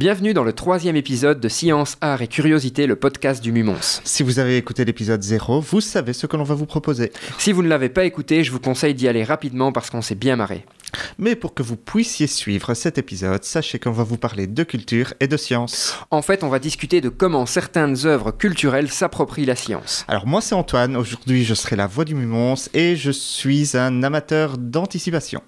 Bienvenue 0.00 0.32
dans 0.32 0.44
le 0.44 0.54
troisième 0.54 0.96
épisode 0.96 1.40
de 1.40 1.48
Science, 1.50 1.98
Art 2.00 2.22
et 2.22 2.26
Curiosité, 2.26 2.86
le 2.86 2.96
podcast 2.96 3.42
du 3.42 3.52
Mumons. 3.52 4.00
Si 4.02 4.22
vous 4.22 4.38
avez 4.38 4.56
écouté 4.56 4.86
l'épisode 4.86 5.22
0, 5.22 5.60
vous 5.60 5.82
savez 5.82 6.14
ce 6.14 6.26
que 6.26 6.38
l'on 6.38 6.42
va 6.42 6.54
vous 6.54 6.64
proposer. 6.64 7.12
Si 7.36 7.52
vous 7.52 7.62
ne 7.62 7.68
l'avez 7.68 7.90
pas 7.90 8.06
écouté, 8.06 8.42
je 8.42 8.50
vous 8.50 8.60
conseille 8.60 8.94
d'y 8.94 9.08
aller 9.08 9.24
rapidement 9.24 9.72
parce 9.72 9.90
qu'on 9.90 10.00
s'est 10.00 10.14
bien 10.14 10.36
marré. 10.36 10.64
Mais 11.18 11.36
pour 11.36 11.52
que 11.52 11.62
vous 11.62 11.76
puissiez 11.76 12.28
suivre 12.28 12.72
cet 12.72 12.96
épisode, 12.96 13.44
sachez 13.44 13.78
qu'on 13.78 13.90
va 13.90 14.04
vous 14.04 14.16
parler 14.16 14.46
de 14.46 14.62
culture 14.62 15.12
et 15.20 15.28
de 15.28 15.36
science. 15.36 15.94
En 16.10 16.22
fait, 16.22 16.44
on 16.44 16.48
va 16.48 16.60
discuter 16.60 17.02
de 17.02 17.10
comment 17.10 17.44
certaines 17.44 18.06
œuvres 18.06 18.30
culturelles 18.30 18.88
s'approprient 18.88 19.44
la 19.44 19.54
science. 19.54 20.06
Alors 20.08 20.26
moi 20.26 20.40
c'est 20.40 20.54
Antoine, 20.54 20.96
aujourd'hui 20.96 21.44
je 21.44 21.52
serai 21.52 21.76
la 21.76 21.86
voix 21.86 22.06
du 22.06 22.14
Mumons 22.14 22.54
et 22.72 22.96
je 22.96 23.10
suis 23.10 23.76
un 23.76 24.02
amateur 24.02 24.56
d'anticipation. 24.56 25.42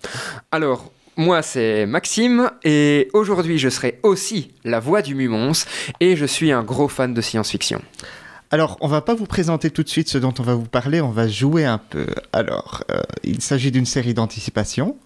Alors, 0.50 0.92
moi 1.16 1.43
c'est 1.43 1.87
Maxime 1.87 2.51
et 2.65 3.09
aujourd'hui 3.12 3.59
je 3.59 3.69
serai 3.69 3.98
aussi 4.03 4.53
la 4.65 4.80
voix 4.80 5.03
du 5.03 5.15
Mumons 5.15 5.53
et 6.01 6.16
je 6.16 6.27
suis 6.27 6.53
un 6.53 6.62
gros 6.62 6.89
fan 6.89 7.14
de 7.14 7.20
science-fiction. 7.20 7.81
Alors, 8.53 8.77
on 8.83 8.86
va 8.86 9.00
pas 9.00 9.14
vous 9.14 9.25
présenter 9.25 9.70
tout 9.70 9.83
de 9.83 9.89
suite 9.89 10.11
ce 10.11 10.19
dont 10.19 10.34
on 10.39 10.42
va 10.42 10.55
vous 10.55 10.67
parler, 10.67 11.01
on 11.01 11.09
va 11.09 11.27
jouer 11.27 11.64
un 11.64 11.78
peu. 11.78 12.06
Alors, 12.34 12.84
euh, 12.91 13.01
il 13.25 13.41
s'agit 13.41 13.70
d'une 13.70 13.86
série 13.86 14.12
d'anticipation. 14.12 14.98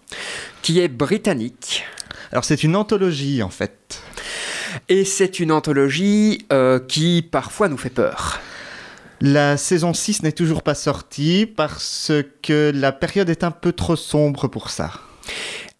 Qui 0.62 0.80
est 0.80 0.88
britannique. 0.88 1.84
Alors, 2.32 2.44
c'est 2.44 2.64
une 2.64 2.74
anthologie 2.74 3.44
en 3.44 3.48
fait. 3.48 4.02
Et 4.88 5.04
c'est 5.04 5.38
une 5.38 5.52
anthologie 5.52 6.44
euh, 6.52 6.80
qui 6.80 7.22
parfois 7.22 7.68
nous 7.68 7.76
fait 7.76 7.90
peur. 7.90 8.40
La 9.20 9.56
saison 9.56 9.94
6 9.94 10.24
n'est 10.24 10.32
toujours 10.32 10.62
pas 10.62 10.74
sortie 10.74 11.46
parce 11.46 12.10
que 12.42 12.72
la 12.74 12.90
période 12.90 13.30
est 13.30 13.44
un 13.44 13.52
peu 13.52 13.72
trop 13.72 13.94
sombre 13.94 14.48
pour 14.48 14.70
ça. 14.70 14.92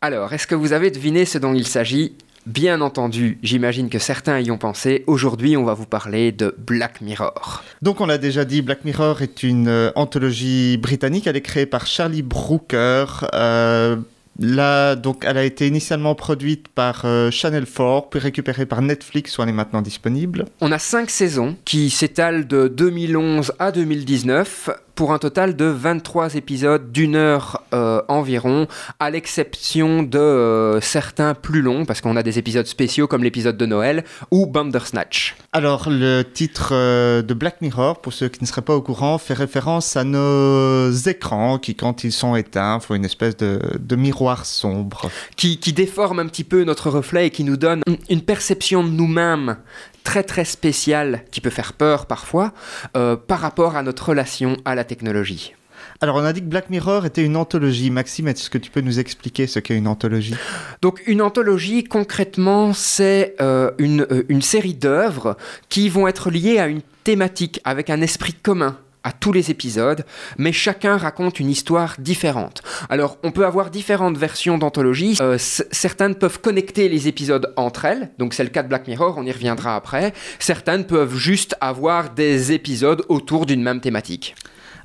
Alors, 0.03 0.33
est-ce 0.35 0.47
que 0.47 0.55
vous 0.55 0.73
avez 0.73 0.91
deviné 0.91 1.25
ce 1.25 1.39
dont 1.39 1.55
il 1.55 1.67
s'agit? 1.67 2.17
Bien 2.45 2.81
entendu, 2.81 3.39
j'imagine 3.43 3.89
que 3.89 3.99
certains 3.99 4.39
y 4.41 4.51
ont 4.51 4.59
pensé. 4.59 5.03
Aujourd'hui, 5.07 5.57
on 5.57 5.65
va 5.65 5.75
vous 5.75 5.87
parler 5.87 6.31
de 6.31 6.55
Black 6.59 7.01
Mirror. 7.01 7.65
Donc 7.83 8.01
on 8.01 8.07
l'a 8.07 8.19
déjà 8.19 8.45
dit, 8.45 8.63
Black 8.63 8.85
Mirror 8.85 9.23
est 9.23 9.43
une 9.43 9.67
euh, 9.67 9.91
anthologie 9.97 10.77
britannique. 10.77 11.27
Elle 11.27 11.37
est 11.37 11.41
créée 11.43 11.67
par 11.67 11.87
Charlie 11.87 12.23
Brooker. 12.23 13.07
Euh, 13.35 13.97
là, 14.39 14.95
donc, 14.95 15.25
elle 15.27 15.39
a 15.39 15.45
été 15.45 15.67
initialement 15.67 16.15
produite 16.15 16.69
par 16.69 17.03
euh, 17.05 17.33
Channel 17.33 17.65
4, 17.67 18.11
puis 18.11 18.21
récupérée 18.21 18.67
par 18.67 18.83
Netflix, 18.83 19.37
où 19.39 19.43
elle 19.43 19.49
est 19.49 19.53
maintenant 19.53 19.83
disponible. 19.83 20.45
On 20.61 20.71
a 20.71 20.79
cinq 20.79 21.11
saisons 21.11 21.57
qui 21.65 21.91
s'étalent 21.91 22.47
de 22.47 22.69
2011 22.69 23.55
à 23.59 23.73
2019 23.73 24.71
pour 24.97 25.13
un 25.13 25.19
total 25.19 25.55
de 25.57 25.67
23 25.67 26.35
épisodes 26.35 26.91
d'une 26.91 27.15
heure 27.15 27.63
euh, 27.75 28.01
environ, 28.09 28.67
à 28.99 29.11
l'exception 29.11 30.03
de 30.03 30.19
euh, 30.19 30.81
certains 30.81 31.35
plus 31.35 31.61
longs, 31.61 31.85
parce 31.85 32.01
qu'on 32.01 32.17
a 32.17 32.23
des 32.23 32.39
épisodes 32.39 32.67
spéciaux 32.67 33.07
comme 33.07 33.23
l'épisode 33.23 33.59
de 33.59 33.67
Noël 33.67 34.05
ou 34.31 34.47
Bandersnatch. 34.47 35.37
Alors, 35.53 35.91
le 35.91 36.23
titre 36.23 36.71
euh, 36.73 37.21
de 37.21 37.35
Black 37.35 37.61
Mirror, 37.61 38.01
pour 38.01 38.15
ceux 38.15 38.29
qui 38.29 38.43
ne 38.43 38.47
seraient 38.47 38.63
pas 38.63 38.75
au 38.75 38.81
courant, 38.81 39.19
fait 39.19 39.35
référence 39.35 39.97
à 39.97 40.05
nos 40.05 40.91
écrans 40.91 41.59
qui, 41.59 41.75
quand 41.75 42.03
ils 42.03 42.13
sont 42.13 42.35
éteints, 42.35 42.81
font 42.81 42.95
une 42.95 43.05
espèce 43.05 43.37
de, 43.37 43.61
de 43.79 43.97
miroir 43.97 44.47
sombre. 44.47 45.11
Qui, 45.37 45.59
qui 45.59 45.75
déforme 45.75 46.21
un 46.21 46.27
petit 46.27 46.45
peu 46.45 46.65
notre 46.65 46.89
reflet 46.89 47.27
et 47.27 47.31
qui 47.31 47.45
nous 47.45 47.59
donne 47.59 47.83
une 48.09 48.23
perception 48.23 48.83
de 48.83 48.89
nous-mêmes 48.89 49.59
très 50.07 50.23
très 50.23 50.45
spéciale 50.45 51.25
qui 51.33 51.41
peut 51.41 51.51
faire 51.51 51.73
peur 51.73 52.07
parfois 52.07 52.53
euh, 52.97 53.17
par 53.17 53.41
rapport 53.41 53.75
à 53.77 53.83
notre 53.83 54.11
relation 54.11 54.57
à 54.65 54.77
la 54.77 54.85
technologie. 54.85 55.53
Alors, 56.01 56.17
on 56.17 56.25
a 56.25 56.33
dit 56.33 56.41
que 56.41 56.47
Black 56.47 56.71
Mirror 56.71 57.07
était 57.07 57.25
une 57.25 57.37
anthologie. 57.37 57.91
Maxime, 57.91 58.29
est-ce 58.29 58.49
que 58.49 58.59
tu 58.59 58.71
peux 58.71 58.83
nous 58.83 59.01
expliquer 59.01 59.47
ce 59.47 59.59
qu'est 59.59 59.77
une 59.77 59.89
anthologie? 59.89 60.37
Donc, 60.81 61.03
une 61.07 61.23
anthologie, 61.23 61.85
concrètement, 61.85 62.73
c'est 62.73 63.35
euh, 63.41 63.73
une, 63.79 64.03
euh, 64.11 64.23
une 64.29 64.43
série 64.43 64.75
d'œuvres 64.75 65.37
qui 65.69 65.89
vont 65.89 66.07
être 66.07 66.31
liées 66.31 66.59
à 66.59 66.69
une 66.69 66.83
thématique 67.03 67.61
avec 67.65 67.91
un 67.91 68.01
esprit 68.01 68.35
commun 68.35 68.79
à 69.07 69.13
tous 69.13 69.33
les 69.33 69.53
épisodes, 69.53 70.05
mais 70.37 70.51
chacun 70.51 70.97
raconte 70.97 71.39
une 71.39 71.49
histoire 71.49 71.95
différente. 72.01 72.63
Alors, 72.91 73.19
on 73.23 73.31
peut 73.31 73.47
avoir 73.47 73.71
différentes 73.71 74.19
versions 74.19 74.59
d'anthologie. 74.59 75.17
Euh, 75.21 75.37
certaines 75.39 76.17
peuvent 76.17 76.41
connecter 76.41 76.89
les 76.89 77.07
épisodes 77.07 77.53
entre 77.57 77.85
elles, 77.85 78.11
donc 78.19 78.35
c'est 78.35 78.43
le 78.43 78.51
cas 78.51 78.65
de 78.65 78.69
Black 78.69 78.89
Mirror, 78.89 79.15
on 79.17 79.25
y 79.25 79.31
reviendra 79.31 79.77
après. 79.77 80.13
Certaines 80.41 80.87
peuvent 80.87 81.17
juste 81.17 81.55
avoir 81.61 82.11
des 82.11 82.51
épisodes 82.51 83.05
autour 83.09 83.47
d'une 83.47 83.63
même 83.63 83.81
thématique. 83.81 84.35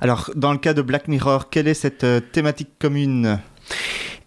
Alors, 0.00 0.30
dans 0.36 0.52
le 0.52 0.58
cas 0.58 0.72
de 0.72 0.82
Black 0.82 1.08
Mirror, 1.08 1.50
quelle 1.50 1.66
est 1.66 1.74
cette 1.74 2.04
euh, 2.04 2.20
thématique 2.20 2.70
commune? 2.78 3.40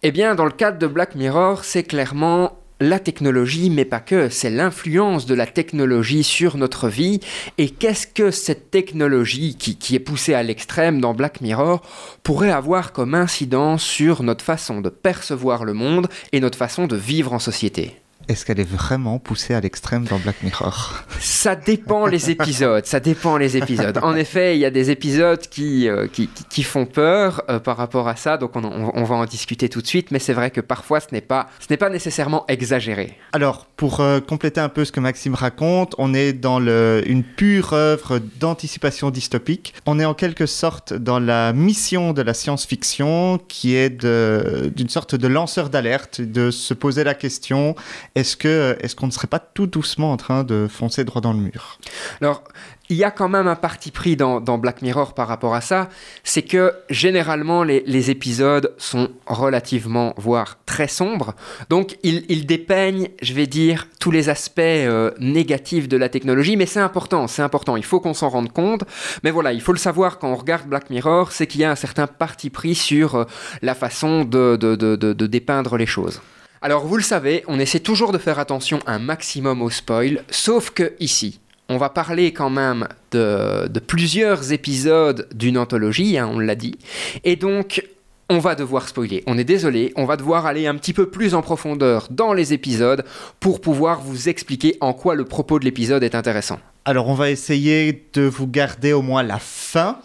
Eh 0.02 0.12
bien, 0.12 0.34
dans 0.34 0.44
le 0.44 0.50
cadre 0.50 0.78
de 0.78 0.86
Black 0.86 1.14
Mirror, 1.14 1.64
c'est 1.64 1.84
clairement 1.84 2.58
la 2.80 2.98
technologie, 2.98 3.70
mais 3.70 3.84
pas 3.84 4.00
que, 4.00 4.28
c'est 4.28 4.50
l'influence 4.50 5.26
de 5.26 5.34
la 5.34 5.46
technologie 5.46 6.22
sur 6.22 6.56
notre 6.56 6.88
vie. 6.88 7.20
Et 7.58 7.70
qu'est-ce 7.70 8.06
que 8.06 8.30
cette 8.30 8.70
technologie 8.70 9.56
qui, 9.56 9.94
est 9.94 10.00
poussée 10.00 10.34
à 10.34 10.42
l'extrême 10.42 11.00
dans 11.00 11.14
Black 11.14 11.40
Mirror 11.40 11.82
pourrait 12.22 12.50
avoir 12.50 12.92
comme 12.92 13.14
incidence 13.14 13.82
sur 13.82 14.22
notre 14.22 14.44
façon 14.44 14.80
de 14.80 14.90
percevoir 14.90 15.64
le 15.64 15.72
monde 15.72 16.08
et 16.32 16.40
notre 16.40 16.58
façon 16.58 16.86
de 16.86 16.96
vivre 16.96 17.32
en 17.32 17.38
société? 17.38 17.96
Est-ce 18.28 18.44
qu'elle 18.44 18.58
est 18.58 18.68
vraiment 18.68 19.20
poussée 19.20 19.54
à 19.54 19.60
l'extrême 19.60 20.04
dans 20.04 20.18
Black 20.18 20.42
Mirror 20.42 20.94
Ça 21.20 21.54
dépend 21.54 22.06
les 22.06 22.28
épisodes, 22.30 22.84
ça 22.84 22.98
dépend 22.98 23.36
les 23.36 23.56
épisodes. 23.56 23.98
En 24.02 24.16
effet, 24.16 24.56
il 24.56 24.60
y 24.60 24.64
a 24.64 24.70
des 24.70 24.90
épisodes 24.90 25.38
qui, 25.40 25.88
euh, 25.88 26.08
qui, 26.08 26.28
qui- 26.50 26.64
font 26.64 26.86
peur 26.86 27.42
euh, 27.48 27.60
par 27.60 27.76
rapport 27.76 28.08
à 28.08 28.16
ça, 28.16 28.36
donc 28.36 28.56
on, 28.56 28.64
on- 28.64 28.90
on 28.94 29.04
va 29.04 29.14
en 29.14 29.24
discuter 29.26 29.68
tout 29.68 29.80
de 29.80 29.86
suite, 29.86 30.10
mais 30.10 30.18
c'est 30.18 30.32
vrai 30.32 30.50
que 30.50 30.60
parfois 30.60 30.98
ce 30.98 31.06
n'est 31.12 31.20
pas, 31.20 31.48
ce 31.60 31.66
n'est 31.70 31.76
pas 31.76 31.88
nécessairement 31.88 32.44
exagéré. 32.48 33.16
Alors, 33.32 33.66
pour 33.66 34.00
euh, 34.00 34.18
compléter 34.20 34.60
un 34.60 34.68
peu 34.68 34.84
ce 34.84 34.90
que 34.90 34.98
Maxime 34.98 35.34
raconte, 35.34 35.94
on 35.98 36.12
est 36.12 36.32
dans 36.32 36.58
le- 36.58 37.04
une 37.06 37.22
pure 37.22 37.74
œuvre 37.74 38.18
d'anticipation 38.40 39.10
dystopique. 39.10 39.74
On 39.86 40.00
est 40.00 40.04
en 40.04 40.14
quelque 40.14 40.46
sorte 40.46 40.92
dans 40.94 41.20
la 41.20 41.52
mission 41.52 42.12
de 42.12 42.22
la 42.22 42.34
science-fiction 42.34 43.38
qui 43.46 43.76
est 43.76 44.04
d'une 44.04 44.88
sorte 44.88 45.14
de 45.14 45.28
lanceur 45.28 45.70
d'alerte, 45.70 46.20
de 46.20 46.50
se 46.50 46.74
poser 46.74 47.04
la 47.04 47.14
question 47.14 47.76
est-ce 48.16 48.36
que 48.36 48.76
est-ce 48.80 48.96
qu'on 48.96 49.06
ne 49.06 49.12
serait 49.12 49.28
pas 49.28 49.38
tout 49.38 49.66
doucement 49.66 50.10
en 50.10 50.16
train 50.16 50.42
de 50.42 50.66
foncer 50.68 51.04
droit 51.04 51.20
dans 51.20 51.32
le 51.34 51.38
mur? 51.38 51.78
Alors, 52.20 52.42
il 52.88 52.96
y 52.96 53.04
a 53.04 53.10
quand 53.10 53.28
même 53.28 53.46
un 53.46 53.56
parti 53.56 53.90
pris 53.90 54.16
dans, 54.16 54.40
Black 54.58 54.80
Mirror 54.80 55.12
par 55.12 55.28
rapport 55.28 55.54
à 55.54 55.60
ça, 55.60 55.88
c'est 56.24 56.42
que 56.42 56.72
généralement 56.88 57.62
les, 57.62 58.10
épisodes 58.10 58.72
sont 58.78 59.10
relativement, 59.26 60.14
voire 60.16 60.58
très 60.66 60.88
sombres, 60.88 61.34
donc 61.68 61.98
ils, 62.04 62.46
dépeignent, 62.46 63.08
je 63.20 63.34
vais 63.34 63.46
dire, 63.46 63.88
tous 64.00 64.12
les 64.12 64.28
aspects 64.28 64.60
euh, 64.60 65.10
négatifs 65.18 65.88
de 65.88 65.96
la 65.96 66.08
technologie, 66.08 66.56
mais 66.56 66.66
c'est 66.66 66.80
important, 66.80 67.26
c'est 67.26 67.42
important, 67.42 67.76
il 67.76 67.84
faut 67.84 68.00
qu'on 68.00 68.14
s'en 68.14 68.28
rende 68.28 68.52
compte, 68.52 68.84
mais 69.24 69.32
voilà, 69.32 69.52
il 69.52 69.60
faut 69.60 69.72
le 69.72 69.78
savoir 69.78 70.18
quand 70.18 70.30
on 70.30 70.36
regarde 70.36 70.68
Black 70.68 70.88
Mirror, 70.88 71.32
c'est 71.32 71.46
qu'il 71.46 71.60
y 71.60 71.64
a 71.64 71.70
un 71.70 71.76
certain 71.76 72.06
parti 72.06 72.48
pris 72.48 72.76
sur 72.76 73.16
euh, 73.16 73.24
la 73.62 73.74
façon 73.74 74.24
de- 74.24 74.56
de- 74.56 74.76
de- 74.76 74.96
de 74.96 75.26
dépeindre 75.26 75.76
les 75.76 75.86
choses. 75.86 76.20
Alors 76.62 76.86
vous 76.86 76.96
le 76.96 77.02
savez, 77.02 77.44
on 77.48 77.58
essaie 77.58 77.80
toujours 77.80 78.12
de 78.12 78.18
faire 78.18 78.38
attention 78.38 78.78
un 78.86 78.98
maximum 78.98 79.62
au 79.62 79.70
spoil, 79.70 80.24
sauf 80.30 80.70
que 80.70 80.94
ici, 81.00 81.40
on 81.68 81.76
va 81.76 81.90
parler 81.90 82.32
quand 82.32 82.50
même 82.50 82.88
de, 83.10 83.68
de 83.68 83.80
plusieurs 83.80 84.52
épisodes 84.52 85.28
d'une 85.34 85.58
anthologie, 85.58 86.16
hein, 86.18 86.30
on 86.32 86.38
l'a 86.38 86.54
dit, 86.54 86.78
et 87.24 87.36
donc 87.36 87.82
on 88.28 88.38
va 88.38 88.54
devoir 88.54 88.88
spoiler. 88.88 89.22
On 89.26 89.38
est 89.38 89.44
désolé, 89.44 89.92
on 89.96 90.04
va 90.04 90.16
devoir 90.16 90.46
aller 90.46 90.66
un 90.66 90.74
petit 90.76 90.92
peu 90.92 91.08
plus 91.08 91.34
en 91.34 91.42
profondeur 91.42 92.08
dans 92.10 92.32
les 92.32 92.52
épisodes 92.52 93.04
pour 93.38 93.60
pouvoir 93.60 94.00
vous 94.00 94.28
expliquer 94.28 94.76
en 94.80 94.92
quoi 94.92 95.14
le 95.14 95.24
propos 95.24 95.58
de 95.58 95.64
l'épisode 95.64 96.02
est 96.02 96.14
intéressant. 96.14 96.58
Alors, 96.84 97.08
on 97.08 97.14
va 97.14 97.30
essayer 97.30 98.08
de 98.14 98.22
vous 98.22 98.46
garder 98.46 98.92
au 98.92 99.02
moins 99.02 99.22
la 99.22 99.38
fin, 99.38 99.98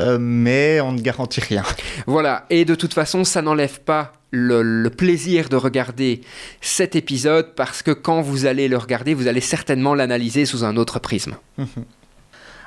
euh, 0.00 0.18
mais 0.20 0.80
on 0.80 0.92
ne 0.92 1.00
garantit 1.00 1.40
rien. 1.40 1.62
Voilà, 2.06 2.44
et 2.50 2.64
de 2.64 2.74
toute 2.74 2.94
façon, 2.94 3.24
ça 3.24 3.42
n'enlève 3.42 3.80
pas 3.80 4.12
le, 4.32 4.88
plaisir 4.88 5.48
de 5.48 5.56
regarder 5.56 6.22
cet 6.60 6.96
épisode 6.96 7.54
parce 7.54 7.82
que 7.82 7.90
quand 7.92 8.22
vous 8.22 8.46
allez 8.46 8.66
le 8.66 8.76
regarder, 8.76 9.14
vous 9.14 9.28
allez 9.28 9.40
certainement 9.40 9.94
l'analyser 9.94 10.46
sous 10.46 10.64
un 10.64 10.76
autre 10.76 10.98
prisme. 10.98 11.36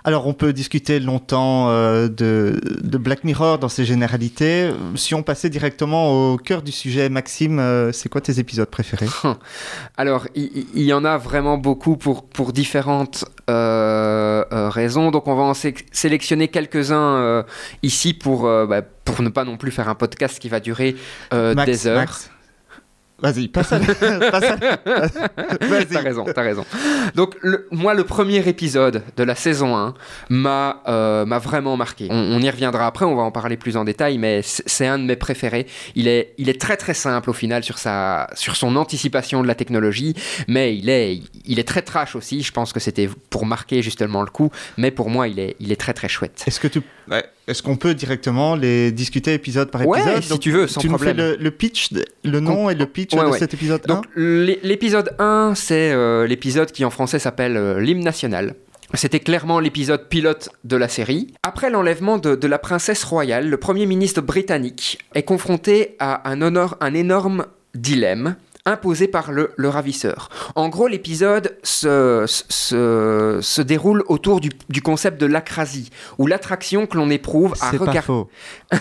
Alors, 0.07 0.27
on 0.27 0.33
peut 0.33 0.53
discuter 0.53 0.99
longtemps 0.99 1.69
euh, 1.71 2.07
de, 2.07 2.61
de 2.83 2.97
Black 2.99 3.23
Mirror 3.23 3.57
dans 3.57 3.69
ses 3.69 3.85
généralités. 3.85 4.69
Si 4.93 5.15
on 5.15 5.23
passait 5.23 5.49
directement 5.49 6.33
au 6.33 6.37
cœur 6.37 6.61
du 6.61 6.71
sujet, 6.71 7.09
Maxime, 7.09 7.57
euh, 7.57 7.91
c'est 7.91 8.07
quoi 8.07 8.21
tes 8.21 8.37
épisodes 8.37 8.69
préférés? 8.69 9.07
Alors, 9.97 10.27
il 10.35 10.67
il 10.75 10.83
y, 10.83 10.93
en 10.93 11.05
a 11.05 11.17
vraiment 11.17 11.57
beaucoup 11.57 11.97
pour, 11.97 12.23
pour 12.29 12.53
différentes 12.53 13.25
euh, 13.49 14.43
raisons. 14.69 15.09
Donc, 15.09 15.27
on 15.27 15.33
va 15.33 15.41
en 15.41 15.55
sé- 15.55 15.73
sélectionner 15.91 16.49
quelques-uns 16.49 17.43
ici 17.81 18.13
pour, 18.13 18.43
bah, 18.43 18.83
pour 18.83 19.23
ne 19.23 19.29
pas 19.29 19.43
non 19.43 19.57
plus 19.57 19.71
faire 19.71 19.89
un 19.89 19.95
podcast 19.95 20.37
qui 20.37 20.49
va 20.49 20.59
durer 20.59 20.95
Max, 21.33 21.65
des 21.65 21.87
heures. 21.87 21.97
Max 21.97 22.29
Vas-y, 23.21 23.47
passe 23.47 23.71
à... 23.71 23.79
Vas-y. 23.79 25.85
T'as 25.89 26.01
raison, 26.01 26.25
t'as 26.25 26.41
raison. 26.41 26.65
Donc, 27.15 27.35
le- 27.41 27.67
moi, 27.71 27.93
le 27.93 28.03
premier 28.03 28.47
épisode 28.47 29.03
de 29.15 29.23
la 29.23 29.35
saison 29.35 29.75
1 29.77 29.93
m'a 30.29 30.81
euh, 30.87 31.25
m'a 31.25 31.39
vraiment 31.39 31.77
marqué. 31.77 32.07
On, 32.11 32.15
on 32.15 32.39
y 32.39 32.49
reviendra 32.49 32.85
après, 32.87 33.05
on 33.05 33.15
va 33.15 33.23
en 33.23 33.31
parler 33.31 33.57
plus 33.57 33.77
en 33.77 33.83
détail, 33.85 34.17
mais 34.17 34.41
c'est 34.43 34.87
un 34.87 34.99
de 34.99 35.03
mes 35.05 35.15
préférés. 35.15 35.65
Il 35.95 36.07
est, 36.07 36.33
il 36.37 36.49
est 36.49 36.59
très 36.59 36.77
très 36.77 36.93
simple 36.93 37.29
au 37.29 37.33
final 37.33 37.63
sur, 37.63 37.77
sa, 37.77 38.27
sur 38.35 38.55
son 38.55 38.75
anticipation 38.75 39.41
de 39.41 39.47
la 39.47 39.55
technologie, 39.55 40.13
mais 40.47 40.75
il 40.75 40.89
est, 40.89 41.21
il 41.45 41.59
est 41.59 41.67
très 41.67 41.81
trash 41.81 42.15
aussi. 42.15 42.43
Je 42.43 42.51
pense 42.51 42.73
que 42.73 42.79
c'était 42.79 43.09
pour 43.29 43.45
marquer 43.45 43.81
justement 43.81 44.21
le 44.21 44.29
coup, 44.29 44.51
mais 44.77 44.91
pour 44.91 45.09
moi, 45.09 45.27
il 45.27 45.39
est, 45.39 45.55
il 45.59 45.71
est 45.71 45.79
très 45.79 45.93
très 45.93 46.09
chouette. 46.09 46.43
Est-ce 46.47 46.59
que 46.59 46.67
tu... 46.67 46.81
Est-ce 47.47 47.61
qu'on 47.61 47.75
peut 47.75 47.93
directement 47.93 48.55
les 48.55 48.91
discuter 48.91 49.33
épisode 49.33 49.69
par 49.69 49.85
Ouais, 49.87 49.99
épisode 50.01 50.23
si 50.23 50.39
tu 50.39 50.51
veux, 50.51 50.67
sans 50.67 50.81
tu 50.81 50.87
nous 50.89 50.95
problème. 50.95 51.15
fais 51.15 51.21
le, 51.37 51.43
le 51.43 51.51
pitch, 51.51 51.89
le 52.23 52.39
nom 52.39 52.69
et 52.69 52.75
le 52.75 52.85
pitch 52.87 53.13
Ouais, 53.13 53.23
de 53.23 53.29
ouais. 53.29 53.37
cet 53.39 53.53
épisode 53.53 53.81
Donc 53.87 54.05
l'é- 54.15 54.59
l'épisode 54.63 55.15
1, 55.19 55.53
c'est 55.55 55.91
euh, 55.91 56.25
l'épisode 56.25 56.71
qui 56.71 56.83
en 56.85 56.89
français 56.89 57.19
s'appelle 57.19 57.55
euh, 57.55 57.79
l'hymne 57.79 58.03
national. 58.03 58.55
C'était 58.93 59.19
clairement 59.19 59.59
l'épisode 59.59 60.07
pilote 60.09 60.49
de 60.63 60.75
la 60.77 60.87
série. 60.87 61.33
Après 61.43 61.69
l'enlèvement 61.69 62.17
de, 62.17 62.35
de 62.35 62.47
la 62.47 62.59
princesse 62.59 63.03
royale, 63.03 63.49
le 63.49 63.57
Premier 63.57 63.85
ministre 63.85 64.21
britannique 64.21 64.99
est 65.15 65.23
confronté 65.23 65.95
à 65.99 66.29
un, 66.29 66.41
honor- 66.41 66.77
un 66.81 66.93
énorme 66.93 67.45
dilemme 67.73 68.35
imposé 68.65 69.07
par 69.07 69.31
le, 69.31 69.51
le 69.57 69.69
ravisseur. 69.69 70.29
En 70.55 70.69
gros, 70.69 70.87
l'épisode 70.87 71.57
se, 71.63 72.25
se, 72.27 73.39
se 73.41 73.61
déroule 73.61 74.03
autour 74.07 74.39
du, 74.39 74.49
du 74.69 74.81
concept 74.81 75.19
de 75.21 75.25
l'acrasie, 75.27 75.89
ou 76.17 76.27
l'attraction 76.27 76.87
que 76.87 76.97
l'on 76.97 77.09
éprouve 77.09 77.53
à 77.61 77.71
regarder... 77.77 78.01
faux. 78.01 78.29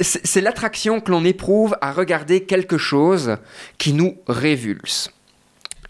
C'est 0.00 0.26
c'est 0.26 0.40
l'attraction 0.40 1.00
que 1.00 1.10
l'on 1.10 1.24
éprouve 1.24 1.76
à 1.80 1.92
regarder 1.92 2.44
quelque 2.44 2.78
chose 2.78 3.36
qui 3.78 3.92
nous 3.92 4.16
révulse. 4.28 5.10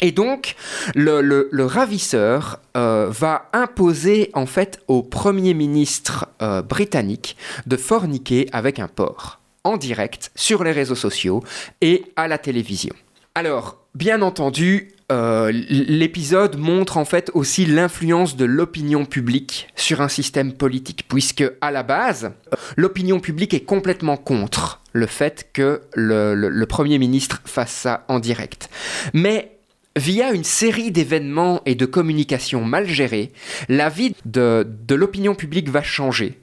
Et 0.01 0.13
donc, 0.13 0.55
le, 0.95 1.21
le- 1.21 1.49
le 1.51 1.65
ravisseur 1.67 2.61
euh, 2.77 3.09
va 3.11 3.49
imposer 3.53 4.31
en 4.33 4.47
fait 4.47 4.81
au 4.87 5.03
Premier 5.03 5.55
ministre 5.55 6.29
euh, 6.41 6.63
britannique 6.63 7.37
de 7.67 7.77
forniquer 7.77 8.49
avec 8.53 8.79
un 8.79 8.87
porc, 8.87 9.41
en 9.69 9.77
direct, 9.77 10.31
sur 10.35 10.65
les 10.65 10.73
réseaux 10.73 10.95
sociaux 10.95 11.43
et 11.81 12.05
à 12.17 12.29
la 12.29 12.39
télévision. 12.39 12.95
Alors, 13.35 13.77
bien 13.95 14.23
entendu, 14.23 14.95
euh, 15.11 15.51
l'épisode 15.53 16.59
montre 16.59 16.99
en 16.99 17.05
fait 17.05 17.31
aussi 17.33 17.65
l'influence 17.65 18.37
de 18.37 18.45
l'opinion 18.45 19.07
publique 19.07 19.69
sur 19.75 20.01
un 20.01 20.09
système 20.09 20.53
politique, 20.53 21.07
puisque 21.09 21.45
à 21.61 21.71
la 21.71 21.83
base, 21.83 22.33
l'opinion 22.77 23.21
publique 23.21 23.55
est 23.55 23.65
complètement 23.65 24.17
contre 24.17 24.83
le 24.93 25.07
fait 25.07 25.49
que 25.53 25.83
le, 25.95 26.65
Premier 26.65 26.99
ministre 26.99 27.41
fasse 27.45 27.73
ça 27.73 28.05
en 28.09 28.19
direct. 28.19 28.69
Mais 29.15 29.59
via 29.97 30.33
une 30.33 30.45
série 30.45 30.91
d'événements 30.91 31.63
et 31.65 31.75
de 31.75 31.87
communications 31.87 32.65
mal 32.65 32.87
gérées, 32.87 33.33
la 33.69 33.89
vie 33.89 34.15
de 34.27 34.95
l'opinion 34.95 35.35
publique 35.35 35.71
va 35.71 35.83
changer. 35.83 36.39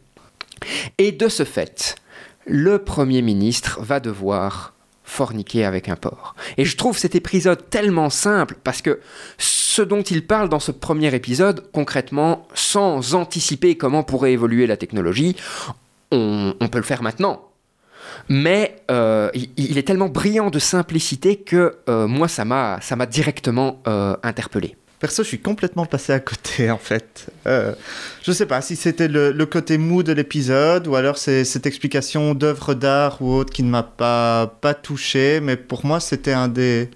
Et 0.98 1.12
de 1.12 1.28
ce 1.28 1.44
fait, 1.44 1.96
le 2.46 2.80
Premier 2.80 3.22
ministre 3.22 3.80
va 3.82 4.00
devoir 4.00 4.74
forniquer 5.04 5.66
avec 5.66 5.88
un 5.88 5.96
porc. 5.96 6.36
Et 6.58 6.66
je 6.66 6.76
trouve 6.76 6.98
cet 6.98 7.16
épisode 7.16 7.70
tellement 7.70 8.10
simple 8.10 8.56
parce 8.64 8.82
que 8.82 9.00
ce 9.38 9.82
dont 9.82 10.02
il 10.02 10.26
parle 10.26 10.50
dans 10.50 10.60
ce 10.60 10.72
premier 10.72 11.14
épisode, 11.14 11.70
concrètement, 11.72 12.48
sans 12.54 13.14
anticiper 13.14 13.78
comment 13.78 14.04
pourrait 14.04 14.34
évoluer 14.34 14.68
la 14.68 14.78
technologie, 14.78 15.36
on, 16.12 16.54
peut 16.72 16.78
le 16.78 16.84
faire 16.84 17.04
maintenant. 17.04 17.50
Mais 18.30 18.78
euh, 18.90 19.30
il, 19.58 19.78
est 19.78 19.84
tellement 19.84 20.08
brillant 20.08 20.50
de 20.50 20.60
simplicité 20.60 21.36
que 21.36 21.78
euh, 21.90 22.08
moi, 22.08 22.28
ça 22.28 22.46
m'a 22.46 22.80
ça 22.82 22.96
m'a 22.96 23.06
directement 23.06 23.82
euh, 23.88 24.16
interpellé. 24.24 24.78
Perso, 25.00 25.24
je 25.24 25.28
suis 25.28 25.42
complètement 25.42 25.86
passé 25.86 26.14
à 26.14 26.20
côté 26.20 26.72
en 26.72 26.78
fait. 26.78 27.28
Euh, 27.48 27.74
je 28.24 28.32
sais 28.32 28.46
pas 28.46 28.62
si 28.62 28.76
c'était 28.76 29.08
le, 29.08 29.46
côté 29.46 29.78
mou 29.78 30.04
de 30.04 30.14
l'épisode 30.14 30.88
ou 30.88 30.96
alors 30.96 31.18
c'est 31.18 31.44
cette 31.44 31.66
explication 31.66 32.34
d'œuvre 32.34 32.74
d'art 32.74 33.22
ou 33.22 33.34
autre 33.34 33.52
qui 33.52 33.64
ne 33.64 33.70
m'a 33.70 33.84
pas, 33.84 34.48
pas 34.62 34.74
touché, 34.74 35.40
mais 35.42 35.58
pour 35.58 35.86
moi 35.86 36.00
c'était 36.00 36.34
un 36.34 36.48
des. 36.48 36.90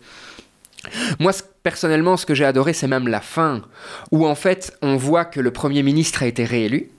Moi, 1.20 1.34
personnellement, 1.62 2.16
ce 2.16 2.26
que 2.26 2.34
j'ai 2.34 2.46
adoré, 2.46 2.74
c'est 2.74 2.88
même 2.88 3.08
la 3.08 3.20
fin, 3.20 3.62
où 4.12 4.26
en 4.26 4.36
fait, 4.36 4.78
on 4.82 4.96
voit 4.96 5.26
que 5.26 5.42
le 5.42 5.52
Premier 5.52 5.84
ministre 5.84 6.24
a 6.24 6.28
été 6.28 6.46
réélu. 6.46 6.90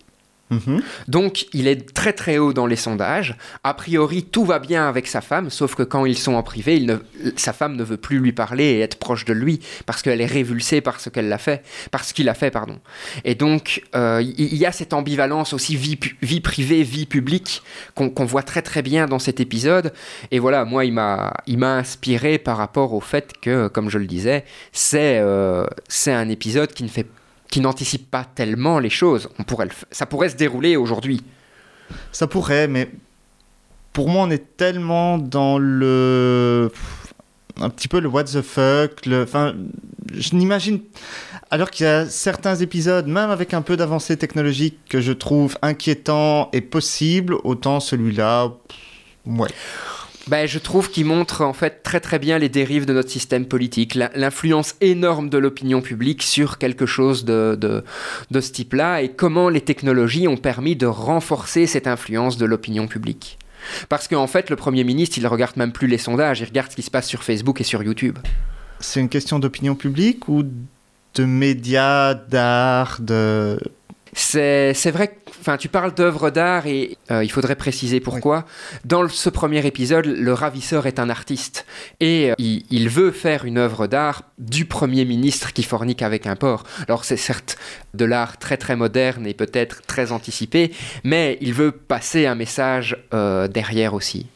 Mhm. 0.50 0.82
Donc, 1.08 1.46
il 1.52 1.68
est 1.68 1.94
très 1.94 2.12
très 2.12 2.38
haut 2.38 2.52
dans 2.52 2.66
les 2.66 2.76
sondages. 2.76 3.36
A 3.64 3.74
priori, 3.74 4.24
tout 4.24 4.44
va 4.44 4.58
bien 4.58 4.88
avec 4.88 5.06
sa 5.06 5.20
femme, 5.20 5.50
sauf 5.50 5.74
que 5.74 5.82
quand 5.82 6.04
ils 6.06 6.18
sont 6.18 6.34
en 6.34 6.42
privé, 6.42 6.84
sa 7.36 7.52
femme 7.52 7.76
ne 7.76 7.84
veut 7.84 7.96
plus 7.96 8.18
lui 8.18 8.32
parler 8.32 8.64
et 8.64 8.80
être 8.80 8.98
proche 8.98 9.24
de 9.24 9.32
lui 9.32 9.60
parce 9.86 10.02
qu'elle 10.02 10.20
est 10.20 10.26
révulsée 10.26 10.80
par 10.80 11.00
ce 11.00 11.08
qu'elle 11.08 11.28
l'a 11.28 11.38
fait, 11.38 11.62
parce 11.90 12.12
qu'il 12.12 12.28
a 12.28 12.34
fait, 12.34 12.50
pardon. 12.50 12.78
Et 13.24 13.34
donc, 13.34 13.82
euh, 13.94 14.22
il 14.22 14.56
y 14.56 14.66
a 14.66 14.72
cette 14.72 14.92
ambivalence 14.92 15.52
aussi 15.52 15.76
vie, 15.76 15.96
privée, 16.40 16.82
vie 16.82 17.06
publique 17.06 17.62
qu'on 17.94 18.10
qu'on 18.10 18.24
voit 18.24 18.42
très 18.42 18.62
très 18.62 18.82
bien 18.82 19.06
dans 19.06 19.18
cet 19.18 19.40
épisode. 19.40 19.92
Et 20.30 20.38
voilà, 20.38 20.64
moi, 20.64 20.84
il 20.84 20.92
m'a 20.92 21.32
il 21.46 21.58
m'a 21.58 21.76
inspiré 21.76 22.38
par 22.38 22.56
rapport 22.56 22.92
au 22.92 23.00
fait 23.00 23.32
que, 23.40 23.68
comme 23.68 23.88
je 23.88 23.98
le 23.98 24.06
disais, 24.06 24.44
c'est 24.72 25.18
euh, 25.20 25.66
c'est 25.88 26.12
un 26.12 26.28
épisode 26.28 26.72
qui 26.72 26.82
ne 26.82 26.88
fait 26.88 27.06
qui 27.50 27.60
n'anticipe 27.60 28.10
pas 28.10 28.24
tellement 28.24 28.78
les 28.78 28.90
choses. 28.90 29.28
On 29.38 29.42
pourrait 29.42 29.68
ça 29.90 30.06
pourrait 30.06 30.28
se 30.28 30.36
dérouler 30.36 30.76
aujourd'hui. 30.76 31.22
Ça 32.12 32.26
pourrait, 32.26 32.68
mais 32.68 32.90
pour 33.92 34.08
moi 34.08 34.22
on 34.24 34.30
est 34.30 34.56
tellement 34.56 35.18
dans 35.18 35.58
le. 35.58 36.70
Un 37.60 37.68
petit 37.68 37.88
peu 37.88 38.00
le 38.00 38.08
what 38.08 38.24
the 38.24 38.40
fuck. 38.40 39.06
Enfin, 39.12 39.54
je 40.14 40.34
n'imagine. 40.34 40.80
Alors 41.50 41.70
qu'il 41.70 41.84
y 41.84 41.88
a 41.88 42.06
certains 42.06 42.56
épisodes, 42.56 43.06
même 43.06 43.30
avec 43.30 43.52
un 43.52 43.60
peu 43.60 43.76
d'avancée 43.76 44.16
technologique, 44.16 44.78
que 44.88 45.00
je 45.00 45.12
trouve 45.12 45.58
inquiétant 45.60 46.48
et 46.52 46.60
possible, 46.60 47.34
autant 47.42 47.80
celui-là. 47.80 48.52
Ouais. 49.26 49.48
Ben, 50.30 50.46
je 50.46 50.60
trouve 50.60 50.88
qu'il 50.92 51.06
montre 51.06 51.42
en 51.42 51.52
fait 51.52 51.82
très 51.82 51.98
très 51.98 52.20
bien 52.20 52.38
les 52.38 52.48
dérives 52.48 52.86
de 52.86 52.92
notre 52.92 53.10
système 53.10 53.46
politique, 53.46 53.96
l'influence 54.14 54.76
énorme 54.80 55.28
de 55.28 55.38
l'opinion 55.38 55.82
publique 55.82 56.22
sur 56.22 56.58
quelque 56.58 56.86
chose 56.86 57.24
de, 57.24 57.58
de, 57.60 57.82
de 58.30 58.40
ce 58.40 58.52
type-là 58.52 59.02
et 59.02 59.08
comment 59.08 59.48
les 59.48 59.60
technologies 59.60 60.28
ont 60.28 60.36
permis 60.36 60.76
de 60.76 60.86
renforcer 60.86 61.66
cette 61.66 61.88
influence 61.88 62.36
de 62.36 62.46
l'opinion 62.46 62.86
publique. 62.86 63.40
Parce 63.88 64.06
qu'en 64.06 64.28
fait, 64.28 64.50
le 64.50 64.56
Premier 64.56 64.84
ministre, 64.84 65.18
il 65.18 65.26
regarde 65.26 65.56
même 65.56 65.72
plus 65.72 65.88
les 65.88 65.98
sondages, 65.98 66.38
il 66.38 66.44
regarde 66.44 66.70
ce 66.70 66.76
qui 66.76 66.82
se 66.82 66.92
passe 66.92 67.08
sur 67.08 67.24
Facebook 67.24 67.60
et 67.60 67.64
sur 67.64 67.82
YouTube. 67.82 68.16
C'est 68.78 69.00
une 69.00 69.08
question 69.08 69.40
d'opinion 69.40 69.74
publique 69.74 70.28
ou 70.28 70.44
de 70.44 71.24
médias, 71.24 72.14
d'art, 72.14 72.98
de. 73.00 73.58
C'est 74.12 74.90
vrai 74.90 75.08
que 75.08 75.14
enfin, 75.40 75.56
tu 75.56 75.68
parles 75.68 75.94
d'œuvres 75.94 76.30
d'art 76.30 76.66
et 76.66 76.98
euh, 77.10 77.24
il 77.24 77.30
faudrait 77.30 77.56
préciser 77.56 78.00
pourquoi. 78.00 78.44
Dans 78.84 79.08
ce 79.08 79.30
premier 79.30 79.64
épisode, 79.66 80.06
le 80.06 80.32
ravisseur 80.32 80.86
est 80.86 80.98
un 80.98 81.08
artiste 81.08 81.66
et 82.00 82.30
euh, 82.30 82.34
il, 82.38 82.64
il 82.70 82.88
veut 82.88 83.10
faire 83.10 83.44
une 83.44 83.58
œuvre 83.58 83.86
d'art 83.86 84.22
du 84.38 84.64
Premier 84.64 85.04
ministre 85.04 85.52
qui 85.52 85.62
fornique 85.62 86.02
avec 86.02 86.26
un 86.26 86.36
porc. 86.36 86.64
Alors 86.88 87.04
c'est 87.04 87.16
certes 87.16 87.56
de 87.94 88.04
l'art 88.04 88.38
très 88.38 88.56
très 88.56 88.76
moderne 88.76 89.26
et 89.26 89.34
peut-être 89.34 89.82
très 89.86 90.12
anticipé, 90.12 90.72
mais 91.04 91.38
il 91.40 91.54
veut 91.54 91.72
passer 91.72 92.26
un 92.26 92.34
message 92.34 92.96
euh, 93.14 93.48
derrière 93.48 93.94
aussi. 93.94 94.26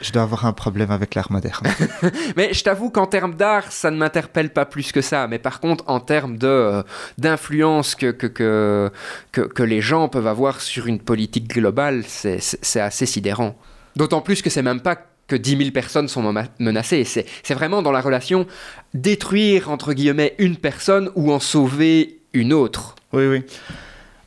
Je 0.00 0.12
dois 0.12 0.22
avoir 0.22 0.46
un 0.46 0.52
problème 0.52 0.90
avec 0.90 1.14
l'art 1.14 1.30
moderne. 1.30 1.66
Mais 2.36 2.52
je 2.52 2.62
t'avoue 2.64 2.90
qu'en 2.90 3.06
termes 3.06 3.34
d'art, 3.34 3.70
ça 3.72 3.90
ne 3.90 3.96
m'interpelle 3.96 4.50
pas 4.50 4.64
plus 4.66 4.92
que 4.92 5.00
ça. 5.00 5.26
Mais 5.28 5.38
par 5.38 5.60
contre, 5.60 5.84
en 5.86 6.00
termes 6.00 6.36
de, 6.38 6.46
euh, 6.46 6.82
d'influence 7.18 7.94
que, 7.94 8.10
que, 8.10 8.26
que, 8.26 8.90
que, 9.32 9.40
que 9.42 9.62
les 9.62 9.80
gens 9.80 10.08
peuvent 10.08 10.26
avoir 10.26 10.60
sur 10.60 10.86
une 10.86 10.98
politique 11.00 11.48
globale, 11.48 12.04
c'est, 12.06 12.40
assez 12.80 13.06
sidérant. 13.06 13.56
D'autant 13.96 14.20
plus 14.20 14.42
que 14.42 14.50
c'est 14.50 14.62
même 14.62 14.80
pas 14.80 14.98
que 15.26 15.36
10 15.36 15.56
000 15.56 15.70
personnes 15.70 16.08
sont 16.08 16.22
mena- 16.22 16.48
menacées. 16.58 17.04
C'est, 17.04 17.24
c'est 17.42 17.54
vraiment 17.54 17.80
dans 17.82 17.92
la 17.92 18.00
relation 18.00 18.46
détruire, 18.92 19.70
entre 19.70 19.92
guillemets, 19.92 20.34
une 20.38 20.56
personne 20.56 21.10
ou 21.14 21.32
en 21.32 21.40
sauver 21.40 22.20
une 22.32 22.52
autre. 22.52 22.94
Oui, 23.12 23.26
oui. 23.26 23.42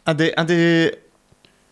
Un 0.05 0.13
des, 0.13 0.33
un 0.37 0.45
des, 0.45 0.95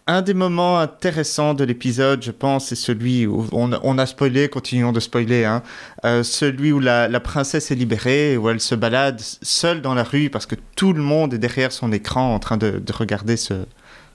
un 0.07 0.21
des 0.21 0.33
moments 0.33 0.79
intéressants 0.79 1.53
de 1.53 1.63
l'épisode, 1.63 2.21
je 2.23 2.31
pense, 2.31 2.67
c'est 2.67 2.75
celui 2.75 3.25
où 3.25 3.47
on, 3.51 3.97
a 3.97 4.05
spoilé, 4.05 4.49
continuons 4.49 4.91
de 4.91 4.99
spoiler, 4.99 5.45
hein, 5.45 5.63
euh, 6.05 6.21
celui 6.21 6.71
où 6.71 6.79
la, 6.79 7.19
princesse 7.19 7.71
est 7.71 7.75
libérée, 7.75 8.37
où 8.37 8.49
elle 8.49 8.59
se 8.59 8.75
balade 8.75 9.19
seule 9.19 9.81
dans 9.81 9.95
la 9.95 10.03
rue 10.03 10.29
parce 10.29 10.45
que 10.45 10.55
tout 10.75 10.93
le 10.93 11.01
monde 11.01 11.33
est 11.33 11.39
derrière 11.39 11.71
son 11.71 11.91
écran 11.91 12.35
en 12.35 12.39
train 12.39 12.57
de, 12.57 12.77
de 12.77 12.93
regarder 12.93 13.35
ce, 13.35 13.65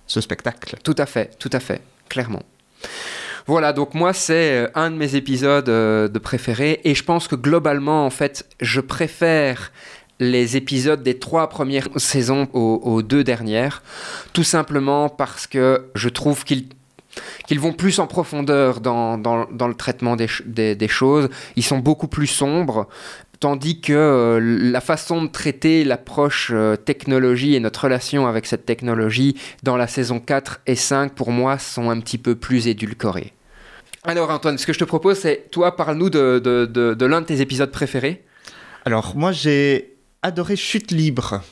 ce 0.07 0.21
spectacle. 0.21 0.77
Tout 0.85 0.97
à 0.99 1.07
fait, 1.07 1.37
tout 1.39 1.51
à 1.53 1.61
fait, 1.61 1.83
clairement. 2.09 2.43
Voilà, 3.47 3.73
donc 3.73 3.95
moi 3.95 4.13
c'est 4.13 4.53
euh, 4.53 4.69
un 4.75 4.91
de 4.91 4.97
mes 4.97 5.17
épisodes 5.17 5.69
euh, 5.69 6.09
de 6.09 6.19
préférés 6.19 6.81
et 6.85 6.95
je 6.95 7.03
pense 7.03 7.27
que 7.27 7.35
globalement 7.35 8.07
en 8.07 8.11
fait 8.11 8.47
je 8.61 8.81
préfère 8.81 9.73
les 10.21 10.57
épisodes 10.57 11.03
des 11.03 11.19
trois 11.19 11.49
premières 11.49 11.89
saisons 11.97 12.49
aux, 12.53 13.03
deux 13.03 13.25
dernières, 13.25 13.83
tout 14.33 14.45
simplement 14.45 15.09
parce 15.09 15.47
que 15.47 15.91
je 15.95 16.09
trouve 16.09 16.45
qu'ils 16.45 16.67
qu'ils 17.49 17.59
vont 17.59 17.73
plus 17.73 17.99
en 17.99 18.07
profondeur 18.07 18.81
dans, 18.81 19.19
dans, 19.19 19.69
le 19.69 19.75
traitement 19.75 20.15
des, 20.15 20.29
des, 20.47 20.89
choses. 20.89 21.29
Ils 21.57 21.65
sont 21.65 21.81
beaucoup 21.81 22.07
plus 22.07 22.29
sombres, 22.29 22.87
tandis 23.41 23.81
que 23.81 23.93
euh, 23.93 24.39
la 24.41 24.81
façon 24.81 25.25
de 25.25 25.27
traiter 25.27 25.83
l'approche 25.83 26.53
euh, 26.55 26.77
technologie 26.77 27.57
et 27.57 27.61
notre 27.61 27.83
relation 27.83 28.29
avec 28.29 28.47
cette 28.47 28.65
technologie 28.65 29.37
dans 29.65 29.77
la 29.77 29.89
saison 29.89 30.21
4 30.21 30.61
et 30.69 30.77
5, 30.77 31.13
pour 31.15 31.33
moi, 31.33 31.59
sont 31.59 31.91
un 31.91 31.99
petit 31.99 32.19
peu 32.19 32.37
plus 32.37 32.69
édulcorées. 32.69 33.33
Alors 34.05 34.31
Antoine, 34.31 34.57
ce 34.57 34.65
que 34.65 34.73
je 34.73 34.79
te 34.79 34.85
propose, 34.85 35.19
c'est, 35.19 35.51
toi, 35.51 35.75
parle-nous 35.75 36.11
de, 36.11 36.39
de, 36.39 36.95
de 36.95 37.07
l'un 37.07 37.23
de 37.23 37.27
tes 37.27 37.41
épisodes 37.41 37.73
préférés. 37.73 38.23
Alors, 38.85 39.15
moi, 39.15 39.33
j'ai 39.33 39.90
adoré 40.23 40.57
Chute 40.57 40.91
libre 40.91 41.43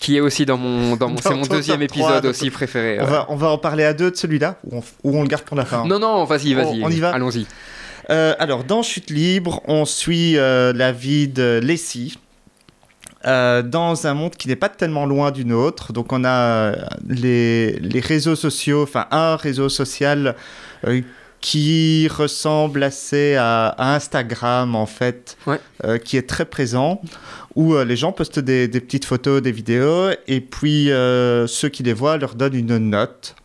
qui 0.00 0.16
est 0.16 0.20
aussi 0.20 0.46
dans 0.46 0.56
mon, 0.56 0.96
dans 0.96 1.08
mon 1.08 1.16
c'est 1.22 1.34
mon 1.34 1.46
deuxième 1.46 1.82
épisode 1.82 2.20
3, 2.20 2.30
aussi 2.30 2.50
préféré. 2.50 2.98
On, 3.00 3.04
ouais. 3.04 3.10
va, 3.10 3.26
on 3.28 3.36
va 3.36 3.48
en 3.48 3.58
parler 3.58 3.84
à 3.84 3.92
deux 3.92 4.10
de 4.10 4.16
celui-là 4.16 4.56
ou 4.64 4.78
on, 4.78 4.82
ou 5.02 5.18
on 5.18 5.22
le 5.22 5.28
garde 5.28 5.42
pour 5.44 5.56
la 5.56 5.64
fin 5.64 5.84
Non, 5.84 5.98
non, 5.98 6.24
vas-y, 6.24 6.54
vas-y. 6.54 6.82
On, 6.82 6.86
on, 6.86 6.90
y 6.90 7.00
va 7.00 7.10
Allons-y. 7.10 7.46
Euh, 8.10 8.34
alors, 8.38 8.64
dans 8.64 8.82
Chute 8.82 9.10
libre, 9.10 9.62
on 9.66 9.84
suit 9.84 10.36
euh, 10.36 10.72
la 10.72 10.92
vie 10.92 11.28
de 11.28 11.60
Lessie. 11.62 12.18
Euh, 13.26 13.62
dans 13.62 14.06
un 14.06 14.12
monde 14.12 14.36
qui 14.36 14.48
n'est 14.48 14.56
pas 14.56 14.68
tellement 14.68 15.06
loin 15.06 15.30
du 15.30 15.46
nôtre. 15.46 15.94
Donc 15.94 16.12
on 16.12 16.26
a 16.26 16.72
les, 17.08 17.72
les 17.78 18.00
réseaux 18.00 18.36
sociaux, 18.36 18.82
enfin 18.82 19.06
un 19.10 19.36
réseau 19.36 19.70
social 19.70 20.36
qui 21.44 22.08
ressemble 22.08 22.82
assez 22.82 23.34
à, 23.34 23.66
à, 23.66 23.94
Instagram 23.96 24.74
en 24.74 24.86
fait, 24.86 25.36
ouais. 25.46 25.60
euh, 25.84 25.98
qui 25.98 26.16
est 26.16 26.26
très 26.26 26.46
présent, 26.46 27.02
où 27.54 27.74
euh, 27.74 27.84
les 27.84 27.96
gens 27.96 28.12
postent 28.12 28.38
des, 28.38 28.66
des, 28.66 28.80
petites 28.80 29.04
photos, 29.04 29.42
des 29.42 29.52
vidéos, 29.52 30.08
et 30.26 30.40
puis 30.40 30.90
euh, 30.90 31.46
ceux 31.46 31.68
qui 31.68 31.82
les 31.82 31.92
voient 31.92 32.16
leur 32.16 32.34
donnent 32.34 32.54
une 32.54 32.78
note 32.78 33.36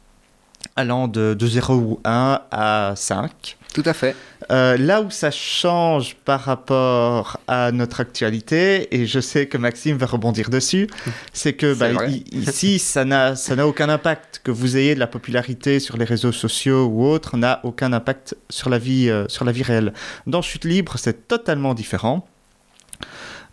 allant 0.78 1.10
de, 1.10 1.34
de 1.34 1.46
0 1.46 1.74
ou 1.74 2.00
1 2.06 2.40
à 2.52 2.94
5. 2.96 3.58
Tout 3.74 3.84
à 3.86 3.94
fait. 3.94 4.16
Euh, 4.52 4.78
là 4.78 5.02
où 5.02 5.12
ça 5.12 5.30
change 5.30 6.16
par 6.26 6.42
rapport 6.42 7.40
à 7.48 7.72
notre 7.72 8.00
actualité, 8.00 8.96
et 8.96 9.06
je 9.06 9.20
sais 9.20 9.48
que 9.48 9.58
Maxime 9.58 9.96
va 9.98 10.08
rebondir 10.08 10.50
dessus, 10.50 10.88
c'est 11.34 11.54
que 11.54 11.74
bah, 11.76 11.90
ici, 12.32 12.80
ça 12.80 13.06
n'a 13.06 13.36
aucun 13.68 13.90
impact. 13.90 14.42
Que 14.44 14.52
vous 14.52 14.78
ayez 14.78 14.96
de 14.96 15.00
la 15.00 15.08
popularité 15.08 15.80
sur 15.80 15.98
les 15.98 16.06
réseaux 16.06 16.32
sociaux 16.32 16.86
ou 16.86 17.06
autres, 17.06 17.38
n'a 17.38 17.60
aucun 17.64 17.94
impact 17.94 18.36
sur 18.50 18.70
la 18.70 18.80
vie, 18.80 19.10
euh, 19.10 19.28
sur 19.28 19.46
la 19.46 19.52
vie 19.52 19.64
réelle. 19.64 19.94
Dans 20.26 20.42
Chute 20.42 20.66
Libre, 20.66 20.94
c'est 20.98 21.28
totalement 21.28 21.74
différent 21.74 22.28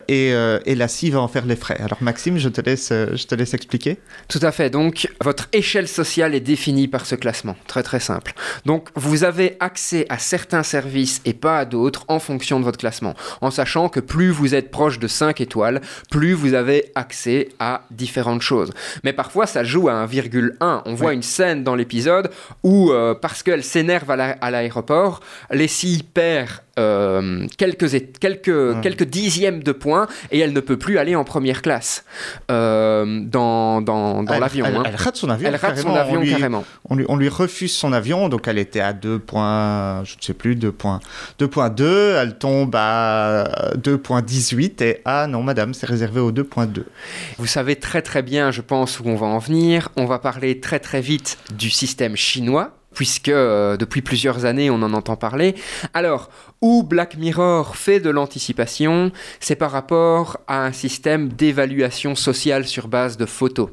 et, 0.07 0.33
euh, 0.33 0.59
et 0.65 0.75
la 0.75 0.87
scie 0.87 1.09
va 1.09 1.19
en 1.19 1.27
faire 1.27 1.45
les 1.45 1.55
frais. 1.55 1.77
Alors 1.79 1.97
Maxime, 2.01 2.37
je 2.37 2.49
te 2.49 2.61
laisse, 2.61 2.91
euh, 2.91 3.15
je 3.15 3.25
te 3.25 3.35
laisse 3.35 3.53
expliquer. 3.53 3.97
Tout 4.27 4.39
à 4.41 4.51
fait. 4.51 4.69
Donc 4.69 5.09
votre 5.23 5.47
échelle 5.53 5.87
sociale 5.87 6.35
est 6.35 6.39
définie 6.39 6.87
par 6.87 7.05
ce 7.05 7.15
classement. 7.15 7.55
Très 7.67 7.83
très 7.83 7.99
simple. 7.99 8.33
Donc 8.65 8.89
vous 8.95 9.23
avez 9.23 9.57
accès 9.59 10.05
à 10.09 10.17
certains 10.17 10.63
services 10.63 11.21
et 11.25 11.33
pas 11.33 11.59
à 11.59 11.65
d'autres 11.65 12.05
en 12.07 12.19
fonction 12.19 12.59
de 12.59 12.65
votre 12.65 12.77
classement. 12.77 13.15
En 13.41 13.51
sachant 13.51 13.89
que 13.89 13.99
plus 13.99 14.29
vous 14.29 14.55
êtes 14.55 14.71
proche 14.71 14.99
de 14.99 15.07
5 15.07 15.41
étoiles, 15.41 15.81
plus 16.11 16.33
vous 16.33 16.53
avez 16.53 16.91
accès 16.95 17.49
à 17.59 17.83
différentes 17.91 18.41
choses. 18.41 18.71
Mais 19.03 19.13
parfois 19.13 19.45
ça 19.45 19.63
joue 19.63 19.89
à 19.89 20.05
1,1. 20.05 20.81
On 20.85 20.93
voit 20.93 21.09
oui. 21.09 21.15
une 21.15 21.23
scène 21.23 21.63
dans 21.63 21.75
l'épisode 21.75 22.29
où, 22.63 22.91
euh, 22.91 23.13
parce 23.13 23.43
qu'elle 23.43 23.63
s'énerve 23.63 24.09
à 24.11 24.51
l'aéroport, 24.51 25.21
la, 25.49 25.57
Leslie 25.57 26.03
perd 26.03 26.61
euh, 26.77 27.47
quelques, 27.57 27.89
quelques, 28.19 28.81
quelques 28.81 29.03
dixièmes 29.03 29.63
de 29.63 29.71
points 29.71 30.07
et 30.31 30.39
elle 30.39 30.53
ne 30.53 30.59
peut 30.59 30.77
plus 30.77 30.97
aller 30.97 31.15
en 31.15 31.23
première 31.23 31.61
classe 31.61 32.05
euh, 32.51 33.21
dans, 33.23 33.81
dans, 33.81 34.23
dans 34.23 34.39
l'avion. 34.39 34.65
Elle, 34.65 34.75
hein. 34.75 34.83
elle, 34.85 34.95
rate 34.95 35.15
son 35.15 35.29
avion. 35.29 35.47
Elle 35.49 35.55
rate 35.55 35.77
son 35.77 35.95
avion 35.95 36.19
on 36.19 36.21
lui, 36.21 36.31
carrément. 36.31 36.65
On 36.89 36.95
lui, 36.95 37.05
on 37.09 37.15
lui, 37.15 37.29
refuse 37.29 37.75
son 37.75 37.93
avion, 37.93 38.29
donc 38.29 38.47
elle 38.47 38.57
était 38.57 38.79
à 38.79 38.93
2 38.93 39.19
points, 39.19 40.03
je 40.03 40.15
ne 40.15 40.21
sais 40.21 40.33
plus, 40.33 40.55
2.2. 40.55 41.83
Elle 42.21 42.37
tombe 42.37 42.75
à 42.75 43.73
2.18 43.75 44.83
et 44.83 45.01
ah 45.05 45.27
non, 45.27 45.43
madame, 45.43 45.73
c'est 45.73 45.87
réservé 45.87 46.19
au 46.19 46.31
2.2. 46.31 46.83
Vous 47.37 47.47
savez 47.47 47.75
très 47.75 48.01
très 48.01 48.21
bien, 48.21 48.51
je 48.51 48.61
pense, 48.61 48.99
où 48.99 49.03
on 49.07 49.15
va 49.15 49.27
en 49.27 49.39
venir. 49.39 49.89
On 49.97 50.05
va 50.05 50.19
parler 50.19 50.59
très 50.59 50.79
très 50.79 51.01
vite 51.01 51.37
du 51.55 51.69
système 51.69 52.15
chinois 52.15 52.76
puisque 52.97 53.29
euh, 53.29 53.77
depuis 53.77 54.01
plusieurs 54.01 54.45
années 54.45 54.71
on 54.71 54.81
en 54.81 54.91
entend 54.91 55.15
parler. 55.15 55.53
Alors, 55.93 56.31
où 56.61 56.81
Black 56.81 57.15
Mirror 57.15 57.75
fait 57.75 57.99
de 57.99 58.09
l'anticipation, 58.09 59.11
c'est 59.39 59.55
par 59.55 59.69
rapport 59.69 60.39
à 60.47 60.65
un 60.65 60.71
système 60.71 61.29
d'évaluation 61.29 62.15
sociale 62.15 62.65
sur 62.65 62.87
base 62.87 63.15
de 63.15 63.27
photos. 63.27 63.69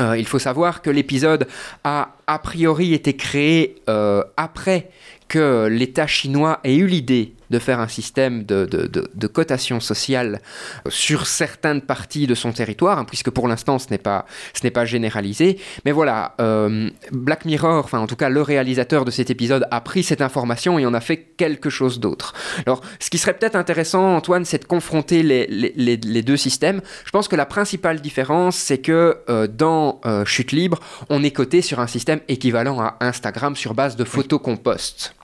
Euh, 0.00 0.18
il 0.18 0.26
faut 0.26 0.40
savoir 0.40 0.82
que 0.82 0.90
l'épisode 0.90 1.46
a 1.84 2.16
a 2.26 2.38
priori 2.40 2.92
été 2.92 3.14
créé 3.14 3.76
euh, 3.88 4.24
après 4.36 4.90
que 5.28 5.68
l'État 5.70 6.08
chinois 6.08 6.58
ait 6.64 6.74
eu 6.74 6.88
l'idée 6.88 7.34
de 7.50 7.58
faire 7.58 7.80
un 7.80 7.88
système 7.88 8.44
de, 8.44 8.64
de, 8.64 8.86
de, 8.86 9.10
de, 9.14 9.26
cotation 9.26 9.80
sociale 9.80 10.40
sur 10.88 11.26
certaines 11.26 11.80
parties 11.80 12.26
de 12.26 12.34
son 12.34 12.52
territoire, 12.52 12.98
hein, 12.98 13.04
puisque 13.04 13.30
pour 13.30 13.48
l'instant 13.48 13.78
ce 13.78 13.88
n'est 13.90 13.98
pas, 13.98 14.26
ce 14.54 14.68
pas 14.68 14.84
généralisé. 14.84 15.58
Mais 15.84 15.92
voilà, 15.92 16.34
euh, 16.40 16.90
Black 17.12 17.44
Mirror, 17.44 17.84
enfin 17.84 17.98
en 17.98 18.06
tout 18.06 18.16
cas 18.16 18.28
le 18.28 18.42
réalisateur 18.42 19.04
de 19.04 19.10
cet 19.10 19.30
épisode, 19.30 19.66
a 19.70 19.80
pris 19.80 20.02
cette 20.02 20.22
information 20.22 20.78
et 20.78 20.86
en 20.86 20.94
a 20.94 21.00
fait 21.00 21.16
quelque 21.36 21.70
chose 21.70 22.00
d'autre. 22.00 22.34
Alors 22.66 22.80
ce 22.98 23.10
qui 23.10 23.18
serait 23.18 23.34
peut-être 23.34 23.56
intéressant, 23.56 24.16
Antoine, 24.16 24.44
c'est 24.44 24.62
de 24.62 24.64
confronter 24.64 25.22
les, 25.22 25.46
les, 25.46 25.96
les, 25.96 26.22
deux 26.22 26.36
systèmes. 26.36 26.80
Je 27.04 27.10
pense 27.10 27.28
que 27.28 27.36
la 27.36 27.46
principale 27.46 28.00
différence, 28.00 28.56
c'est 28.56 28.78
que 28.78 29.18
euh, 29.28 29.46
dans 29.46 30.00
euh, 30.06 30.24
Chute 30.24 30.52
Libre, 30.52 30.80
on 31.10 31.22
est 31.22 31.30
coté 31.30 31.62
sur 31.62 31.80
un 31.80 31.86
système 31.86 32.20
équivalent 32.28 32.80
à 32.80 32.96
Instagram 33.00 33.56
sur 33.56 33.74
base 33.74 33.96
de 33.96 34.04
photos 34.04 34.40
qu'on 34.42 34.56
poste. 34.56 35.14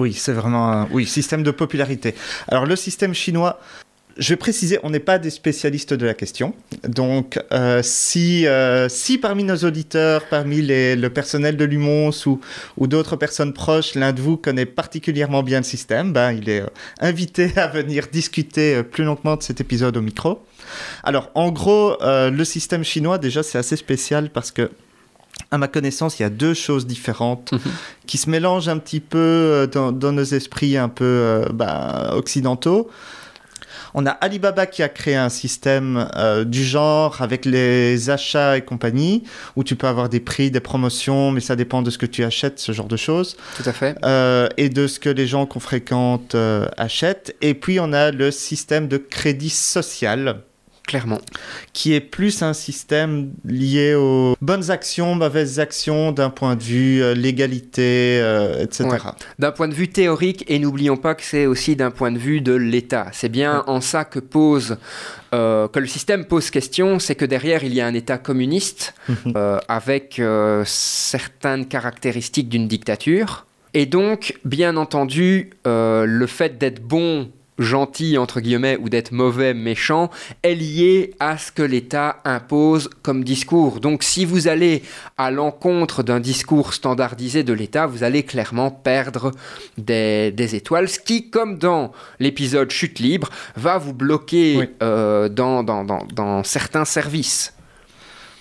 Oui, 0.00 0.14
c'est 0.14 0.32
vraiment 0.32 0.72
un 0.72 0.88
oui, 0.92 1.04
système 1.04 1.42
de 1.42 1.50
popularité. 1.50 2.14
Alors 2.48 2.64
le 2.64 2.74
système 2.74 3.12
chinois, 3.12 3.60
je 4.16 4.30
vais 4.30 4.36
préciser, 4.36 4.78
on 4.82 4.88
n'est 4.88 4.98
pas 4.98 5.18
des 5.18 5.28
spécialistes 5.28 5.92
de 5.92 6.06
la 6.06 6.14
question. 6.14 6.54
Donc, 6.88 7.38
euh, 7.52 7.82
si, 7.82 8.46
euh, 8.46 8.88
si 8.88 9.18
parmi 9.18 9.44
nos 9.44 9.58
auditeurs, 9.58 10.24
parmi 10.30 10.62
le 10.62 11.08
personnel 11.08 11.58
de 11.58 11.66
l'UMONS 11.66 12.26
ou, 12.26 12.86
d'autres 12.86 13.16
personnes 13.16 13.52
proches, 13.52 13.94
l'un 13.94 14.14
de 14.14 14.22
vous 14.22 14.38
connaît 14.38 14.64
particulièrement 14.64 15.42
bien 15.42 15.58
le 15.58 15.64
système, 15.64 16.14
ben, 16.14 16.32
il 16.32 16.48
est 16.48 16.62
euh, 16.62 16.66
invité 17.00 17.52
à 17.56 17.66
venir 17.66 18.06
discuter 18.10 18.82
plus 18.82 19.04
longuement 19.04 19.36
de 19.36 19.42
cet 19.42 19.60
épisode 19.60 19.98
au 19.98 20.02
micro. 20.02 20.42
Alors, 21.04 21.30
en 21.34 21.50
gros, 21.50 21.98
le 22.00 22.44
système 22.44 22.84
chinois, 22.84 23.18
déjà, 23.18 23.42
c'est 23.42 23.58
assez 23.58 23.76
spécial 23.76 24.30
parce 24.30 24.50
que 24.50 24.70
à 25.50 25.58
ma 25.58 25.68
connaissance, 25.68 26.18
il 26.18 26.22
y 26.22 26.26
a 26.26 26.30
deux 26.30 26.54
choses 26.54 26.86
différentes 26.86 27.52
mmh. 27.52 27.58
qui 28.06 28.18
se 28.18 28.30
mélangent 28.30 28.68
un 28.68 28.78
petit 28.78 29.00
peu 29.00 29.18
euh, 29.18 29.66
dans, 29.66 29.92
dans 29.92 30.12
nos 30.12 30.24
esprits 30.24 30.76
un 30.76 30.88
peu 30.88 31.04
euh, 31.04 31.46
bah, 31.52 32.10
occidentaux. 32.14 32.90
On 33.92 34.06
a 34.06 34.10
Alibaba 34.10 34.66
qui 34.66 34.84
a 34.84 34.88
créé 34.88 35.16
un 35.16 35.28
système 35.28 36.08
euh, 36.14 36.44
du 36.44 36.64
genre 36.64 37.22
avec 37.22 37.44
les 37.44 38.08
achats 38.08 38.56
et 38.56 38.60
compagnie, 38.60 39.24
où 39.56 39.64
tu 39.64 39.74
peux 39.74 39.88
avoir 39.88 40.08
des 40.08 40.20
prix, 40.20 40.52
des 40.52 40.60
promotions, 40.60 41.32
mais 41.32 41.40
ça 41.40 41.56
dépend 41.56 41.82
de 41.82 41.90
ce 41.90 41.98
que 41.98 42.06
tu 42.06 42.22
achètes, 42.22 42.60
ce 42.60 42.70
genre 42.70 42.86
de 42.86 42.96
choses. 42.96 43.36
Tout 43.56 43.68
à 43.68 43.72
fait. 43.72 43.96
Euh, 44.04 44.48
et 44.56 44.68
de 44.68 44.86
ce 44.86 45.00
que 45.00 45.10
les 45.10 45.26
gens 45.26 45.44
qu'on 45.44 45.58
fréquente 45.58 46.36
achètent. 46.76 47.34
Et 47.40 47.54
puis 47.54 47.80
on 47.80 47.92
a 47.92 48.12
le 48.12 48.30
système 48.30 48.86
de 48.86 48.96
crédit 48.96 49.50
social 49.50 50.42
clairement. 50.90 51.20
Qui 51.72 51.94
est 51.94 52.00
plus 52.00 52.42
un 52.42 52.52
système 52.52 53.30
lié 53.44 53.94
aux 53.94 54.34
bonnes 54.40 54.72
actions, 54.72 55.14
mauvaises 55.14 55.60
actions 55.60 56.10
d'un 56.10 56.30
point 56.30 56.56
de 56.56 56.64
vue 56.64 57.00
euh, 57.00 57.14
légalité, 57.14 58.18
euh, 58.20 58.64
etc. 58.64 58.88
Ouais. 58.90 58.98
D'un 59.38 59.52
point 59.52 59.68
de 59.68 59.74
vue 59.74 59.86
théorique, 59.86 60.44
et 60.48 60.58
n'oublions 60.58 60.96
pas 60.96 61.14
que 61.14 61.22
c'est 61.22 61.46
aussi 61.46 61.76
d'un 61.76 61.92
point 61.92 62.10
de 62.10 62.18
vue 62.18 62.40
de 62.40 62.54
l'État. 62.54 63.06
C'est 63.12 63.28
bien 63.28 63.58
ouais. 63.58 63.64
en 63.68 63.80
ça 63.80 64.04
que 64.04 64.18
pose 64.18 64.78
euh, 65.32 65.68
que 65.68 65.78
le 65.78 65.86
système 65.86 66.24
pose 66.24 66.50
question, 66.50 66.98
c'est 66.98 67.14
que 67.14 67.24
derrière 67.24 67.62
il 67.62 67.72
y 67.72 67.80
a 67.80 67.86
un 67.86 67.94
État 67.94 68.18
communiste 68.18 68.92
euh, 69.36 69.60
avec 69.68 70.20
certaines 70.64 71.66
caractéristiques 71.66 72.48
d'une 72.48 72.66
dictature. 72.66 73.46
Et 73.74 73.86
donc, 73.86 74.36
bien 74.44 74.76
entendu, 74.76 75.50
le 75.64 76.26
fait 76.26 76.58
d'être 76.58 76.82
bon 76.82 77.30
gentil 77.60 78.18
entre 78.18 78.40
guillemets 78.40 78.78
ou 78.80 78.88
d'être 78.88 79.12
mauvais 79.12 79.54
méchant 79.54 80.10
est 80.42 80.54
lié 80.54 81.14
à 81.20 81.38
ce 81.38 81.52
que 81.52 81.62
l'État 81.62 82.16
impose 82.24 82.90
comme 83.02 83.22
discours. 83.22 83.80
Donc 83.80 84.02
si 84.02 84.24
vous 84.24 84.48
allez 84.48 84.82
à 85.18 85.30
l'encontre 85.30 86.02
d'un 86.02 86.20
discours 86.20 86.74
standardisé 86.74 87.44
de 87.44 87.52
l'État, 87.52 87.86
vous 87.86 88.02
allez 88.02 88.22
clairement 88.22 88.70
perdre 88.70 89.32
des, 89.78 90.32
des, 90.32 90.54
étoiles, 90.56 90.88
ce 90.88 90.98
qui, 90.98 91.30
comme 91.30 91.58
dans 91.58 91.92
l'épisode 92.18 92.70
Chute 92.70 92.98
libre, 92.98 93.28
va 93.56 93.78
vous 93.78 93.94
bloquer 93.94 94.56
oui. 94.58 94.68
euh, 94.82 95.28
dans, 95.28 95.62
dans, 95.62 95.84
dans, 95.84 96.04
dans 96.14 96.42
certains 96.42 96.84
services. 96.84 97.52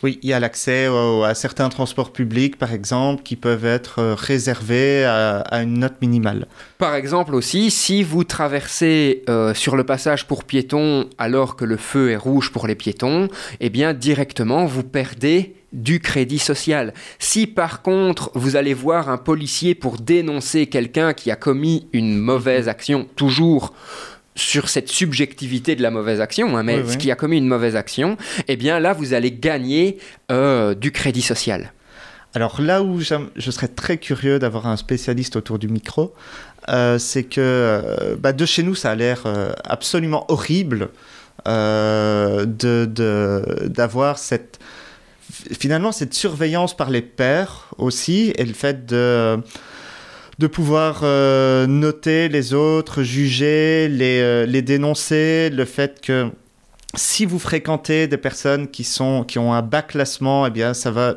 Oui, 0.02 0.18
il 0.22 0.30
y 0.30 0.34
a 0.34 0.40
l'accès 0.40 0.88
à 1.26 1.36
certains 1.36 1.68
transports 1.70 2.14
publics, 2.14 2.58
par 2.58 2.72
exemple, 2.72 3.22
qui 3.24 3.36
peuvent 3.36 3.66
être 3.66 4.00
euh, 4.00 4.16
réservés 4.16 5.04
à, 5.04 5.62
une 5.62 5.80
note 5.80 6.02
minimale. 6.02 6.48
Par 6.78 6.96
exemple 6.96 7.36
aussi, 7.36 7.70
si 7.70 8.02
vous 8.04 8.24
traversez 8.24 9.24
euh, 9.30 9.54
sur 9.54 9.76
le 9.76 9.84
passage 9.84 10.26
pour 10.26 10.46
piétons 10.46 11.10
alors 11.18 11.56
que 11.56 11.66
le 11.66 11.76
feu 11.76 12.12
est 12.12 12.16
rouge 12.16 12.52
pour 12.52 12.66
les 12.66 12.76
piétons, 12.76 13.28
eh 13.60 13.70
bien 13.70 13.94
directement 13.94 14.66
vous 14.66 14.84
perdez 14.84 15.56
du 15.74 16.00
crédit 16.00 16.40
social. 16.40 16.94
Si 17.20 17.46
par 17.46 17.82
contre 17.82 18.32
vous 18.34 18.56
allez 18.56 18.74
voir 18.74 19.10
un 19.10 19.18
policier 19.18 19.76
pour 19.76 19.98
dénoncer 19.98 20.68
quelqu'un 20.68 21.14
qui 21.14 21.30
a 21.30 21.36
commis 21.36 21.88
une 21.94 22.18
mauvaise 22.18 22.70
action, 22.70 23.08
toujours 23.16 23.74
sur 24.40 24.70
cette 24.70 24.90
subjectivité 24.90 25.76
de 25.76 25.84
la 25.84 25.92
mauvaise 25.92 26.22
action, 26.22 26.58
hein, 26.58 26.64
mais 26.64 26.84
ce 26.88 26.98
qui 26.98 27.12
a 27.12 27.16
commis 27.16 27.38
une 27.38 27.48
mauvaise 27.48 27.76
action, 27.76 28.18
eh 28.48 28.56
bien 28.56 28.80
là, 28.80 28.94
vous 28.94 29.14
allez 29.14 29.32
gagner 29.32 29.98
euh, 30.32 30.74
du 30.74 30.92
crédit 30.92 31.22
social. 31.22 31.74
Alors 32.36 32.62
là 32.62 32.84
où 32.84 33.00
je 33.02 33.52
serais 33.52 33.68
très 33.68 33.98
curieux 33.98 34.40
d'avoir 34.40 34.68
un 34.68 34.78
spécialiste 34.78 35.36
autour 35.36 35.60
du 35.60 35.68
micro, 35.68 36.14
euh, 36.70 37.00
c'est 37.00 37.24
que 37.24 37.42
euh, 37.42 38.16
bah, 38.18 38.34
de 38.34 38.46
chez 38.46 38.64
nous, 38.64 38.76
ça 38.76 38.92
a 38.92 38.96
l'air 38.96 39.24
absolument 39.64 40.26
horrible 40.32 40.90
d'avoir 41.46 42.46
de, 44.16 44.20
cette 44.20 44.60
finalement 45.60 45.92
cette 45.92 46.14
surveillance 46.14 46.76
par 46.76 46.90
les 46.90 47.02
pairs 47.02 47.68
aussi 47.78 48.34
et 48.36 48.46
le 48.46 48.54
fait 48.54 48.86
de 48.86 49.40
de 50.40 50.48
pouvoir 50.48 51.02
euh, 51.04 51.68
noter 51.68 52.30
les 52.30 52.54
autres, 52.54 53.04
juger, 53.04 53.90
les, 53.90 54.22
euh, 54.22 54.46
les 54.46 54.62
dénoncer, 54.62 55.50
le 55.50 55.66
fait 55.66 56.00
que 56.00 56.30
si 56.96 57.26
vous 57.26 57.40
fréquentez 57.40 58.08
des 58.08 58.18
personnes 58.18 58.70
qui, 58.70 58.86
sont, 58.86 59.26
qui 59.26 59.38
ont 59.38 59.54
un 59.54 59.62
bas 59.62 59.82
classement, 59.82 60.48
eh 60.48 60.50
bien, 60.50 60.74
ça 60.74 60.92
va 60.92 61.16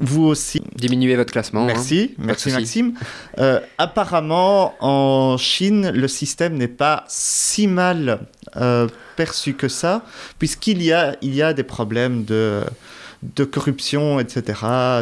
vous 0.00 0.24
aussi 0.24 0.60
diminuer 0.74 1.14
votre 1.14 1.30
classement. 1.30 1.62
Hein. 1.62 1.66
Merci, 1.68 2.14
merci 2.18 2.50
Maxime. 2.50 2.94
Euh, 3.38 3.60
apparemment, 3.78 4.74
en 4.80 5.36
Chine, 5.38 5.92
le 5.92 6.08
système 6.08 6.54
n'est 6.54 6.68
pas 6.68 7.04
si 7.06 7.68
mal 7.68 8.20
perçu 9.14 9.54
que 9.54 9.68
ça, 9.68 10.04
puisqu'il 10.40 10.82
y 10.82 10.92
a, 10.92 11.16
il 11.22 11.32
y 11.32 11.42
a 11.42 11.52
des 11.52 11.62
problèmes 11.62 12.24
de, 12.24 12.62
de 13.22 13.44
corruption, 13.44 14.18
etc., 14.18 14.42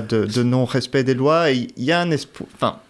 de, 0.06 0.26
de 0.26 0.42
non-respect 0.42 1.04
des 1.04 1.14
lois. 1.14 1.50
il 1.50 1.70
y 1.78 1.90
a 1.90 2.00
un 2.00 2.10
espoir. 2.10 2.48
Enfin. 2.54 2.80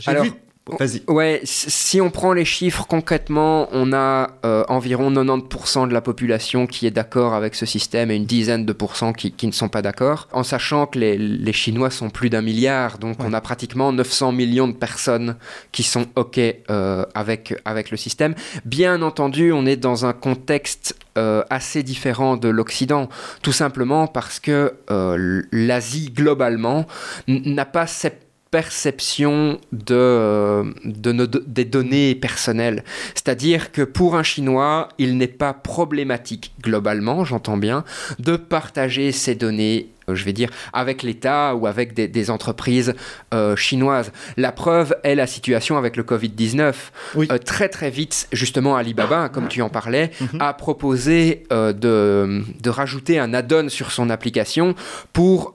J'ai 0.00 0.20
vu 0.20 0.32
Vas-y. 0.78 1.02
Ouais, 1.08 1.40
si 1.44 2.00
on 2.00 2.10
prend 2.10 2.32
les 2.32 2.44
chiffres 2.44 2.86
concrètement, 2.86 3.68
on 3.72 3.92
a 3.92 4.30
euh, 4.44 4.64
environ 4.68 5.10
90% 5.10 5.88
de 5.88 5.92
la 5.92 6.00
population 6.00 6.66
qui 6.66 6.86
est 6.86 6.90
d'accord 6.90 7.34
avec 7.34 7.54
ce 7.54 7.66
système 7.66 8.10
et 8.10 8.16
une 8.16 8.24
dizaine 8.24 8.66
de 8.66 8.72
pourcents 8.72 9.12
qui, 9.12 9.32
qui 9.32 9.46
ne 9.46 9.52
sont 9.52 9.68
pas 9.68 9.82
d'accord. 9.82 10.28
En 10.32 10.42
sachant 10.42 10.86
que 10.86 10.98
les, 10.98 11.16
les, 11.18 11.52
Chinois 11.52 11.90
sont 11.90 12.10
plus 12.10 12.30
d'un 12.30 12.42
milliard, 12.42 12.98
donc 12.98 13.16
on 13.20 13.32
a 13.32 13.40
pratiquement 13.40 13.92
900 13.92 14.32
millions 14.32 14.68
de 14.68 14.72
personnes 14.72 15.36
qui 15.72 15.82
sont 15.82 16.06
OK 16.16 16.38
euh, 16.38 17.04
avec, 17.14 17.54
avec 17.64 17.90
le 17.90 17.96
système. 17.96 18.34
Bien 18.64 19.02
entendu, 19.02 19.52
on 19.52 19.66
est 19.66 19.76
dans 19.76 20.06
un 20.06 20.12
contexte 20.12 20.96
euh, 21.18 21.42
assez 21.50 21.82
différent 21.82 22.36
de 22.36 22.48
l'Occident, 22.48 23.08
tout 23.42 23.52
simplement 23.52 24.06
parce 24.06 24.38
que 24.40 24.74
l'Asie 25.52 26.10
globalement 26.10 26.86
n'a 27.26 27.64
pas 27.64 27.86
cette 27.86 28.29
perception 28.50 29.60
de, 29.72 29.94
euh, 29.94 30.64
de 30.84 31.12
des 31.46 31.64
données 31.64 32.14
personnelles. 32.14 32.84
C'est-à-dire 33.14 33.70
que 33.70 33.82
pour 33.82 34.16
un 34.16 34.22
Chinois, 34.22 34.88
il 34.98 35.16
n'est 35.16 35.28
pas 35.28 35.52
problématique, 35.52 36.52
globalement, 36.60 37.24
j'entends 37.24 37.56
bien, 37.56 37.84
de 38.18 38.36
partager 38.36 39.12
ces 39.12 39.34
données 39.34 39.90
euh, 40.08 40.14
je 40.16 40.24
vais 40.24 40.32
dire, 40.32 40.50
avec 40.72 41.04
l'État 41.04 41.54
ou 41.54 41.68
avec 41.68 41.94
des, 41.94 42.30
entreprises 42.30 42.94
euh, 43.32 43.54
chinoises. 43.54 44.10
La 44.36 44.50
preuve 44.50 44.96
est 45.04 45.14
la 45.14 45.28
situation 45.28 45.78
avec 45.78 45.96
le 45.96 46.02
Covid-19. 46.02 46.74
très 47.44 47.68
très 47.68 47.90
vite, 47.90 48.26
justement, 48.32 48.76
Alibaba, 48.76 49.28
comme 49.28 49.46
tu 49.46 49.62
en 49.62 49.68
parlais, 49.68 50.10
mhm. 50.20 50.40
a 50.40 50.52
proposé 50.54 51.44
de, 51.50 51.72
de, 52.60 52.70
rajouter 52.70 53.18
un 53.20 53.32
add-on 53.34 53.68
sur 53.68 53.92
son 53.92 54.10
application 54.10 54.74
pour 55.12 55.54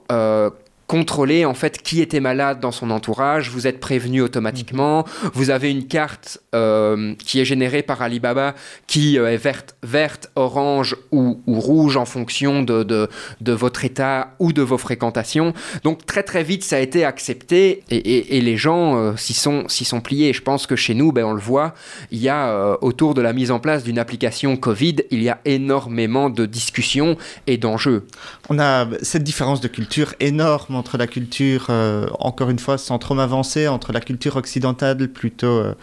contrôler 0.86 1.44
en 1.44 1.54
fait 1.54 1.82
qui 1.82 2.00
était 2.00 2.20
malade 2.20 2.60
dans 2.60 2.70
son 2.70 2.90
entourage, 2.90 3.50
vous 3.50 3.66
êtes 3.66 3.80
prévenu 3.80 4.20
automatiquement, 4.20 5.04
vous 5.34 5.50
avez 5.50 5.70
une 5.70 5.86
carte 5.86 6.40
euh, 6.54 7.14
qui 7.18 7.40
est 7.40 7.44
générée 7.44 7.82
par 7.82 8.02
Alibaba 8.02 8.54
qui 8.86 9.18
euh, 9.18 9.32
est 9.32 9.36
verte, 9.36 9.76
verte 9.82 10.30
orange 10.36 10.96
ou, 11.10 11.40
rouge 11.46 11.96
en 11.96 12.04
fonction 12.04 12.62
de, 12.62 12.82
de, 12.82 13.52
votre 13.52 13.84
état 13.84 14.34
ou 14.38 14.52
de 14.52 14.62
vos 14.62 14.78
fréquentations. 14.78 15.54
Donc 15.82 16.06
très 16.06 16.22
très 16.22 16.42
vite 16.42 16.62
ça 16.62 16.76
a 16.76 16.80
été 16.80 17.04
accepté 17.04 17.82
et, 17.90 18.36
et, 18.36 18.40
les 18.40 18.56
gens 18.56 18.96
euh, 18.96 19.16
s'y 19.16 19.34
sont, 19.34 19.64
sont 19.68 20.00
pliés. 20.00 20.32
Je 20.32 20.42
pense 20.42 20.66
que 20.66 20.76
chez 20.76 20.94
nous, 20.94 21.12
ben, 21.12 21.24
on 21.24 21.32
le 21.32 21.40
voit, 21.40 21.74
il 22.10 22.18
y 22.18 22.28
a 22.28 22.76
autour 22.82 23.14
de 23.14 23.22
la 23.22 23.32
mise 23.32 23.50
en 23.50 23.58
place 23.58 23.82
d'une 23.82 23.98
application 23.98 24.56
Covid, 24.56 24.96
il 25.10 25.22
y 25.22 25.28
a 25.28 25.40
énormément 25.44 26.30
de 26.30 26.46
discussions 26.46 27.16
et 27.46 27.56
d'enjeux. 27.56 28.06
On 28.48 28.58
a 28.58 28.86
cette 29.02 29.24
différence 29.24 29.60
de 29.60 29.68
culture 29.68 30.14
énorme 30.20 30.75
entre 30.76 30.98
la 30.98 31.06
culture, 31.06 31.66
euh, 31.70 32.06
encore 32.18 32.50
une 32.50 32.58
fois, 32.58 32.78
sans 32.78 32.98
trop 32.98 33.14
m'avancer, 33.14 33.68
entre 33.68 33.92
la 33.92 34.00
culture 34.00 34.36
occidentale 34.36 35.08
plutôt 35.08 35.46
euh, 35.46 35.74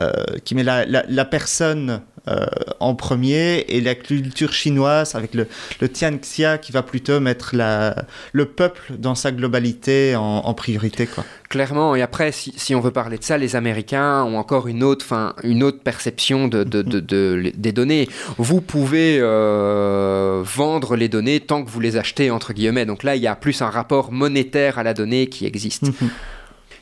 euh, 0.00 0.12
qui 0.44 0.54
met 0.54 0.62
la, 0.62 0.84
la, 0.84 1.24
personne 1.24 2.00
en 2.80 2.94
premier 2.94 3.64
et 3.68 3.80
la 3.80 3.94
culture 3.94 4.52
chinoise 4.52 5.14
avec 5.14 5.34
le, 5.34 5.46
le 5.80 5.88
Tianxia 5.88 6.58
qui 6.58 6.72
va 6.72 6.82
plutôt 6.82 7.20
mettre 7.20 7.54
la, 7.54 8.04
le 8.32 8.46
peuple 8.46 8.94
dans 8.98 9.14
sa 9.14 9.32
globalité 9.32 10.16
en, 10.16 10.22
en 10.22 10.54
priorité. 10.54 11.06
Quoi. 11.06 11.24
Clairement, 11.48 11.94
et 11.94 12.02
après, 12.02 12.32
si, 12.32 12.52
si, 12.56 12.74
on 12.74 12.80
veut 12.80 12.90
parler 12.90 13.18
de 13.18 13.24
ça, 13.24 13.38
les 13.38 13.54
Américains 13.54 14.24
ont 14.24 14.36
encore 14.36 14.66
une 14.66 14.82
autre, 14.82 15.04
fin, 15.04 15.34
une 15.44 15.62
autre 15.62 15.80
perception 15.80 16.48
de, 16.48 16.64
de, 16.64 16.82
de, 16.82 17.52
des 17.54 17.72
données. 17.72 18.08
Vous 18.38 18.60
pouvez 18.60 19.20
vendre 19.20 20.96
les 20.96 21.08
données 21.08 21.40
tant 21.40 21.64
que 21.64 21.70
vous 21.70 21.80
les 21.80 21.96
achetez, 21.96 22.30
entre 22.30 22.52
guillemets. 22.52 22.86
Donc 22.86 23.02
là, 23.02 23.16
il 23.16 23.22
y 23.22 23.26
a 23.26 23.36
plus 23.36 23.62
un 23.62 23.70
rapport 23.70 24.10
monétaire 24.12 24.78
à 24.78 24.82
la 24.82 24.94
donnée 24.94 25.28
qui 25.28 25.46
existe. 25.46 25.84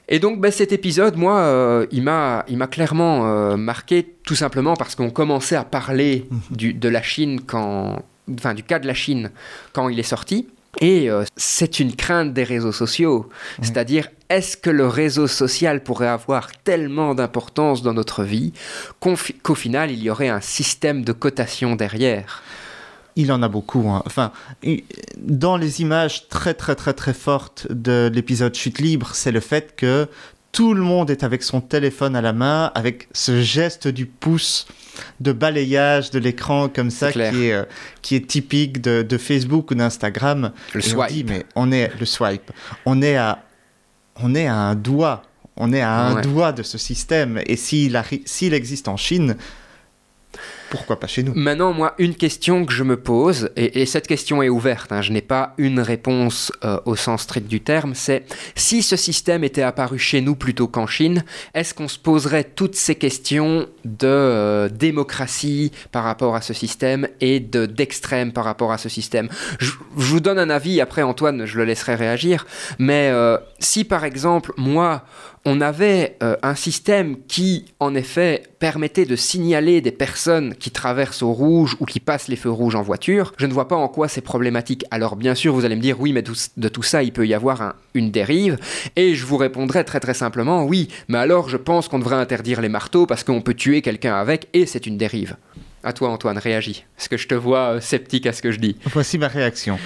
Et 0.08 0.18
donc 0.18 0.40
ben, 0.40 0.50
cet 0.50 0.72
épisode, 0.72 1.16
moi, 1.16 1.40
euh, 1.40 1.86
il 1.90 2.02
m'a 2.02 2.44
clairement 2.70 3.26
euh, 3.26 3.56
marqué 3.56 4.14
tout 4.24 4.34
simplement 4.34 4.74
parce 4.74 4.94
qu'on 4.94 5.10
commençait 5.10 5.56
à 5.56 5.64
parler 5.64 6.26
mhm. 6.30 6.40
du, 6.50 6.74
de 6.74 6.88
la 6.88 7.02
Chine 7.02 7.40
quand, 7.40 8.02
enfin 8.32 8.54
du 8.54 8.62
cas 8.62 8.78
de 8.78 8.86
la 8.86 8.94
Chine 8.94 9.30
quand 9.72 9.88
il 9.88 9.98
est 9.98 10.02
sorti. 10.02 10.48
Et 10.80 11.08
euh, 11.08 11.24
c'est 11.36 11.78
une 11.78 11.94
crainte 11.94 12.34
des 12.34 12.42
réseaux 12.42 12.72
sociaux, 12.72 13.28
c'est-à-dire 13.62 14.08
est-ce 14.28 14.56
que 14.56 14.70
le 14.70 14.88
réseau 14.88 15.28
social 15.28 15.84
pourrait 15.84 16.08
avoir 16.08 16.50
tellement 16.64 17.14
d'importance 17.14 17.82
dans 17.82 17.94
notre 17.94 18.24
vie 18.24 18.52
qu'au 18.98 19.54
final 19.54 19.92
il 19.92 20.02
y 20.02 20.10
aurait 20.10 20.30
un 20.30 20.40
système 20.40 21.04
de 21.04 21.12
cotation 21.12 21.76
derrière? 21.76 22.42
Il 23.16 23.32
en 23.32 23.42
a 23.42 23.48
beaucoup. 23.48 23.88
Hein. 23.88 24.02
Enfin, 24.06 24.32
dans 25.18 25.56
les 25.56 25.80
images 25.80 26.28
très 26.28 26.54
très 26.54 26.74
très 26.74 26.94
très 26.94 27.14
fortes 27.14 27.66
de 27.70 28.10
l'épisode 28.12 28.54
Chute 28.54 28.78
libre, 28.78 29.10
c'est 29.14 29.32
le 29.32 29.40
fait 29.40 29.74
que 29.76 30.08
tout 30.52 30.72
le 30.72 30.82
monde 30.82 31.10
est 31.10 31.24
avec 31.24 31.42
son 31.42 31.60
téléphone 31.60 32.14
à 32.14 32.20
la 32.20 32.32
main, 32.32 32.70
avec 32.76 33.08
ce 33.12 33.42
geste 33.42 33.88
du 33.88 34.06
pouce 34.06 34.66
de 35.20 35.32
balayage 35.32 36.12
de 36.12 36.20
l'écran 36.20 36.68
comme 36.68 36.90
ça 36.90 37.10
qui 37.10 37.18
est, 37.18 37.52
euh, 37.52 37.64
qui 38.02 38.14
est 38.14 38.26
typique 38.26 38.80
de, 38.80 39.18
Facebook 39.18 39.72
ou 39.72 39.74
d'Instagram. 39.74 40.52
Le 40.72 40.80
swipe. 40.80 41.26
On 41.28 41.32
mais 41.32 41.46
on 41.56 41.72
est 41.72 41.90
le 41.98 42.06
swipe. 42.06 42.52
On 42.86 43.02
est 43.02 43.16
à 43.16 43.44
on 44.22 44.34
est 44.36 44.46
à 44.46 44.54
un 44.54 44.76
doigt. 44.76 45.22
On 45.56 45.72
est 45.72 45.80
à 45.80 45.92
un 45.92 46.20
doigt 46.20 46.52
de 46.52 46.62
ce 46.62 46.78
système. 46.78 47.40
Et 47.46 47.56
s'il 47.56 48.54
existe 48.54 48.88
en 48.88 48.96
Chine, 48.96 49.36
pourquoi 50.76 50.98
pas 50.98 51.06
chez 51.06 51.22
nous 51.22 51.32
Maintenant, 51.34 51.72
moi, 51.72 51.94
une 51.98 52.14
question 52.14 52.64
que 52.64 52.72
je 52.72 52.82
me 52.82 52.96
pose, 52.96 53.50
et, 53.56 53.86
cette 53.86 54.06
question 54.06 54.42
est 54.42 54.48
ouverte, 54.48 54.92
hein, 54.92 55.02
je 55.02 55.12
n'ai 55.12 55.22
pas 55.22 55.54
une 55.58 55.80
réponse 55.80 56.52
euh, 56.64 56.80
au 56.84 56.96
sens 56.96 57.22
strict 57.22 57.46
du 57.46 57.60
terme, 57.60 57.94
c'est 57.94 58.24
si 58.54 58.82
ce 58.82 58.96
système 58.96 59.44
était 59.44 59.62
apparu 59.62 59.98
chez 59.98 60.20
nous 60.20 60.34
plutôt 60.34 60.66
qu'en 60.66 60.86
Chine, 60.86 61.24
est-ce 61.54 61.74
qu'on 61.74 61.88
se 61.88 61.98
poserait 61.98 62.44
toutes 62.44 62.74
ces 62.74 62.96
questions 62.96 63.68
de 63.84 64.06
euh, 64.06 64.68
démocratie 64.68 65.70
par 65.92 66.04
rapport 66.04 66.34
à 66.34 66.40
ce 66.40 66.52
système 66.52 67.06
et 67.20 67.40
de 67.40 67.66
d'extrême 67.66 68.32
par 68.32 68.44
rapport 68.44 68.72
à 68.72 68.78
ce 68.78 68.88
système? 68.88 69.28
Je, 69.58 69.70
vous 69.94 70.20
donne 70.20 70.38
un 70.38 70.50
avis, 70.50 70.80
après 70.80 71.02
Antoine, 71.02 71.46
je 71.46 71.56
le 71.56 71.64
laisserai 71.64 71.94
réagir, 71.94 72.46
mais 72.78 73.10
euh, 73.12 73.38
si 73.58 73.84
par 73.84 74.04
exemple, 74.04 74.52
moi, 74.56 75.04
on 75.44 75.60
avait 75.60 76.16
euh, 76.22 76.36
un 76.42 76.54
système 76.54 77.16
qui, 77.28 77.66
en 77.80 77.94
effet, 77.94 78.44
permettait 78.58 79.04
de 79.04 79.16
signaler 79.16 79.80
des 79.80 79.92
personnes 79.92 80.54
qui 80.54 80.70
traversent 80.70 81.22
au 81.22 81.32
rouge 81.32 81.76
ou 81.80 81.84
qui 81.84 82.00
passent 82.00 82.28
les 82.28 82.36
feux 82.36 82.50
rouges 82.50 82.74
en 82.76 82.82
voiture. 82.82 83.32
Je 83.36 83.46
ne 83.46 83.52
vois 83.52 83.68
pas 83.68 83.76
en 83.76 83.88
quoi 83.88 84.08
c'est 84.08 84.22
problématique. 84.22 84.84
Alors, 84.90 85.16
bien 85.16 85.34
sûr, 85.34 85.52
vous 85.52 85.64
allez 85.64 85.76
me 85.76 85.82
dire, 85.82 86.00
oui, 86.00 86.12
mais 86.12 86.22
de 86.22 86.68
tout 86.68 86.82
ça, 86.82 87.02
il 87.02 87.12
peut 87.12 87.26
y 87.26 87.34
avoir 87.34 87.74
une 87.92 88.10
dérive. 88.10 88.58
Et 88.96 89.14
je 89.14 89.26
vous 89.26 89.36
répondrai 89.36 89.84
très 89.84 90.00
très 90.00 90.14
simplement, 90.14 90.64
oui, 90.64 90.88
mais 91.08 91.18
alors 91.18 91.48
je 91.48 91.56
pense 91.56 91.88
qu'on 91.88 91.98
devrait 91.98 92.16
interdire 92.16 92.60
les 92.60 92.68
marteaux 92.68 93.06
parce 93.06 93.24
qu'on 93.24 93.40
peut 93.40 93.54
tuer 93.54 93.82
quelqu'un 93.82 94.14
avec 94.16 94.48
et 94.52 94.66
c'est 94.66 94.86
une 94.86 94.96
dérive. 94.96 95.36
À 95.82 95.92
toi, 95.92 96.08
Antoine, 96.08 96.38
réagis. 96.38 96.84
Est-ce 96.98 97.10
que 97.10 97.18
je 97.18 97.28
te 97.28 97.34
vois 97.34 97.74
euh, 97.74 97.80
sceptique 97.80 98.26
à 98.26 98.32
ce 98.32 98.40
que 98.40 98.50
je 98.50 98.58
dis? 98.58 98.76
Voici 98.86 99.18
ma 99.18 99.28
réaction. 99.28 99.78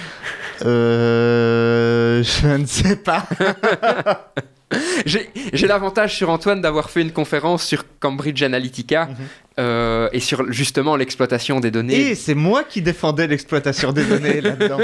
Euh, 0.65 2.23
je 2.23 2.47
ne 2.47 2.65
sais 2.65 2.95
pas. 2.95 3.27
J'ai 5.05 5.67
l'avantage 5.67 6.15
sur 6.15 6.29
Antoine 6.29 6.61
d'avoir 6.61 6.89
fait 6.89 7.01
une 7.01 7.11
conférence 7.11 7.63
sur 7.63 7.83
Cambridge 7.99 8.43
Analytica 8.43 9.05
mhm. 9.05 9.15
Euh, 9.59 10.07
et 10.13 10.21
sur 10.21 10.51
justement 10.53 10.95
l'exploitation 10.95 11.59
des 11.59 11.69
données. 11.69 12.11
Et 12.11 12.15
c'est 12.15 12.33
moi 12.33 12.63
qui 12.63 12.81
défendais 12.81 13.27
l'exploitation 13.27 13.91
des 13.91 14.05
données 14.05 14.39
là-dedans. 14.41 14.77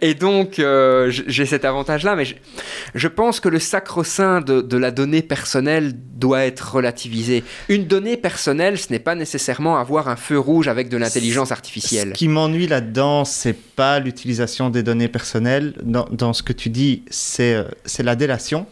et 0.00 0.14
donc, 0.14 0.58
euh, 0.58 1.10
j'ai 1.10 1.46
cet 1.46 1.64
avantage-là, 1.64 2.16
mais 2.16 2.24
je, 2.94 3.08
pense 3.08 3.38
que 3.38 3.48
le 3.48 3.60
sacro-saint 3.60 4.40
de, 4.40 4.62
de, 4.62 4.76
la 4.76 4.90
donnée 4.90 5.22
personnelle 5.22 5.92
doit 5.94 6.44
être 6.44 6.74
relativisé. 6.74 7.44
Une 7.68 7.86
donnée 7.86 8.16
personnelle, 8.16 8.78
ce 8.78 8.90
n'est 8.90 8.98
pas 8.98 9.14
nécessairement 9.14 9.78
avoir 9.78 10.08
un 10.08 10.16
feu 10.16 10.38
rouge 10.38 10.66
avec 10.66 10.88
de 10.88 10.96
l'intelligence 10.96 11.52
artificielle. 11.52 12.08
Ce 12.08 12.14
qui 12.14 12.26
m'ennuie 12.26 12.66
là-dedans, 12.66 13.24
c'est 13.24 13.56
pas 13.56 14.00
l'utilisation 14.00 14.70
des 14.70 14.82
données 14.82 15.08
personnelles. 15.08 15.74
Dans, 15.82 16.06
dans, 16.10 16.32
ce 16.32 16.42
que 16.42 16.52
tu 16.52 16.68
dis, 16.68 17.04
c'est 17.10 17.54
euh, 17.54 17.64
la 18.00 18.16
délation. 18.16 18.66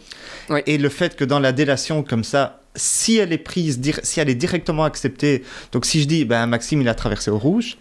Et 0.66 0.78
le 0.78 0.88
fait 0.88 1.16
que 1.16 1.24
dans 1.24 1.40
la 1.40 1.52
délation 1.52 2.02
comme 2.02 2.24
ça, 2.24 2.60
si 2.76 3.16
elle 3.16 3.32
est 3.32 3.38
prise, 3.38 3.80
si 4.02 4.20
elle 4.20 4.28
est 4.28 4.34
directement 4.34 4.84
acceptée, 4.84 5.42
donc 5.72 5.86
si 5.86 6.02
je 6.02 6.06
dis, 6.06 6.24
ben, 6.24 6.46
Maxime, 6.46 6.80
il 6.80 6.88
a 6.88 6.94
traversé 6.94 7.30
au 7.30 7.38
rouge, 7.38 7.76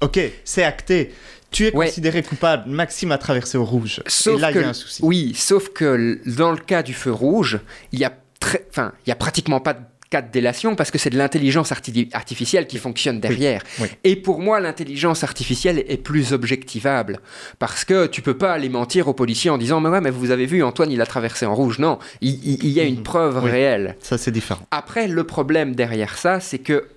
ok, 0.00 0.20
c'est 0.44 0.64
acté. 0.64 1.12
Tu 1.50 1.66
es 1.66 1.72
considéré 1.72 2.22
coupable, 2.22 2.70
Maxime 2.70 3.10
a 3.10 3.18
traversé 3.18 3.58
au 3.58 3.64
rouge. 3.64 4.02
Sauf 4.06 4.38
et 4.38 4.40
là, 4.40 4.50
il 4.52 4.60
y 4.60 4.64
a 4.64 4.68
un 4.68 4.72
souci. 4.72 5.02
Oui, 5.02 5.32
sauf 5.34 5.70
que 5.70 6.20
dans 6.26 6.52
le 6.52 6.58
cas 6.58 6.82
du 6.82 6.94
feu 6.94 7.12
rouge, 7.12 7.58
il 7.92 7.98
y 7.98 8.04
a, 8.04 8.12
très, 8.38 8.64
enfin, 8.70 8.92
il 9.04 9.08
y 9.08 9.12
a 9.12 9.16
pratiquement 9.16 9.58
pas 9.60 9.74
de 9.74 9.80
cas 10.10 10.22
de 10.22 10.30
délation 10.30 10.74
parce 10.74 10.90
que 10.90 10.98
c'est 10.98 11.10
de 11.10 11.16
l'intelligence 11.16 11.72
artificielle 11.72 12.66
qui 12.66 12.78
fonctionne 12.78 13.20
derrière. 13.20 13.62
Et 14.04 14.16
pour 14.16 14.40
moi, 14.40 14.60
l'intelligence 14.60 15.22
artificielle 15.22 15.84
est 15.88 16.02
plus 16.02 16.32
objectivable 16.32 17.20
parce 17.60 17.84
que 17.84 18.06
tu 18.06 18.20
peux 18.20 18.36
pas 18.36 18.52
aller 18.52 18.68
mentir 18.68 19.06
aux 19.06 19.14
policiers 19.14 19.50
en 19.50 19.58
disant 19.58 19.80
mais 19.80 19.88
ouais 19.88 20.00
mais 20.00 20.10
vous 20.10 20.32
avez 20.32 20.46
vu 20.46 20.62
Antoine 20.62 20.90
il 20.90 21.00
a 21.00 21.06
traversé 21.06 21.46
en 21.46 21.54
rouge. 21.54 21.78
Non, 21.78 21.98
il, 22.20 22.68
y 22.68 22.80
a 22.80 22.84
une 22.84 22.96
mhm. 22.96 23.02
preuve 23.02 23.38
réelle. 23.38 23.96
Ça 24.00 24.18
c'est 24.18 24.32
différent. 24.32 24.66
Après 24.72 25.06
le 25.06 25.24
problème 25.24 25.74
derrière 25.76 26.18
ça 26.18 26.40
c'est 26.40 26.58
que 26.58 26.88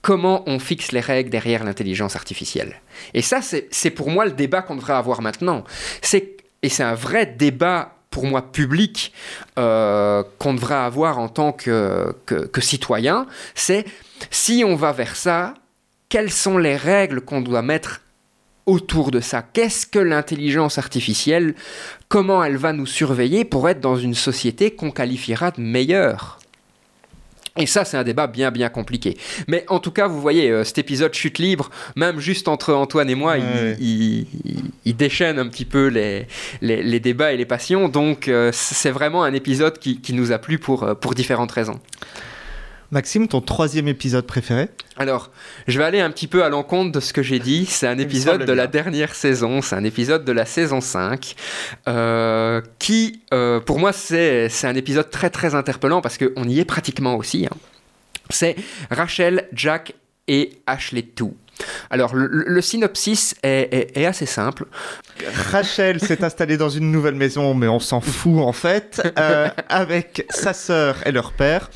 comment 0.00 0.42
on 0.46 0.58
fixe 0.58 0.92
les 0.92 1.00
règles 1.00 1.28
derrière 1.28 1.64
l'intelligence 1.64 2.16
artificielle? 2.16 2.80
Et 3.12 3.20
ça 3.20 3.40
c'est 3.42 3.90
pour 3.90 4.10
moi 4.10 4.24
le 4.24 4.32
débat 4.32 4.62
qu'on 4.62 4.76
devrait 4.76 4.94
avoir 4.94 5.20
maintenant. 5.20 5.64
C'est 6.00 6.38
et 6.62 6.70
c'est 6.70 6.82
un 6.82 6.94
vrai 6.94 7.26
débat 7.26 7.97
pour 8.18 8.26
moi 8.26 8.42
public 8.42 9.12
euh, 9.60 10.24
qu'on 10.40 10.52
devrait 10.52 10.74
avoir 10.74 11.20
en 11.20 11.28
tant 11.28 11.52
que, 11.52 12.12
que, 12.26 12.60
citoyen, 12.60 13.28
c'est 13.54 13.84
si 14.32 14.64
on 14.66 14.74
va 14.74 14.90
vers 14.90 15.14
ça, 15.14 15.54
quelles 16.08 16.32
sont 16.32 16.58
les 16.58 16.74
règles 16.74 17.20
qu'on 17.20 17.40
doit 17.40 17.62
mettre 17.62 18.00
autour 18.66 19.12
de 19.12 19.20
ça? 19.20 19.42
Qu'est-ce 19.42 19.86
que 19.86 20.00
l'intelligence 20.00 20.78
artificielle 20.78 21.54
Comment 22.08 22.42
elle 22.42 22.56
va 22.56 22.72
nous 22.72 22.86
surveiller 22.86 23.44
pour 23.44 23.68
être 23.68 23.80
dans 23.80 23.94
une 23.94 24.14
société 24.14 24.72
qu'on 24.72 24.90
qualifiera 24.90 25.52
de 25.52 25.60
meilleure? 25.60 26.40
Et 27.58 27.66
ça, 27.66 27.84
c'est 27.84 27.96
un 27.96 28.04
débat 28.04 28.26
bien, 28.26 28.50
bien 28.50 28.68
compliqué. 28.68 29.16
Mais 29.48 29.64
en 29.68 29.80
tout 29.80 29.90
cas, 29.90 30.06
vous 30.06 30.20
voyez, 30.20 30.50
euh, 30.50 30.64
cet 30.64 30.78
épisode 30.78 31.12
chute 31.12 31.38
libre, 31.38 31.70
même 31.96 32.20
juste 32.20 32.46
entre 32.48 32.72
Antoine 32.72 33.10
et 33.10 33.14
moi, 33.14 33.36
il, 33.38 34.26
déchaîne 34.96 35.38
un 35.38 35.46
petit 35.46 35.64
peu 35.64 35.88
les, 35.88 36.26
les, 36.60 37.00
débats 37.00 37.32
et 37.32 37.36
les 37.36 37.46
passions. 37.46 37.88
Donc, 37.88 38.28
euh, 38.28 38.50
c'est 38.52 38.90
vraiment 38.90 39.22
un 39.24 39.32
épisode 39.32 39.78
qui, 39.78 40.00
qui, 40.00 40.12
nous 40.12 40.32
a 40.32 40.38
plu 40.38 40.58
pour, 40.58 40.82
euh, 40.82 40.94
pour 40.94 41.14
différentes 41.14 41.52
raisons. 41.52 41.80
Maxime, 42.90 43.28
ton 43.28 43.42
troisième 43.42 43.86
épisode 43.86 44.26
préféré 44.26 44.70
Alors, 44.96 45.30
je 45.66 45.76
vais 45.78 45.84
aller 45.84 46.00
un 46.00 46.10
petit 46.10 46.26
peu 46.26 46.42
à 46.42 46.48
l'encontre 46.48 46.90
de 46.90 47.00
ce 47.00 47.12
que 47.12 47.22
j'ai 47.22 47.38
dit. 47.38 47.66
C'est 47.66 47.86
un 47.86 47.98
épisode 47.98 48.46
de 48.46 48.52
la 48.52 48.66
dernière 48.66 49.14
saison, 49.14 49.60
c'est 49.60 49.76
un 49.76 49.84
épisode 49.84 50.24
de 50.24 50.32
la 50.32 50.46
saison 50.46 50.80
5, 50.80 51.34
euh, 51.86 52.62
qui, 52.78 53.20
euh, 53.34 53.60
pour 53.60 53.78
moi, 53.78 53.92
c'est 53.92 54.48
un 54.64 54.74
épisode 54.74 55.10
très 55.10 55.28
très 55.28 55.54
interpellant 55.54 56.00
parce 56.00 56.16
qu'on 56.16 56.44
y 56.44 56.60
est 56.60 56.64
pratiquement 56.64 57.16
aussi. 57.16 57.46
Hein. 57.46 57.56
C'est 58.30 58.56
Rachel, 58.90 59.48
Jack 59.52 59.94
et 60.26 60.52
Ashley 60.66 61.02
Too. 61.02 61.34
Alors, 61.90 62.14
le, 62.14 62.60
synopsis 62.60 63.34
est, 63.42 64.04
assez 64.04 64.26
simple. 64.26 64.66
Rachel 65.50 66.00
s'est 66.00 66.22
installée 66.24 66.56
dans 66.56 66.68
une 66.68 66.90
nouvelle 66.90 67.14
maison, 67.14 67.54
mais 67.54 67.68
on 67.68 67.80
s'en 67.80 68.00
fout 68.00 68.40
en 68.40 68.52
fait, 68.52 69.02
euh, 69.18 69.48
avec 69.68 70.26
sa 70.30 70.52
sœur 70.52 71.06
et 71.06 71.12
leur 71.12 71.32
père. 71.32 71.70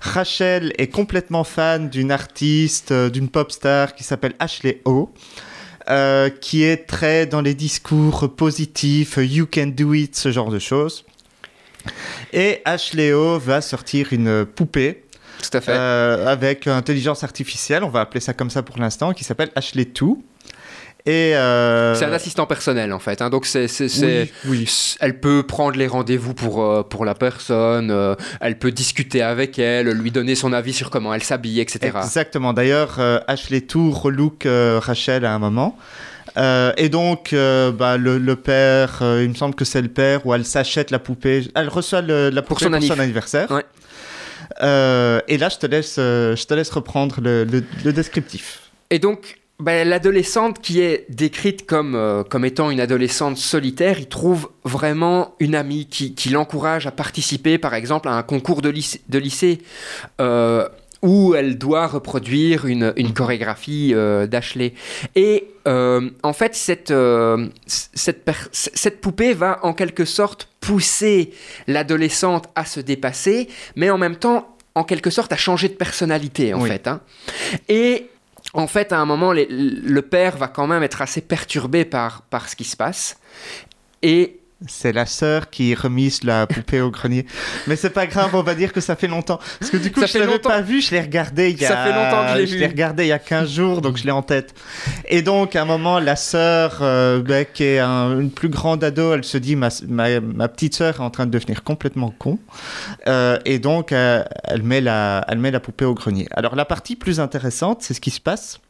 Rachel 0.00 0.72
est 0.78 0.88
complètement 0.88 1.44
fan 1.44 1.88
d'une 1.88 2.10
artiste, 2.10 2.92
euh, 2.92 3.10
d'une 3.10 3.28
pop 3.28 3.52
star 3.52 3.94
qui 3.94 4.04
s'appelle 4.04 4.34
Ashley 4.38 4.80
O. 4.84 5.12
Euh, 5.88 6.28
qui 6.28 6.62
est 6.62 6.86
très 6.86 7.26
dans 7.26 7.40
les 7.40 7.54
discours 7.54 8.36
positifs, 8.36 9.16
you 9.16 9.48
can 9.52 9.68
do 9.68 9.92
it, 9.94 10.14
ce 10.14 10.30
genre 10.30 10.50
de 10.50 10.60
choses. 10.60 11.04
Et 12.32 12.60
Ashley 12.64 13.12
O 13.12 13.38
va 13.38 13.60
sortir 13.60 14.12
une 14.12 14.44
poupée 14.44 15.02
tout 15.40 15.56
à 15.56 15.60
fait. 15.60 15.72
Euh, 15.72 16.26
avec 16.26 16.66
intelligence 16.66 17.24
artificielle, 17.24 17.84
on 17.84 17.88
va 17.88 18.00
appeler 18.00 18.20
ça 18.20 18.32
comme 18.32 18.50
ça 18.50 18.62
pour 18.62 18.78
l'instant, 18.78 19.12
qui 19.12 19.24
s'appelle 19.24 19.50
Ashley 19.54 19.84
2. 19.84 20.06
Et 21.06 21.34
euh, 21.34 21.94
C'est 21.94 22.04
un 22.04 22.12
assistant 22.12 22.46
personnel 22.46 22.92
en 22.92 22.98
fait. 22.98 23.22
Hein. 23.22 23.30
donc 23.30 23.46
c'est, 23.46 23.66
oui, 24.44 24.70
elle 25.00 25.18
peut 25.18 25.42
prendre 25.42 25.78
les 25.78 25.86
rendez-vous 25.86 26.34
pour, 26.34 26.62
euh, 26.62 26.82
pour 26.82 27.06
la 27.06 27.14
personne, 27.14 28.16
elle 28.40 28.58
peut 28.58 28.70
discuter 28.70 29.22
avec 29.22 29.58
elle, 29.58 29.90
lui 29.92 30.10
donner 30.10 30.34
son 30.34 30.52
avis 30.52 30.74
sur 30.74 30.90
comment 30.90 31.14
elle 31.14 31.22
s'habille, 31.22 31.60
etc. 31.60 31.92
Exactement. 31.96 32.52
D'ailleurs, 32.52 32.98
Ashley 33.28 33.62
2 33.62 33.88
relook 33.88 34.46
Rachel 34.46 35.24
à 35.24 35.32
un 35.32 35.38
moment. 35.38 35.78
et 36.36 36.88
donc, 36.90 37.34
bah, 37.34 37.96
le, 37.96 38.34
père, 38.34 38.98
il 39.00 39.30
me 39.30 39.34
semble 39.34 39.54
que 39.54 39.64
c'est 39.64 39.82
le 39.82 39.88
père, 39.88 40.26
où 40.26 40.34
elle 40.34 40.44
s'achète 40.44 40.90
la 40.90 40.98
poupée. 40.98 41.48
Elle 41.54 41.70
reçoit 41.70 42.02
la 42.02 42.30
poupée 42.42 42.66
pour 42.66 42.82
son, 42.82 43.00
anniversaire. 43.00 43.50
Ouais. 43.50 43.64
Euh, 44.62 45.20
et 45.28 45.38
là, 45.38 45.48
je 45.48 45.58
te 45.58 45.66
laisse, 45.66 45.96
euh, 45.98 46.36
je 46.36 46.46
te 46.46 46.54
laisse 46.54 46.70
reprendre 46.70 47.20
le, 47.20 47.44
descriptif. 47.92 48.70
Et 48.90 48.98
donc, 48.98 49.38
ben, 49.58 49.86
l'adolescente 49.88 50.60
qui 50.60 50.80
est 50.80 51.06
décrite 51.10 51.66
comme, 51.66 51.94
euh, 51.94 52.24
comme 52.24 52.44
étant 52.44 52.70
une 52.70 52.80
adolescente 52.80 53.36
solitaire, 53.36 53.98
il 53.98 54.08
trouve 54.08 54.50
vraiment 54.64 55.34
une 55.38 55.54
amie 55.54 55.86
qui, 55.86 56.14
qui 56.14 56.30
l'encourage 56.30 56.86
à 56.86 56.90
participer, 56.90 57.58
par 57.58 57.74
exemple, 57.74 58.08
à 58.08 58.12
un 58.12 58.22
concours 58.22 58.62
de 58.62 58.68
lycée, 59.18 59.58
où 61.02 61.34
elle 61.34 61.56
doit 61.56 61.86
reproduire 61.86 62.66
une, 62.66 62.92
une 62.96 63.14
chorégraphie 63.14 63.94
d'Ashley. 64.28 64.74
Et 65.14 65.48
en 65.66 66.32
fait, 66.34 66.54
cette, 66.54 66.92
cette 67.66 69.00
poupée 69.00 69.32
va 69.32 69.60
en 69.62 69.72
quelque 69.72 70.04
sorte 70.04 70.49
pousser 70.70 71.32
l'adolescente 71.66 72.48
à 72.54 72.64
se 72.64 72.78
dépasser, 72.78 73.48
mais 73.74 73.90
en 73.90 73.98
même 73.98 74.14
temps, 74.14 74.56
en 74.76 74.84
quelque 74.84 75.10
sorte, 75.10 75.32
à 75.32 75.36
changer 75.36 75.68
de 75.68 75.74
personnalité, 75.74 76.54
en 76.54 76.60
fait. 76.60 76.86
Hein. 76.86 77.00
Et 77.68 78.08
en 78.54 78.68
fait, 78.68 78.92
à 78.92 78.98
un 79.00 79.04
moment, 79.04 79.32
le 79.32 80.00
père 80.02 80.36
va 80.36 80.46
quand 80.46 80.68
même 80.68 80.84
être 80.84 81.02
assez 81.02 81.22
perturbé 81.22 81.84
par, 81.84 82.22
par 82.22 82.48
ce 82.48 82.54
qui 82.54 82.62
se 82.62 82.76
passe. 82.76 83.18
Et 84.02 84.39
c'est 84.66 84.92
la 84.92 85.06
sœur 85.06 85.48
qui 85.48 85.74
remise 85.74 86.22
la 86.22 86.46
poupée 86.46 86.80
au 86.80 86.90
grenier. 86.90 87.24
Mais 87.66 87.76
c'est 87.76 87.90
pas 87.90 88.06
grave, 88.06 88.34
on 88.34 88.42
va 88.42 88.54
dire 88.54 88.72
que 88.72 88.80
ça 88.80 88.94
fait 88.94 89.06
longtemps. 89.06 89.40
Parce 89.58 89.70
que 89.70 89.78
du 89.78 89.90
coup, 89.90 90.02
je 90.06 90.18
l'avais 90.18 90.38
pas 90.38 90.60
vu, 90.60 90.82
je 90.82 90.90
l'ai 90.90 91.00
regardé 91.00 91.50
il 91.50 91.60
y 91.60 91.64
a... 91.64 91.68
Ça 91.68 91.84
fait 91.84 91.92
longtemps 91.92 92.24
que 92.24 92.32
je 92.32 92.36
l'ai 92.36 92.44
vu. 92.44 92.52
Je 92.52 92.58
l'ai 92.58 92.66
regardé 92.66 93.04
il 93.04 93.08
y 93.08 93.12
a 93.12 93.18
15 93.18 93.50
jours, 93.50 93.80
donc 93.80 93.96
je 93.96 94.04
l'ai 94.04 94.10
en 94.10 94.22
tête. 94.22 94.54
Et 95.08 95.22
donc, 95.22 95.56
à 95.56 95.62
un 95.62 95.64
moment, 95.64 95.98
la 95.98 96.16
sœur, 96.16 96.78
euh, 96.82 97.22
bah, 97.22 97.44
qui 97.44 97.64
est 97.64 97.80
une 97.80 98.30
plus 98.30 98.50
grande 98.50 98.84
ado, 98.84 99.14
elle 99.14 99.24
se 99.24 99.38
dit, 99.38 99.56
ma, 99.56 99.70
ma, 99.88 100.48
petite 100.48 100.74
sœur 100.74 100.96
est 100.96 101.04
en 101.04 101.10
train 101.10 101.26
de 101.26 101.30
devenir 101.30 101.62
complètement 101.62 102.14
con. 102.16 102.38
Euh, 103.06 103.38
et 103.46 103.58
donc, 103.58 103.92
euh, 103.92 104.22
elle, 104.44 104.62
met 104.62 104.82
la, 104.82 105.24
elle 105.28 105.38
met 105.38 105.50
la 105.50 105.60
poupée 105.60 105.86
au 105.86 105.94
grenier. 105.94 106.28
Alors, 106.32 106.54
la 106.54 106.66
partie 106.66 106.96
plus 106.96 107.18
intéressante, 107.18 107.82
c'est 107.82 107.94
ce 107.94 108.00
qui 108.00 108.10
se 108.10 108.20
passe 108.20 108.60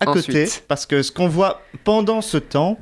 à 0.00 0.06
côté, 0.06 0.48
parce 0.66 0.86
que 0.86 1.02
ce 1.02 1.12
qu'on 1.12 1.28
voit 1.28 1.60
pendant 1.84 2.22
ce 2.22 2.38
temps, 2.38 2.78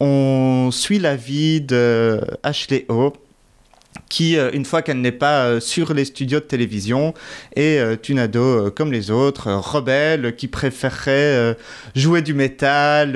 on 0.00 0.70
suit 0.72 0.98
la 0.98 1.16
vie 1.16 1.60
de 1.60 2.20
Ashley 2.42 2.84
O, 2.88 3.12
qui, 4.08 4.36
euh, 4.36 4.50
une 4.52 4.64
fois 4.64 4.82
qu'elle 4.82 5.00
n'est 5.00 5.12
pas 5.12 5.44
euh, 5.44 5.60
sur 5.60 5.94
les 5.94 6.04
studios 6.04 6.40
de 6.40 6.44
télévision, 6.44 7.14
est 7.54 7.78
euh, 7.78 7.96
une 8.08 8.18
ado 8.18 8.70
comme 8.70 8.90
les 8.90 9.10
autres, 9.10 9.52
rebelle, 9.52 10.34
qui 10.36 10.48
préférerait 10.48 11.56
jouer 11.94 12.22
du 12.22 12.32
métal, 12.32 13.12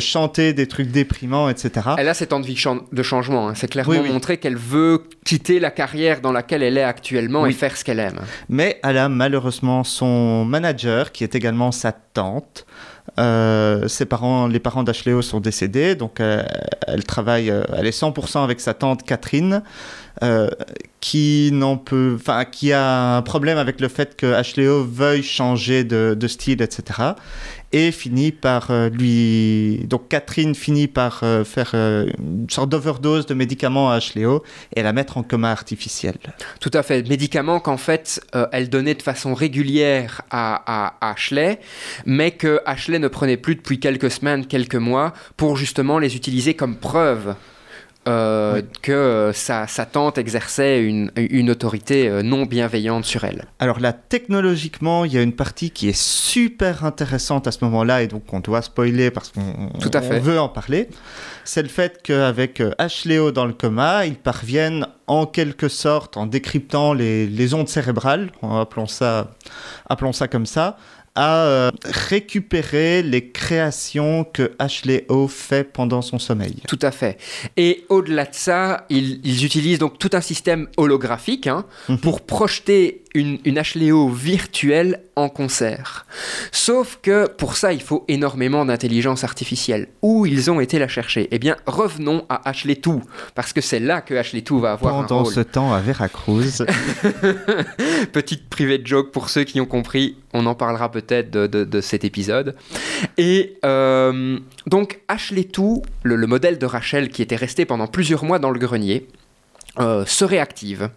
chanter 0.00 0.52
des 0.52 0.66
trucs 0.66 0.90
déprimants, 0.90 1.48
etc. 1.48 1.90
Elle 1.98 2.08
a 2.08 2.14
cette 2.14 2.32
envie 2.32 2.54
de 2.92 3.02
changement. 3.02 3.48
Hein. 3.48 3.54
C'est 3.54 3.68
clairement 3.68 4.02
montré 4.02 4.38
qu'elle 4.38 4.56
veut 4.56 5.04
quitter 5.24 5.60
la 5.60 5.70
carrière 5.70 6.20
dans 6.20 6.32
laquelle 6.32 6.62
elle 6.62 6.78
est 6.78 6.82
actuellement 6.82 7.46
et 7.46 7.52
faire 7.52 7.76
ce 7.76 7.84
qu'elle 7.84 8.00
aime. 8.00 8.20
Mais 8.48 8.80
elle 8.82 8.98
a 8.98 9.08
malheureusement 9.08 9.84
son 9.84 10.44
manager, 10.44 11.12
qui 11.12 11.22
est 11.22 11.36
également 11.36 11.70
sa 11.70 11.92
tante, 11.92 12.66
euh, 13.18 13.88
ses 13.88 14.06
parents, 14.06 14.46
les 14.46 14.60
parents 14.60 14.82
d'Ashléo 14.82 15.22
sont 15.22 15.40
décédés, 15.40 15.94
donc 15.94 16.20
euh, 16.20 16.42
elle 16.86 17.04
travaille, 17.04 17.50
euh, 17.50 17.64
elle 17.76 17.86
est 17.86 17.98
100% 17.98 18.44
avec 18.44 18.60
sa 18.60 18.74
tante 18.74 19.02
Catherine, 19.02 19.62
euh, 20.22 20.48
qui 21.00 21.50
n'en 21.52 21.76
peut, 21.76 22.16
enfin, 22.18 22.44
qui 22.44 22.72
a 22.72 23.16
un 23.16 23.22
problème 23.22 23.56
avec 23.56 23.80
le 23.80 23.86
fait 23.86 24.16
que 24.16 24.32
Ashley 24.32 24.66
veuille 24.66 25.22
changer 25.22 25.84
de, 25.84 26.26
style, 26.26 26.60
etc. 26.60 27.12
Et 27.70 27.92
finit 27.92 28.32
par 28.32 28.70
euh, 28.70 28.88
lui, 28.88 29.86
donc 29.88 30.08
Catherine 30.08 30.56
finit 30.56 30.88
par 30.88 31.20
euh, 31.22 31.44
faire 31.44 31.74
une 31.74 32.50
sorte 32.50 32.70
d'overdose 32.70 33.26
de 33.26 33.34
médicaments 33.34 33.92
à 33.92 33.96
Ashley 33.96 34.24
et 34.74 34.82
la 34.82 34.92
mettre 34.92 35.18
en 35.18 35.22
coma 35.22 35.52
artificiel. 35.52 36.16
Tout 36.60 36.70
à 36.74 36.82
fait, 36.82 37.08
médicaments 37.08 37.60
qu'en 37.60 37.76
fait 37.76 38.20
elle 38.52 38.68
donnait 38.68 38.94
de 38.94 39.02
façon 39.02 39.34
régulière 39.34 40.22
à, 40.30 40.96
à 40.98 41.10
Ashley, 41.12 41.60
mais 42.06 42.32
que 42.32 42.60
Ashley 42.66 42.98
ne 42.98 43.08
prenait 43.08 43.36
plus 43.36 43.54
depuis 43.54 43.78
quelques 43.78 44.10
semaines, 44.10 44.46
quelques 44.46 44.74
mois, 44.74 45.12
pour 45.36 45.56
justement 45.56 46.00
les 46.00 46.16
utiliser 46.16 46.54
comme 46.54 46.76
preuve 46.76 47.36
euh, 48.08 48.62
que 48.80 48.92
euh, 48.92 49.32
sa, 49.34 49.66
tante 49.84 50.16
exerçait 50.16 50.82
une, 50.82 51.10
une 51.16 51.50
autorité 51.50 52.08
euh, 52.08 52.22
non 52.22 52.46
bienveillante 52.46 53.04
sur 53.04 53.24
elle. 53.24 53.44
Alors 53.58 53.80
là, 53.80 53.92
technologiquement, 53.92 55.04
il 55.04 55.12
y 55.12 55.18
a 55.18 55.22
une 55.22 55.34
partie 55.34 55.70
qui 55.70 55.90
est 55.90 56.00
super 56.00 56.86
intéressante 56.86 57.46
à 57.46 57.52
ce 57.52 57.62
moment-là, 57.64 58.02
et 58.02 58.06
donc 58.06 58.32
on 58.32 58.40
doit 58.40 58.62
spoiler 58.62 59.10
parce 59.10 59.30
qu'on 59.30 60.20
veut 60.20 60.40
en 60.40 60.48
parler. 60.48 60.88
C'est 61.44 61.62
le 61.62 61.68
fait 61.68 62.00
qu'avec 62.02 62.62
Ashley 62.78 63.18
dans 63.32 63.44
le 63.44 63.52
coma, 63.52 64.06
ils 64.06 64.16
parviennent 64.16 64.86
en 65.06 65.26
quelque 65.26 65.68
sorte, 65.68 66.16
en 66.16 66.26
décryptant 66.26 66.94
les, 66.94 67.26
les 67.26 67.54
ondes 67.54 67.68
cérébrales, 67.68 68.30
appelons 68.42 68.86
ça, 68.86 69.34
appelons 69.88 70.12
ça 70.12 70.28
comme 70.28 70.46
ça, 70.46 70.78
à 71.18 71.46
euh, 71.46 71.70
récupérer 71.84 73.02
les 73.02 73.30
créations 73.30 74.22
que 74.22 74.52
Ashley 74.60 75.04
O 75.08 75.26
fait 75.26 75.64
pendant 75.64 76.00
son 76.00 76.20
sommeil. 76.20 76.62
Tout 76.68 76.78
à 76.80 76.92
fait. 76.92 77.18
Et 77.56 77.84
au-delà 77.88 78.24
de 78.24 78.34
ça, 78.34 78.86
ils, 78.88 79.44
utilisent 79.44 79.80
donc 79.80 79.98
tout 79.98 80.10
un 80.12 80.20
système 80.20 80.68
holographique 80.76 81.48
hein, 81.48 81.64
mhm. 81.88 81.98
pour 81.98 82.20
projeter 82.20 83.02
une, 83.14 83.38
une 83.44 83.60
HLEO 83.60 84.08
virtuelle 84.08 85.00
en 85.16 85.28
concert. 85.28 86.06
Sauf 86.52 86.98
que 87.02 87.28
pour 87.28 87.56
ça, 87.56 87.72
il 87.72 87.82
faut 87.82 88.04
énormément 88.08 88.64
d'intelligence 88.64 89.24
artificielle. 89.24 89.88
Où 90.02 90.26
ils 90.26 90.50
ont 90.50 90.60
été 90.60 90.78
la 90.78 90.88
chercher? 90.88 91.28
Eh 91.30 91.38
bien, 91.38 91.56
revenons 91.66 92.24
à 92.28 92.48
Ashley 92.48 92.76
2, 92.76 92.92
parce 93.34 93.52
que 93.52 93.60
c'est 93.60 93.80
là 93.80 94.00
que 94.00 94.14
Ashley 94.14 94.42
2 94.42 94.56
va 94.58 94.72
avoir 94.72 94.94
Pendant 94.94 95.20
un 95.20 95.22
rôle. 95.24 95.32
ce 95.32 95.40
temps 95.40 95.72
à 95.72 95.80
Veracruz. 95.80 96.64
Petite 98.12 98.48
private 98.48 98.86
joke 98.86 99.10
pour 99.10 99.28
ceux 99.28 99.44
qui 99.44 99.60
ont 99.60 99.66
compris, 99.66 100.16
on 100.32 100.46
en 100.46 100.54
parlera 100.54 100.90
peut-être 100.90 101.30
de, 101.30 101.80
cet 101.80 102.04
épisode. 102.04 102.54
Et 103.16 103.58
euh, 103.64 104.38
donc, 104.66 105.00
Ashley 105.08 105.44
2, 105.44 105.62
le, 106.02 106.16
le 106.16 106.26
modèle 106.26 106.58
de 106.58 106.66
Rachel 106.66 107.08
qui 107.08 107.22
était 107.22 107.36
resté 107.36 107.64
pendant 107.64 107.86
plusieurs 107.86 108.24
mois 108.24 108.38
dans 108.38 108.50
le 108.50 108.58
grenier, 108.58 109.06
euh, 109.80 110.04
se 110.06 110.24
réactive. 110.24 110.90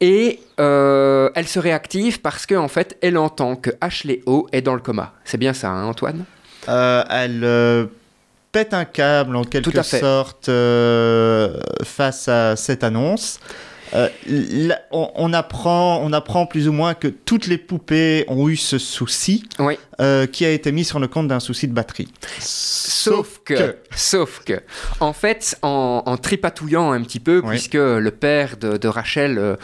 Et 0.00 0.40
euh, 0.60 1.30
elle 1.34 1.46
se 1.46 1.58
réactive 1.58 2.20
parce 2.20 2.46
qu'en 2.46 2.64
en 2.64 2.68
fait, 2.68 2.96
elle 3.02 3.18
entend 3.18 3.56
que 3.56 3.70
Ashley 3.80 4.20
O 4.26 4.46
est 4.52 4.62
dans 4.62 4.74
le 4.74 4.80
coma. 4.80 5.12
C'est 5.24 5.38
bien 5.38 5.52
ça, 5.52 5.68
hein, 5.68 5.84
Antoine? 5.84 6.24
Euh, 6.68 7.04
Elle 7.10 7.88
pète 8.52 8.74
un 8.74 8.84
câble 8.84 9.36
en 9.36 9.44
quelque 9.44 9.82
sorte 9.82 10.50
face 11.84 12.28
à 12.28 12.56
cette 12.56 12.84
annonce. 12.84 13.40
Euh, 13.94 14.08
on, 14.90 15.32
apprend, 15.32 16.00
on 16.02 16.12
apprend 16.12 16.46
plus 16.46 16.68
ou 16.68 16.72
moins 16.72 16.94
que 16.94 17.08
toutes 17.08 17.46
les 17.46 17.58
poupées 17.58 18.24
ont 18.28 18.48
eu 18.48 18.56
ce 18.56 18.78
souci 18.78 19.48
euh, 20.00 20.26
qui 20.26 20.44
a 20.44 20.50
été 20.50 20.72
mis 20.72 20.84
sur 20.84 20.98
le 20.98 21.08
compte 21.08 21.28
d'un 21.28 21.40
souci 21.40 21.68
de 21.68 21.72
batterie. 21.72 22.08
Sauf, 22.38 23.40
que, 23.44 23.76
sauf 23.94 24.42
que, 24.44 24.62
en 25.00 25.12
fait, 25.12 25.58
en, 25.62 26.16
tripatouillant 26.20 26.92
un 26.92 27.02
petit 27.02 27.20
peu, 27.20 27.42
puisque 27.42 27.74
le 27.74 28.10
père 28.10 28.56
de, 28.56 28.88
Rachel 28.88 29.38
euh, 29.38 29.56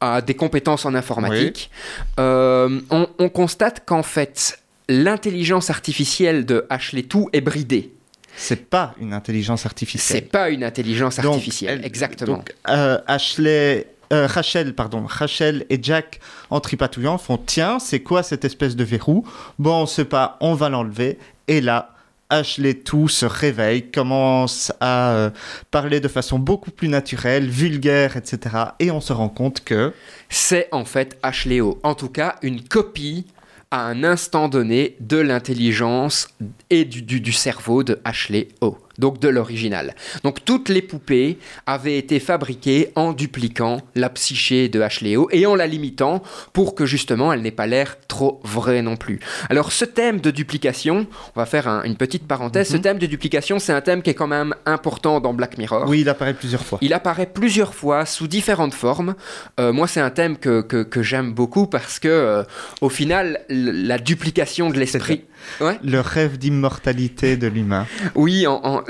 a... 0.00 0.20
des 0.22 0.34
compétences 0.34 0.84
en 0.84 0.94
informatique, 0.94 1.70
on, 2.16 3.08
on 3.18 3.28
constate 3.28 3.84
qu'en 3.84 4.02
fait, 4.02 4.60
l'intelligence 4.88 5.70
artificielle 5.70 6.46
de 6.46 6.66
Ashley 6.70 7.02
2 7.02 7.24
est 7.32 7.40
bridée. 7.40 7.92
C'est 8.38 8.70
pas 8.70 8.94
une 9.00 9.12
intelligence 9.12 9.66
artificielle. 9.66 10.22
C'est 10.22 10.30
pas 10.30 10.48
une 10.50 10.62
intelligence 10.62 11.18
artificielle, 11.18 11.84
exactement. 11.84 12.36
Donc, 12.36 12.54
euh, 12.68 12.98
Ashley, 13.08 13.86
euh, 14.12 14.26
Rachel, 14.26 14.74
pardon, 14.74 15.04
Rachel 15.06 15.66
et 15.70 15.78
Jack, 15.82 16.20
en 16.48 16.60
tripatouillant, 16.60 17.18
font 17.18 17.36
tiens, 17.36 17.78
c'est 17.80 18.00
quoi 18.00 18.22
cette 18.22 18.44
espèce 18.44 18.76
de 18.76 18.84
verrou? 18.84 19.26
Bon, 19.58 19.82
on 19.82 19.86
sait 19.86 20.04
pas, 20.04 20.36
on 20.40 20.54
va 20.54 20.68
l'enlever. 20.68 21.18
Et 21.48 21.60
là, 21.60 21.96
Ashley 22.30 22.74
tout 22.74 23.08
se 23.08 23.26
réveille, 23.26 23.90
commence 23.90 24.72
à 24.80 25.12
euh, 25.12 25.30
parler 25.70 25.98
de 25.98 26.08
façon 26.08 26.38
beaucoup 26.38 26.70
plus 26.70 26.88
naturelle, 26.88 27.48
vulgaire, 27.48 28.16
etc. 28.16 28.56
Et 28.78 28.90
on 28.90 29.00
se 29.00 29.12
rend 29.12 29.28
compte 29.28 29.64
que 29.64 29.92
c'est 30.28 30.68
en 30.70 30.84
fait 30.84 31.18
Ashley 31.22 31.60
O. 31.60 31.80
En 31.82 31.94
tout 31.94 32.10
cas, 32.10 32.36
une 32.42 32.62
copie 32.62 33.26
à 33.70 33.86
un 33.86 34.04
instant 34.04 34.48
donné 34.48 34.96
de 35.00 35.18
l'intelligence 35.18 36.28
et 36.70 36.84
du, 36.84 37.32
cerveau 37.32 37.82
de 37.82 38.00
Ashley 38.04 38.48
O 38.60 38.78
donc 38.98 39.20
de 39.20 39.28
l'original. 39.28 39.94
Donc 40.24 40.44
toutes 40.44 40.68
les 40.68 40.82
poupées 40.82 41.38
avaient 41.66 41.98
été 41.98 42.20
fabriquées 42.20 42.92
en 42.96 43.12
dupliquant 43.12 43.80
la 43.94 44.10
psyché 44.10 44.68
de 44.68 44.80
Ashley-O 44.80 45.28
et 45.30 45.46
en 45.46 45.54
la 45.54 45.66
limitant 45.66 46.22
pour 46.52 46.74
que 46.74 46.86
justement 46.86 47.32
elle 47.32 47.42
n'ait 47.42 47.50
pas 47.50 47.66
l'air 47.66 47.96
trop 48.08 48.40
vraie 48.44 48.82
non 48.82 48.96
plus. 48.96 49.20
Alors 49.50 49.72
ce 49.72 49.84
thème 49.84 50.20
de 50.20 50.30
duplication, 50.30 51.06
on 51.34 51.40
va 51.40 51.46
faire 51.46 51.68
une 51.84 51.96
petite 51.96 52.26
parenthèse, 52.26 52.68
ce 52.68 52.76
mhm. 52.76 52.82
thème 52.82 52.98
de 52.98 53.06
duplication 53.06 53.58
c'est 53.58 53.72
un 53.72 53.80
thème 53.80 54.02
qui 54.02 54.10
est 54.10 54.14
quand 54.14 54.26
même 54.26 54.54
important 54.66 55.20
dans 55.20 55.34
Black 55.34 55.58
Mirror. 55.58 55.84
Oui, 55.88 56.00
il 56.00 56.08
apparaît 56.08 56.34
plusieurs 56.34 56.64
fois. 56.64 56.78
Il 56.82 56.92
apparaît 56.92 57.26
plusieurs 57.26 57.74
fois 57.74 58.04
sous 58.04 58.26
différentes 58.26 58.74
formes. 58.74 59.14
Euh, 59.60 59.72
moi 59.72 59.86
c'est 59.86 60.00
un 60.00 60.10
thème 60.10 60.36
que, 60.36 60.60
que, 60.60 61.02
j'aime 61.02 61.32
beaucoup 61.32 61.66
parce 61.66 61.98
que 61.98 62.08
euh, 62.08 62.42
au 62.80 62.88
final 62.88 63.40
la 63.48 63.98
duplication 63.98 64.70
de 64.70 64.78
l'esprit... 64.78 65.24
Le 65.60 66.00
rêve 66.00 66.38
d'immortalité 66.38 67.36
de 67.36 67.46
l'humain. 67.46 67.86
Oui, 68.14 68.46
en, 68.46 68.82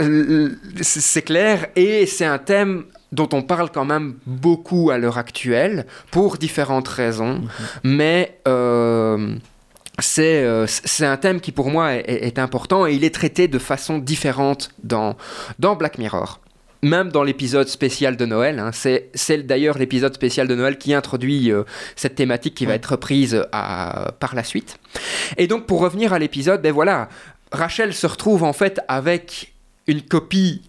c'est 0.80 1.22
clair, 1.22 1.66
et 1.76 2.06
c'est 2.06 2.26
un 2.26 2.38
thème 2.38 2.84
dont 3.12 3.28
on 3.32 3.42
parle 3.42 3.70
quand 3.70 3.84
même 3.84 4.16
beaucoup 4.26 4.90
à 4.90 4.98
l'heure 4.98 5.18
actuelle, 5.18 5.86
pour 6.10 6.36
différentes 6.36 6.88
raisons, 6.88 7.34
mhm. 7.34 7.48
mais 7.84 8.38
euh, 8.46 9.34
euh, 10.18 10.66
c'est 10.66 11.06
un 11.06 11.16
thème 11.16 11.40
qui 11.40 11.52
pour 11.52 11.70
moi 11.70 11.94
est, 11.94 12.38
important 12.38 12.86
et 12.86 12.94
il 12.94 13.04
est 13.04 13.14
traité 13.14 13.48
de 13.48 13.58
façon 13.58 13.98
différente 13.98 14.70
dans, 14.82 15.16
dans 15.58 15.74
Black 15.74 15.98
Mirror. 15.98 16.40
Même 16.82 17.10
dans 17.10 17.24
l'épisode 17.24 17.68
spécial 17.68 18.16
de 18.16 18.24
Noël, 18.24 18.60
hein, 18.60 18.70
c'est 18.72 19.46
d'ailleurs 19.46 19.78
l'épisode 19.78 20.14
spécial 20.14 20.46
de 20.46 20.54
Noël 20.54 20.78
qui 20.78 20.94
introduit 20.94 21.50
euh, 21.50 21.64
cette 21.96 22.14
thématique 22.14 22.54
qui 22.54 22.66
va 22.66 22.74
être 22.74 22.92
reprise 22.92 23.44
à, 23.50 24.12
par 24.20 24.36
la 24.36 24.44
suite. 24.44 24.78
Et 25.36 25.48
donc 25.48 25.66
pour 25.66 25.80
revenir 25.80 26.12
à 26.12 26.20
l'épisode, 26.20 26.62
ben 26.62 26.72
voilà, 26.72 27.08
Rachel 27.50 27.92
se 27.92 28.06
retrouve 28.06 28.44
en 28.44 28.52
fait 28.52 28.80
avec 28.86 29.54
une 29.88 30.02
copie 30.02 30.62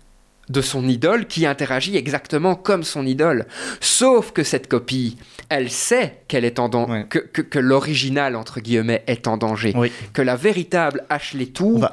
de 0.50 0.62
son 0.62 0.88
idole 0.88 1.28
qui 1.28 1.46
interagit 1.46 1.96
exactement 1.96 2.56
comme 2.56 2.84
son 2.84 3.06
idole. 3.06 3.46
Sauf 3.80 4.32
que 4.32 4.44
cette 4.44 4.68
copie, 4.68 5.18
elle 5.50 5.70
sait 5.70 6.22
qu'elle 6.28 6.44
est 6.44 6.60
en 6.60 6.70
danger, 6.70 7.06
que, 7.08 7.60
l'original, 7.60 8.36
entre 8.36 8.60
guillemets, 8.60 9.04
est 9.08 9.28
en 9.28 9.38
danger. 9.38 9.76
Que 10.14 10.22
la 10.22 10.36
véritable 10.36 11.06
Ashley 11.10 11.48
tout 11.48 11.84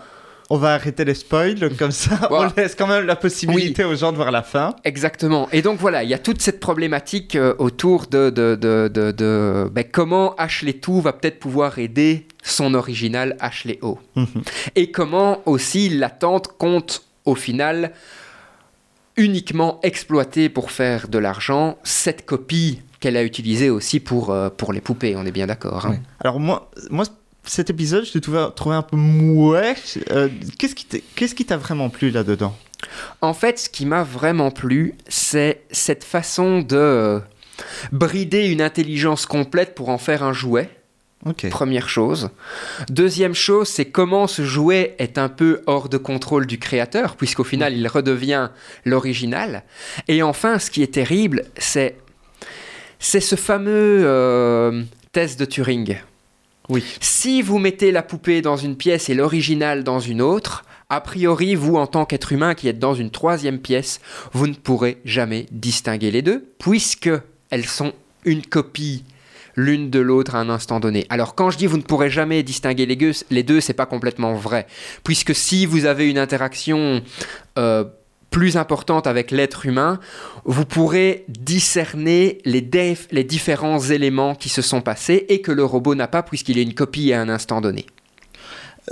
on 0.49 0.59
va 0.59 0.75
arrêter 0.75 1.05
les 1.05 1.15
spoils, 1.15 1.77
comme 1.77 1.91
ça 1.91 2.29
on 2.31 2.49
laisse 2.57 2.75
quand 2.75 2.87
même 2.87 3.07
la 3.07 3.17
possibilité 3.17 3.85
aux 3.85 3.97
gens 3.97 4.13
de 4.13 4.17
voir 4.17 4.31
la 4.31 4.43
fin. 4.43 4.77
Exactement. 4.85 5.49
Et 5.53 5.63
donc 5.63 5.79
voilà, 5.79 6.05
il 6.05 6.11
y 6.11 6.15
a 6.15 6.19
toute 6.19 6.41
cette 6.41 6.61
problématique 6.61 7.35
euh, 7.37 7.55
autour 7.59 8.07
de, 8.07 8.31
de, 8.31 8.55
de, 8.55 8.89
de 8.89 9.69
ben, 9.73 9.85
comment 9.91 10.35
Ashley 10.37 10.75
2 10.75 11.01
va 11.01 11.13
peut-être 11.13 11.41
pouvoir 11.41 11.79
aider 11.79 12.27
son 12.43 12.75
original 12.75 13.37
Ashley 13.41 13.79
O. 13.83 13.99
Mhm. 14.15 14.27
Et 14.77 14.91
comment 14.91 15.43
aussi 15.47 15.89
l'attente 15.89 16.49
compte 16.59 17.03
au 17.25 17.35
final 17.35 17.93
uniquement 19.17 19.81
exploiter 19.83 20.49
pour 20.49 20.71
faire 20.71 21.09
de 21.09 21.19
l'argent 21.19 21.79
cette 21.83 22.27
copie 22.27 22.83
qu'elle 23.01 23.17
a 23.17 23.25
utilisée 23.25 23.71
aussi 23.71 24.01
pour, 24.01 24.31
euh, 24.31 24.49
pour 24.51 24.73
les 24.73 24.81
poupées, 24.81 25.17
on 25.17 25.27
est 25.27 25.33
bien 25.33 25.47
d'accord. 25.47 25.87
Hein. 25.87 25.97
Alors 26.21 26.41
moi, 26.41 26.71
moi, 26.91 27.05
cet 27.47 27.71
épisode, 27.71 28.05
je 28.05 28.15
l'ai 28.15 28.21
trouvé, 28.21 28.47
trouvé, 28.55 28.77
un 28.77 28.83
peu 28.83 28.97
mouais. 28.97 29.75
Euh, 30.11 30.29
qu'est-ce 30.59 31.35
qui 31.35 31.45
t'a 31.45 31.57
vraiment 31.57 31.89
plu 31.89 32.11
là-dedans? 32.11 32.57
En 33.21 33.35
fait, 33.35 33.59
ce 33.59 33.69
qui 33.69 33.87
m'a 33.87 34.03
vraiment 34.03 34.51
plu, 34.51 34.95
c'est 35.09 35.63
cette 35.71 36.05
façon 36.05 36.61
de 36.61 37.21
brider 37.93 38.47
une 38.47 38.61
intelligence 38.61 39.27
complète 39.27 39.75
pour 39.75 39.89
en 39.89 39.99
faire 39.99 40.23
un 40.23 40.33
jouet. 40.33 40.71
Première 41.51 41.89
chose. 41.89 42.31
Deuxième 42.89 43.35
chose, 43.35 43.69
c'est 43.69 43.87
comment 43.87 44.29
ce 44.29 44.45
jouet 44.45 44.95
est 44.99 45.19
un 45.19 45.29
peu 45.29 45.63
hors 45.67 45.89
de 45.89 45.97
contrôle 45.97 46.47
du 46.47 46.59
créateur, 46.59 47.17
puisqu'au 47.17 47.43
final, 47.43 47.75
il 47.75 47.89
redevient 47.89 48.51
l'original. 48.85 49.65
Et 50.07 50.23
enfin, 50.23 50.61
ce 50.61 50.71
qui 50.71 50.83
est 50.83 50.95
terrible, 50.95 51.45
c'est 51.59 51.97
c'est 52.99 53.21
ce 53.21 53.35
fameux 53.35 54.03
euh, 54.05 54.83
test 55.13 55.39
de 55.41 55.45
Turing. 55.45 55.99
Oui. 56.69 56.83
Si 57.01 57.43
vous 57.43 57.59
mettez 57.59 57.93
la 57.93 58.03
poupée 58.03 58.43
dans 58.43 58.57
une 58.57 58.77
pièce 58.77 59.09
et 59.09 59.15
l'original 59.15 59.85
dans 59.85 60.01
une 60.01 60.21
autre, 60.21 60.65
A 60.89 61.01
priori, 61.01 61.57
vous, 61.57 61.77
en 61.77 61.89
tant 61.89 62.05
qu'être 62.05 62.31
humain 62.31 62.55
qui 62.55 62.69
êtes 62.69 62.79
dans 62.79 62.95
une 62.95 63.11
troisième 63.11 63.59
pièce, 63.59 64.01
vous 64.33 64.47
ne 64.47 64.55
pourrez 64.55 64.99
jamais 65.05 65.47
distinguer 65.51 66.13
les 66.13 66.23
deux, 66.23 66.45
puisque 66.61 67.11
elles 67.51 67.67
sont 67.67 67.93
une 68.25 68.43
copie 68.43 69.05
l'une 69.57 69.91
de 69.91 69.99
l'autre 69.99 70.35
à 70.35 70.39
un 70.39 70.49
instant 70.51 70.79
donné. 70.81 71.07
Alors 71.09 71.35
quand 71.35 71.51
je 71.51 71.57
dis 71.57 71.67
vous 71.67 71.79
ne 71.79 71.83
pourrez 71.83 72.11
jamais 72.11 72.43
distinguer 72.43 72.85
les 72.85 72.95
deux, 72.95 73.13
les 73.31 73.43
deux 73.43 73.61
c'est 73.61 73.73
pas 73.73 73.87
complètement 73.87 74.35
vrai, 74.35 74.67
puisque 75.03 75.35
si 75.35 75.65
vous 75.65 75.87
avez 75.87 76.11
une 76.11 76.19
interaction 76.19 77.03
euh, 77.59 77.85
plus 78.31 78.57
importante 78.57 79.07
avec 79.07 79.31
l'être 79.31 79.67
humain, 79.67 79.99
vous 80.45 80.65
pourrez 80.65 81.25
discerner 81.29 82.39
les, 82.45 82.61
différents 83.25 83.81
éléments 83.81 84.35
qui 84.35 84.49
se 84.49 84.63
sont 84.63 84.81
passés 84.81 85.27
et 85.29 85.41
que 85.41 85.53
le 85.53 85.65
robot 85.65 85.95
n'a 85.95 86.09
pas 86.09 86.23
puisqu'il 86.23 86.59
est 86.59 86.63
une 86.63 86.75
copie 86.75 87.13
à 87.13 87.21
un 87.21 87.29
instant 87.29 87.61
donné. 87.61 87.87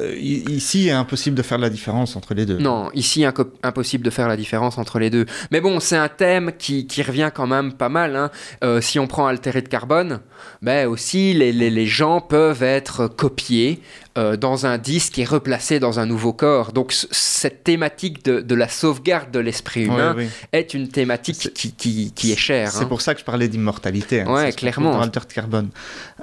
Euh, 0.01 0.17
ici, 0.17 0.85
il 0.85 0.89
est 0.89 0.93
impossible 0.93 1.37
de 1.37 1.43
faire 1.43 1.59
la 1.59 1.71
différence 1.71 2.17
entre 2.17 2.35
les 2.35 2.47
deux. 2.47 2.59
Non, 2.59 2.91
ici, 2.95 3.25
impossible 3.63 4.05
de 4.05 4.11
faire 4.11 4.27
la 4.27 4.37
différence 4.37 4.77
entre 4.77 4.99
les 4.99 5.09
deux. 5.09 5.27
Mais 5.53 5.61
bon, 5.61 5.79
c'est 5.79 5.97
un 5.97 6.09
thème 6.09 6.53
qui, 6.59 6.87
qui, 6.87 7.03
revient 7.03 7.31
quand 7.33 7.47
même 7.47 7.73
pas 7.73 7.89
mal. 7.89 8.17
Hein. 8.17 8.31
Euh, 8.65 8.81
si 8.81 8.99
on 8.99 9.07
prend 9.07 9.27
altéré 9.27 9.63
de 9.63 9.69
carbone, 9.69 10.21
ben 10.63 10.89
aussi, 10.89 11.33
les, 11.33 11.53
les, 11.53 11.71
les 11.71 11.87
gens 11.87 12.21
peuvent 12.21 12.65
être 12.65 13.07
copiés 13.07 13.81
euh, 14.19 14.37
dans 14.37 14.67
un 14.67 14.79
disque 14.79 15.19
et 15.21 15.25
replacés 15.25 15.79
dans 15.79 16.01
un 16.01 16.07
nouveau 16.07 16.33
corps. 16.33 16.73
Donc, 16.73 16.93
cette 16.93 17.63
thématique 17.63 18.25
de, 18.25 18.41
de 18.41 18.55
la 18.57 18.69
sauvegarde 18.69 19.31
de 19.31 19.39
l'esprit 19.39 19.85
humain 19.85 20.17
est 20.53 20.75
une 20.75 20.89
thématique 20.89 21.53
qui, 21.55 21.73
qui, 21.73 22.13
qui, 22.13 22.33
est 22.33 22.37
chère. 22.37 22.73
C'est 22.73 22.83
hein. 22.83 22.87
pour 22.87 23.01
ça 23.01 23.15
que 23.15 23.21
je 23.21 23.25
parlais 23.25 23.47
d'immortalité. 23.47 24.23
Hein, 24.23 24.33
ouais, 24.33 24.53
clairement. 24.53 24.99
Dans 24.99 25.07
de 25.07 25.33
carbone. 25.33 25.71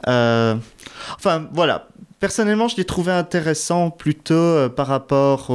enfin, 0.05 1.47
voilà 1.53 1.87
Personnellement, 2.21 2.69
je 2.69 2.77
l'ai 2.77 2.85
trouvé 2.85 3.11
intéressant 3.11 3.89
plutôt 3.89 4.35
euh, 4.35 4.69
par 4.69 4.87
rapport 4.87 5.51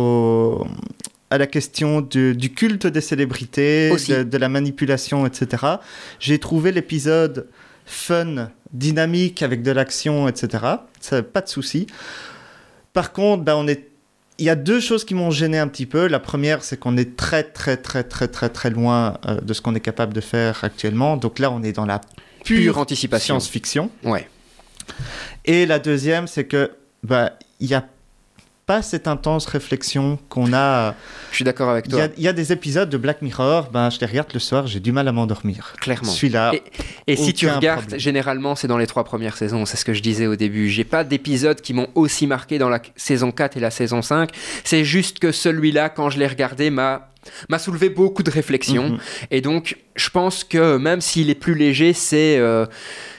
à 1.31 1.38
la 1.38 1.46
question 1.46 2.02
du, 2.02 2.52
culte 2.55 2.87
des 2.87 3.00
célébrités, 3.00 3.90
de, 3.90 4.37
la 4.37 4.48
manipulation, 4.48 5.26
etc. 5.26 5.64
J'ai 6.20 6.38
trouvé 6.38 6.72
l'épisode 6.72 7.48
fun, 7.87 8.50
dynamique, 8.72 9.42
avec 9.42 9.62
de 9.62 9.70
l'action, 9.70 10.29
etc. 10.29 10.64
Ça, 11.00 11.22
pas 11.22 11.40
de 11.40 11.48
souci. 11.48 11.87
Par 12.92 13.12
contre, 13.12 13.42
ben, 13.42 13.55
on 13.55 13.66
est 13.66 13.88
il 14.38 14.44
y 14.44 14.50
a 14.50 14.55
deux 14.55 14.81
choses 14.81 15.05
qui 15.05 15.14
m'ont 15.14 15.31
gêné 15.31 15.59
un 15.59 15.68
petit 15.68 15.87
peu. 15.87 16.09
La 16.09 16.20
première, 16.20 16.62
c'est 16.62 16.76
qu'on 16.76 16.96
est 16.96 17.16
très, 17.16 17.42
très, 17.42 17.76
très, 17.76 18.05
très, 18.05 18.29
très, 18.29 18.48
très 18.50 18.70
loin 18.70 19.18
euh, 19.26 19.40
de 19.40 19.55
ce 19.55 19.62
qu'on 19.62 19.74
est 19.74 19.81
capable 19.81 20.12
de 20.12 20.20
faire 20.20 20.62
actuellement. 20.62 21.16
Donc 21.16 21.38
là, 21.38 21.50
on 21.50 21.62
est 21.62 21.72
dans 21.72 21.87
la 21.87 22.00
pure, 22.44 22.79
anticipation 22.79 23.40
science-fiction. 23.40 23.90
Ouais. 24.05 24.29
Et 25.44 25.66
la 25.66 25.79
deuxième, 25.79 26.27
c'est 26.27 26.44
que 26.44 26.72
bah 27.03 27.33
il 27.61 27.68
y 27.68 27.75
a 27.75 27.85
pas 28.66 28.83
cette 28.83 29.07
intense 29.07 29.46
réflexion 29.46 30.18
qu'on 30.29 30.53
a. 30.53 30.94
Je 31.31 31.37
suis 31.37 31.44
d'accord 31.44 31.70
avec 31.70 31.88
toi. 31.88 32.09
Il 32.16 32.25
y, 32.25 32.29
a 32.29 32.33
des 32.33 32.51
épisodes 32.53 32.90
de 32.90 32.96
Black 32.96 33.22
Mirror, 33.22 33.70
ben, 33.70 33.90
je 33.90 34.01
les 34.01 34.07
regarde 34.07 34.33
le 34.35 34.40
soir, 34.40 34.66
j'ai 34.66 34.81
du 34.81 34.90
mal 34.90 35.07
à 35.07 35.12
m'endormir. 35.12 35.75
Clairement. 35.81 36.11
Celui-là. 36.11 36.53
Et, 36.53 37.12
et 37.12 37.16
si 37.16 37.33
tu 37.33 37.49
regardes, 37.49 37.96
généralement, 37.96 38.57
c'est 38.57 38.66
dans 38.66 38.79
les 38.79 38.88
trois 38.88 39.05
premières 39.05 39.37
saisons, 39.37 39.66
c'est 39.66 39.77
ce 39.77 39.85
que 39.85 39.94
je 39.94 40.03
disais 40.03 40.27
au 40.27 40.35
début. 40.35 40.68
J'ai 40.68 40.83
pas 40.83 41.05
d'épisodes 41.05 41.61
qui 41.61 41.75
m'ont 41.75 41.88
aussi 41.94 42.27
marqué 42.27 42.59
dans 42.59 42.68
la 42.68 42.81
saison 42.96 43.31
4 43.31 43.57
et 43.57 43.61
la 43.61 43.70
saison 43.70 44.03
5. 44.03 44.31
C'est 44.64 44.85
juste 44.85 45.20
que 45.20 45.31
celui-là, 45.31 45.88
quand 45.88 46.11
je 46.11 46.18
l'ai 46.18 46.27
regardé, 46.27 46.70
m'a 46.70 47.12
m'a 47.49 47.59
soulevé 47.59 47.88
beaucoup 47.88 48.22
de 48.22 48.31
réflexions. 48.31 48.90
Mhm. 48.90 48.99
Et 49.31 49.40
donc, 49.40 49.77
je 49.96 50.11
pense 50.11 50.44
que 50.44 50.77
même 50.77 51.01
s'il 51.01 51.31
est 51.31 51.35
plus 51.35 51.55
léger, 51.55 51.92
c'est 51.92 52.38
euh, 52.38 52.66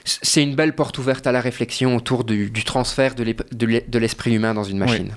c'est 0.08 0.42
une 0.42 0.56
belle 0.56 0.74
porte 0.74 0.98
ouverte 0.98 1.28
à 1.28 1.32
la 1.32 1.42
réflexion 1.42 1.96
autour 1.96 2.24
du, 2.24 2.52
transfert 2.64 3.14
de 3.16 3.98
l'esprit 3.98 4.34
humain 4.34 4.54
dans 4.54 4.64
une 4.64 4.78
machine. 4.78 5.14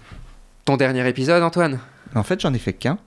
Ton 0.64 0.76
dernier 0.76 1.08
épisode, 1.08 1.42
Antoine? 1.42 1.78
En 2.14 2.22
fait, 2.22 2.40
j'en 2.40 2.52
ai 2.52 2.58
fait 2.58 2.72
qu'un. 2.72 2.98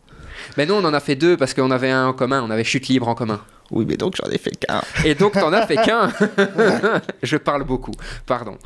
Mais 0.57 0.65
non, 0.65 0.77
on 0.77 0.85
en 0.85 0.93
a 0.93 0.99
fait 0.99 1.15
deux 1.15 1.37
parce 1.37 1.53
qu'on 1.53 1.71
avait 1.71 1.91
un 1.91 2.07
en 2.07 2.13
commun, 2.13 2.43
on 2.45 2.49
avait 2.49 2.63
chute 2.63 2.87
libre 2.87 3.07
en 3.07 3.15
commun. 3.15 3.41
Oui, 3.71 3.85
mais 3.87 3.97
donc 3.97 4.15
j'en 4.15 4.29
ai 4.29 4.37
fait 4.37 4.55
qu'un. 4.55 4.81
Et 5.05 5.15
donc 5.15 5.33
t'en 5.33 5.51
as 5.53 5.65
fait 5.67 5.75
qu'un 5.83 6.11
Je 7.21 7.37
parle 7.37 7.63
beaucoup, 7.63 7.93
pardon. 8.25 8.57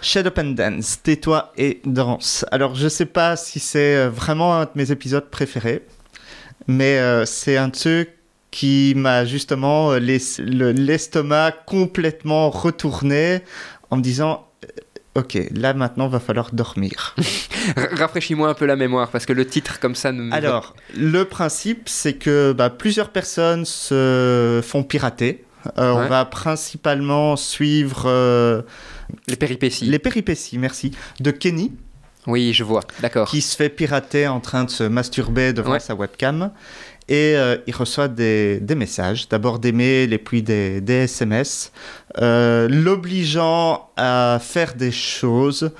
Shadow 0.00 0.30
and 0.38 0.50
Dance, 0.50 1.02
tais-toi 1.02 1.52
et 1.56 1.80
danse. 1.84 2.44
Alors 2.50 2.74
je 2.74 2.88
sais 2.88 3.06
pas 3.06 3.36
si 3.36 3.58
c'est 3.58 3.96
euh, 3.96 4.10
vraiment 4.10 4.54
un 4.56 4.64
de 4.64 4.70
mes 4.74 4.90
épisodes 4.90 5.28
préférés, 5.28 5.84
mais 6.66 6.98
euh, 6.98 7.24
c'est 7.24 7.56
un 7.56 7.70
ceux 7.72 8.06
qui 8.58 8.92
m'a 8.96 9.24
justement 9.24 9.92
euh, 9.92 10.00
l'estomac 10.00 11.52
complètement 11.64 12.50
retourné 12.50 13.42
en 13.90 13.98
me 13.98 14.02
disant 14.02 14.48
Ok, 15.14 15.38
là 15.52 15.74
maintenant 15.74 16.08
va 16.08 16.18
falloir 16.18 16.50
dormir. 16.52 17.14
Rafraîchis-moi 17.76 18.48
un 18.48 18.54
peu 18.54 18.66
la 18.66 18.74
mémoire 18.74 19.10
parce 19.10 19.26
que 19.26 19.32
le 19.32 19.46
titre 19.46 19.78
comme 19.78 19.94
ça 19.94 20.10
nous. 20.10 20.34
Alors, 20.34 20.74
le 20.96 21.24
principe 21.24 21.88
c'est 21.88 22.14
que 22.14 22.52
bah, 22.52 22.68
plusieurs 22.68 23.10
personnes 23.10 23.64
se 23.64 24.60
font 24.64 24.82
pirater. 24.82 25.44
On 25.76 26.06
va 26.08 26.24
principalement 26.24 27.36
suivre 27.36 28.64
les 29.28 29.36
péripéties. 29.36 29.84
Les 29.84 30.00
péripéties, 30.00 30.58
merci. 30.58 30.90
De 31.20 31.30
Kenny. 31.30 31.72
Oui, 32.26 32.52
je 32.52 32.64
vois, 32.64 32.82
d'accord. 33.00 33.28
Qui 33.28 33.40
se 33.40 33.56
fait 33.56 33.68
pirater 33.68 34.26
en 34.26 34.40
train 34.40 34.64
de 34.64 34.70
se 34.70 34.82
masturber 34.82 35.52
devant 35.52 35.78
sa 35.78 35.94
webcam. 35.94 36.50
Et 37.08 37.34
euh, 37.36 37.56
il 37.66 37.74
reçoit 37.74 38.08
des, 38.08 38.60
messages, 38.76 39.28
d'abord 39.28 39.58
des 39.58 39.72
mails 39.72 40.12
et 40.12 40.18
puis 40.18 40.42
des, 40.42 40.82
SMS, 40.86 41.72
euh, 42.18 42.68
l'obligeant 42.68 43.90
à 43.96 44.38
faire 44.42 44.74
des 44.74 44.92
choses. 44.92 45.70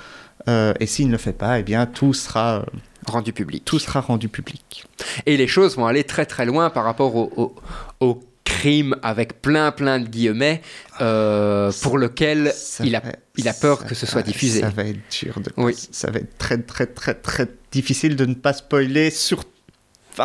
Euh, 0.47 0.73
et 0.79 0.87
s'il 0.87 1.07
ne 1.07 1.11
le 1.11 1.17
fait 1.17 1.33
pas, 1.33 1.59
eh 1.59 1.63
bien, 1.63 1.85
tout 1.85 2.13
sera 2.13 2.65
rendu 3.05 3.33
public. 3.33 3.63
Tout 3.65 3.79
sera 3.79 4.01
rendu 4.01 4.27
public. 4.27 4.85
Et 5.25 5.37
les 5.37 5.47
choses 5.47 5.75
vont 5.75 5.85
aller 5.85 6.03
très 6.03 6.25
très 6.25 6.45
loin 6.45 6.69
par 6.69 6.83
rapport 6.83 7.15
au, 7.15 7.55
au 7.99 8.19
crime 8.49 8.95
avec 9.03 9.41
plein 9.41 9.71
plein 9.71 9.99
de 9.99 10.07
guillemets 10.07 10.61
euh, 11.01 11.71
pour 11.81 11.97
lequel 11.97 12.51
il 12.83 12.95
a, 12.95 13.03
il 13.37 13.47
a 13.47 13.53
peur 13.53 13.85
que 13.85 13.95
ce 13.95 14.05
soit 14.05 14.23
diffusé. 14.23 14.61
Ça 14.61 14.69
va 14.69 14.83
être 14.83 14.99
dur 15.21 15.39
de 15.39 15.51
oui. 15.57 15.75
ça 15.91 16.09
va 16.09 16.19
être 16.19 16.37
très 16.37 16.57
très 16.57 16.87
très 16.87 17.13
très 17.13 17.47
difficile 17.71 18.15
de 18.15 18.25
ne 18.25 18.33
pas 18.33 18.53
spoiler 18.53 19.11
surtout 19.11 19.47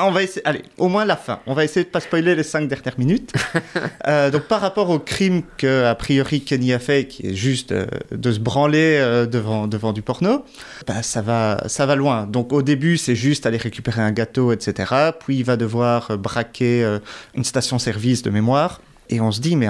on 0.03 0.11
va 0.11 0.23
essayer. 0.23 0.47
Allez, 0.47 0.63
au 0.79 0.89
moins 0.89 1.05
la 1.05 1.17
fin. 1.17 1.41
On 1.47 1.55
va 1.55 1.65
essayer 1.65 1.85
de 1.85 1.91
pas 1.91 2.01
spoiler 2.01 2.35
les 2.35 2.43
cinq 2.43 2.69
dernières 2.69 2.99
minutes. 2.99 3.33
Euh, 4.07 4.31
donc, 4.31 4.43
par 4.43 4.61
rapport 4.61 4.91
au 4.91 4.99
crime 4.99 5.43
que, 5.57 5.85
a 5.85 5.95
priori, 5.95 6.43
Kenny 6.43 6.75
a 6.75 6.79
fait, 6.79 7.07
qui 7.07 7.27
est 7.27 7.35
juste 7.35 7.73
euh, 7.73 7.87
de 8.11 8.33
se 8.33 8.39
branler 8.39 8.99
euh, 8.99 9.25
devant, 9.25 9.67
devant 9.67 9.95
du 9.95 10.03
porno, 10.03 10.45
bah, 10.87 11.03
ça, 11.03 11.23
va, 11.23 11.63
ça 11.69 11.87
va 11.87 11.97
loin. 11.97 12.27
Donc, 12.27 12.53
au 12.53 12.61
début, 12.61 12.99
c'est 12.99 13.15
juste 13.15 13.47
aller 13.47 13.57
récupérer 13.57 14.03
un 14.03 14.13
gâteau, 14.13 14.53
etc. 14.53 15.13
Puis, 15.21 15.39
il 15.39 15.45
va 15.45 15.57
devoir 15.57 16.19
braquer 16.19 16.99
une 17.35 17.45
station-service 17.45 18.23
de 18.23 18.31
mémoire. 18.31 18.81
Et 19.11 19.21
on 19.21 19.31
se 19.31 19.41
dit, 19.41 19.55
mais, 19.57 19.69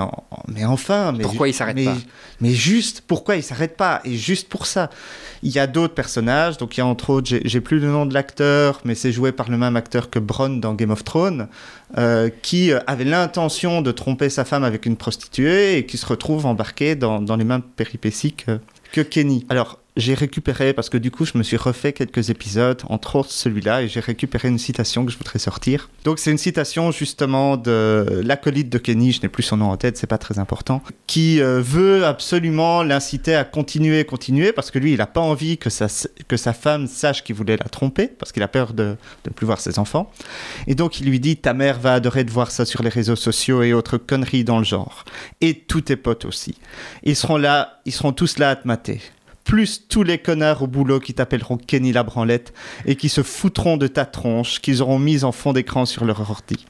mais 0.49 0.65
enfin. 0.65 1.13
Mais 1.13 1.23
pourquoi 1.23 1.49
il 1.49 1.55
s'arrête 1.55 1.85
pas? 1.85 1.97
Mais 2.41 2.51
juste, 2.51 3.03
pourquoi 3.07 3.37
il 3.37 3.43
s'arrête 3.43 3.77
pas? 3.77 4.01
Et 4.05 4.17
juste 4.17 4.49
pour 4.49 4.67
ça. 4.67 4.91
Il 5.43 5.51
y 5.51 5.59
a 5.59 5.67
d'autres 5.67 5.95
personnages. 5.95 6.57
Donc, 6.57 6.77
il 6.77 6.81
y 6.81 6.83
a 6.83 6.87
entre 6.87 7.11
autres, 7.11 7.29
j'ai 7.45 7.61
plus 7.61 7.81
le 7.81 7.89
nom 7.89 8.07
de 8.07 8.15
l'acteur, 8.15 8.81
mais 8.85 8.95
c'est 8.95 9.13
joué 9.13 9.33
par 9.33 9.51
le 9.51 9.59
même 9.59 9.77
acteur 9.77 10.09
que 10.09 10.19
Bronn 10.19 10.61
dans 10.61 10.75
Game 10.75 10.91
of 10.91 11.05
Thrones, 11.05 11.49
euh, 11.99 12.31
qui 12.43 12.73
euh, 12.73 12.79
avait 12.87 13.05
l'intention 13.05 13.83
de 13.83 13.93
tromper 13.93 14.31
sa 14.31 14.45
femme 14.45 14.65
avec 14.65 14.87
une 14.87 14.97
prostituée 14.97 15.79
et 15.79 15.87
qui 15.87 15.99
se 15.99 16.07
retrouve 16.07 16.47
embarqué 16.47 16.95
dans, 16.95 17.21
dans 17.21 17.37
les 17.37 17.45
mêmes 17.45 17.63
péripéties 17.63 18.33
que, 18.33 18.61
que 18.93 19.01
Kenny. 19.01 19.47
Alors, 19.49 19.81
j'ai 19.97 20.15
récupéré, 20.15 20.73
parce 20.73 20.91
que 20.91 20.99
du 20.99 21.11
coup, 21.11 21.25
je 21.25 21.39
me 21.39 21.43
suis 21.45 21.57
refait 21.57 21.93
quelques 21.93 22.31
épisodes, 22.31 22.83
entre 22.89 23.17
autres 23.17 23.31
celui-là, 23.31 23.83
et 23.83 23.89
j'ai 23.89 24.01
récupéré 24.01 24.49
une 24.49 24.59
citation 24.59 25.05
que 25.07 25.13
je 25.13 25.19
voudrais 25.19 25.39
sortir. 25.39 25.89
Donc, 26.05 26.19
c'est 26.19 26.33
une 26.33 26.39
citation 26.39 26.91
justement 26.91 27.57
de 27.57 28.21
l'acolyte 28.25 28.71
de 28.71 28.79
Kenny, 28.79 29.13
je 29.13 29.23
n'ai 29.23 29.29
plus 29.29 29.45
son 29.45 29.59
nom 29.59 29.71
en 29.71 29.77
tête, 29.77 29.97
c'est 29.97 30.09
pas 30.09 30.19
très 30.19 30.41
important, 30.41 30.83
qui 31.07 31.41
euh, 31.41 31.61
veut 31.61 32.05
absolument 32.05 32.83
l'inciter 32.83 33.37
à 33.37 33.45
continuer, 33.45 34.05
continuer, 34.05 34.53
parce 34.53 34.73
que 34.73 34.81
lui, 34.81 34.93
il 34.93 34.99
n'a 34.99 35.07
pas 35.07 35.21
envie 35.21 35.59
que 35.59 35.71
sa, 35.71 35.87
que 36.27 36.37
sa 36.37 36.53
femme 36.53 36.89
sache 36.89 37.23
qu'il 37.23 37.37
voulait 37.37 37.57
la 37.57 37.69
tromper, 37.69 38.09
parce 38.09 38.33
qu'il 38.33 38.43
a 38.43 38.49
peur 38.49 38.73
de 38.73 38.97
ne 39.27 39.31
plus 39.31 39.47
voir 39.47 39.61
ses 39.61 39.79
enfants. 39.79 40.11
Et 40.67 40.75
donc, 40.75 40.99
il 41.01 41.07
lui 41.07 41.21
dit 41.21 41.37
Ta 41.37 41.55
mère 41.55 41.79
va 41.79 41.95
adorer 41.95 42.25
de 42.25 42.31
voir 42.31 42.51
ça 42.51 42.65
sur 42.65 42.83
les 42.83 42.91
réseaux 42.91 43.17
sociaux 43.17 43.63
et 43.63 43.73
autres 43.73 43.99
conneries 43.99 44.45
dans 44.45 44.59
le 44.59 44.65
genre. 44.65 45.05
Et 45.41 45.55
tous 45.55 45.83
tes 45.83 45.97
potes 45.97 46.25
aussi. 46.25 46.57
Ils 47.05 47.17
seront 47.17 47.37
là, 47.37 47.81
ils 47.85 47.93
seront 47.93 48.13
tous 48.13 48.39
là 48.39 48.51
à 48.51 48.57
te 48.57 48.67
mater 48.67 49.01
plus 49.45 49.87
tous 49.89 50.03
les 50.03 50.19
connards 50.19 50.63
au 50.63 50.67
boulot 50.67 51.01
qui 51.01 51.15
t'appelleront 51.15 51.59
Kenny 51.59 51.93
la 51.93 52.03
branlette 52.03 52.53
et 52.87 52.97
qui 52.97 53.09
se 53.09 53.23
foutront 53.23 53.77
de 53.77 53.87
ta 53.87 54.07
tronche 54.07 54.61
qu'ils 54.61 54.83
auront 54.83 54.99
mise 54.99 55.25
en 55.25 55.33
fond 55.33 55.53
d'écran 55.53 55.87
sur 55.87 56.05
leur 56.05 56.21
ordi. 56.21 56.67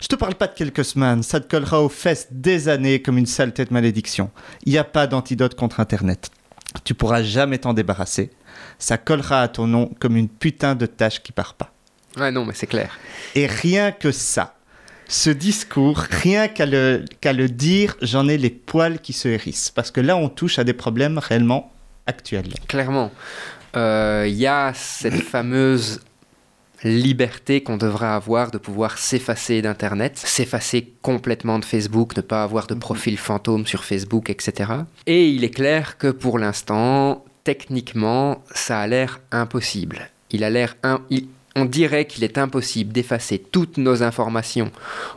Je 0.00 0.06
te 0.06 0.14
parle 0.14 0.34
pas 0.34 0.46
de 0.46 0.54
quelques 0.54 0.84
semaines, 0.84 1.22
ça 1.22 1.40
te 1.40 1.48
collera 1.48 1.82
aux 1.82 1.88
fesses 1.88 2.28
des 2.30 2.68
années 2.68 3.02
comme 3.02 3.18
une 3.18 3.26
saleté 3.26 3.64
de 3.64 3.72
malédiction. 3.72 4.30
Il 4.64 4.72
n'y 4.72 4.78
a 4.78 4.84
pas 4.84 5.06
d'antidote 5.06 5.54
contre 5.54 5.80
Internet. 5.80 6.30
Tu 6.84 6.94
pourras 6.94 7.22
jamais 7.22 7.58
t'en 7.58 7.74
débarrasser. 7.74 8.30
Ça 8.78 8.98
collera 8.98 9.42
à 9.42 9.48
ton 9.48 9.66
nom 9.66 9.90
comme 10.00 10.16
une 10.16 10.28
putain 10.28 10.74
de 10.74 10.86
tâche 10.86 11.22
qui 11.22 11.32
part 11.32 11.54
pas. 11.54 11.72
Ouais, 12.16 12.30
non, 12.30 12.44
mais 12.44 12.54
c'est 12.54 12.66
clair. 12.66 12.98
Et 13.34 13.46
rien 13.46 13.92
que 13.92 14.12
ça, 14.12 14.56
ce 15.08 15.30
discours, 15.30 15.98
rien 15.98 16.48
qu'à 16.48 16.66
le, 16.66 17.04
qu'à 17.20 17.32
le 17.32 17.48
dire, 17.48 17.96
j'en 18.02 18.28
ai 18.28 18.38
les 18.38 18.50
poils 18.50 19.00
qui 19.00 19.12
se 19.12 19.28
hérissent. 19.28 19.70
Parce 19.70 19.90
que 19.90 20.00
là, 20.00 20.16
on 20.16 20.28
touche 20.28 20.58
à 20.58 20.64
des 20.64 20.72
problèmes 20.72 21.18
réellement 21.18 21.72
actuelle. 22.06 22.52
Clairement. 22.68 23.10
Euh, 23.76 24.24
Il 24.28 24.34
y 24.34 24.46
a 24.46 24.72
cette 24.74 25.14
fameuse 25.34 26.00
liberté 26.82 27.62
qu'on 27.62 27.78
devrait 27.78 28.06
avoir 28.08 28.50
de 28.50 28.58
pouvoir 28.58 28.98
s'effacer 28.98 29.62
d'Internet, 29.62 30.18
s'effacer 30.18 30.92
complètement 31.00 31.58
de 31.58 31.64
Facebook, 31.64 32.14
ne 32.16 32.20
pas 32.22 32.42
avoir 32.42 32.66
de 32.66 32.74
profil 32.74 33.16
fantôme 33.16 33.66
sur 33.66 33.84
Facebook, 33.84 34.28
etc. 34.28 34.70
Et 35.06 35.28
il 35.30 35.44
est 35.44 35.50
clair 35.50 35.96
que 35.96 36.08
pour 36.08 36.38
l'instant, 36.38 37.24
techniquement, 37.42 38.42
ça 38.54 38.80
a 38.80 38.86
l'air 38.86 39.20
impossible. 39.32 40.10
Il 40.30 40.44
a 40.44 40.50
l'air... 40.50 40.76
un- 40.82 41.00
il- 41.10 41.28
On 41.56 41.64
dirait 41.66 42.04
qu'il 42.06 42.24
est 42.24 42.36
impossible 42.36 42.92
d'effacer 42.92 43.38
toutes 43.38 43.78
nos 43.78 44.02
informations 44.02 44.70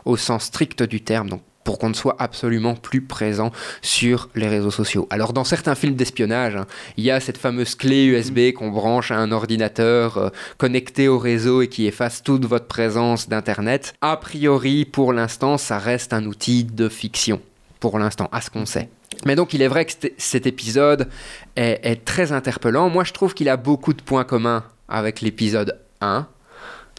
au 0.05 0.15
sens 0.17 0.43
strict 0.45 0.83
du 0.83 1.01
terme, 1.01 1.29
donc 1.29 1.41
pour 1.67 1.79
qu'on 1.79 1.89
ne 1.89 1.93
soit 1.93 2.15
absolument 2.17 2.75
plus 2.75 3.01
présent 3.01 3.51
sur 3.81 4.29
les 4.35 4.47
réseaux 4.47 4.71
sociaux. 4.71 5.05
Alors 5.09 5.33
dans 5.33 5.43
certains 5.43 5.75
films 5.75 5.95
d'espionnage, 5.95 6.55
hein, 6.55 6.65
il 6.95 7.03
y 7.03 7.11
a 7.11 7.19
cette 7.19 7.37
fameuse 7.37 7.75
clé 7.75 8.05
USB 8.05 8.53
qu'on 8.53 8.69
branche 8.69 9.11
à 9.11 9.17
un 9.17 9.33
ordinateur 9.33 10.17
euh, 10.17 10.29
connecté 10.57 11.09
au 11.09 11.19
réseau 11.19 11.61
et 11.61 11.67
qui 11.67 11.85
efface 11.85 12.23
toute 12.23 12.45
votre 12.45 12.67
présence 12.67 13.27
d'Internet. 13.27 13.95
A 13.99 14.15
priori, 14.15 14.85
pour 14.85 15.11
l'instant, 15.11 15.57
ça 15.57 15.77
reste 15.77 16.13
un 16.13 16.25
outil 16.25 16.63
de 16.63 16.87
fiction. 16.87 17.41
Pour 17.81 17.99
l'instant, 17.99 18.29
à 18.31 18.39
ce 18.39 18.49
qu'on 18.49 18.65
sait. 18.65 18.87
Mais 19.25 19.35
donc, 19.35 19.53
il 19.53 19.61
est 19.61 19.67
vrai 19.67 19.83
que 19.83 19.91
cet- 19.91 20.13
cet 20.17 20.47
épisode 20.47 21.09
est, 21.57 21.81
est 21.83 22.05
très 22.05 22.31
interpellant. 22.31 22.87
Moi, 22.89 23.03
je 23.03 23.11
trouve 23.11 23.33
qu'il 23.33 23.49
a 23.49 23.57
beaucoup 23.57 23.91
de 23.91 24.01
points 24.01 24.23
communs 24.23 24.63
avec 24.87 25.19
l'épisode 25.19 25.77
1 25.99 26.27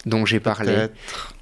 dont 0.05 0.25
j'ai 0.25 0.39
parlé. 0.39 0.87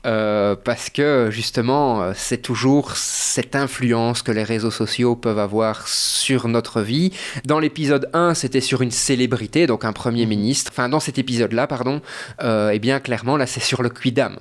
Euh, 0.05 0.55
parce 0.55 0.89
que 0.89 1.29
justement, 1.31 2.01
euh, 2.01 2.11
c'est 2.15 2.37
toujours 2.41 2.95
cette 2.95 3.55
influence 3.55 4.21
que 4.21 4.31
les 4.31 4.43
réseaux 4.43 4.71
sociaux 4.71 5.15
peuvent 5.15 5.39
avoir 5.39 5.87
sur 5.87 6.47
notre 6.47 6.81
vie. 6.81 7.11
Dans 7.45 7.59
l'épisode 7.59 8.09
1, 8.13 8.33
c'était 8.33 8.61
sur 8.61 8.81
une 8.81 8.91
célébrité, 8.91 9.67
donc 9.67 9.83
un 9.85 9.93
Premier 9.93 10.25
ministre. 10.25 10.71
Enfin, 10.73 10.87
dans 10.89 10.99
cet 11.01 11.17
épisode-là, 11.17 11.67
pardon, 11.67 12.01
euh, 12.41 12.71
eh 12.73 12.79
bien, 12.79 12.99
clairement, 12.99 13.35
là, 13.37 13.45
c'est 13.47 13.59
sur 13.61 13.81
le 13.83 13.89
Quidam. 13.89 14.37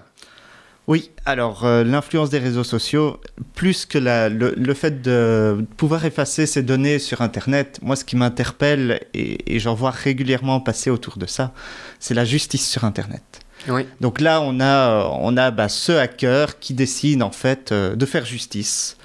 Oui, 0.88 1.10
alors 1.24 1.64
euh, 1.64 1.82
l'influence 1.82 2.30
des 2.30 2.38
réseaux 2.38 2.62
sociaux, 2.62 3.20
plus 3.56 3.86
que 3.86 3.98
la- 3.98 4.28
le, 4.28 4.54
le 4.56 4.72
fait 4.74 5.02
de 5.02 5.66
pouvoir 5.76 6.04
effacer 6.04 6.46
ces 6.46 6.62
données 6.62 7.00
sur 7.00 7.22
Internet, 7.22 7.80
moi 7.82 7.96
ce 7.96 8.04
qui 8.04 8.14
m'interpelle, 8.14 9.00
et, 9.12 9.56
et 9.56 9.58
j'en 9.58 9.74
vois 9.74 9.90
régulièrement 9.90 10.60
passer 10.60 10.88
autour 10.90 11.18
de 11.18 11.26
ça, 11.26 11.52
c'est 11.98 12.14
la 12.14 12.24
justice 12.24 12.68
sur 12.70 12.84
Internet. 12.84 13.40
Oui. 13.68 13.86
Donc 14.00 14.20
là, 14.20 14.40
on 14.40 14.60
a, 14.60 15.08
on 15.20 15.36
a 15.36 15.50
bah, 15.50 15.68
ce 15.68 15.92
hacker 15.92 16.58
qui 16.58 16.74
décide 16.74 17.22
en 17.22 17.30
fait 17.30 17.72
euh, 17.72 17.96
de 17.96 18.06
faire 18.06 18.24
justice. 18.24 18.96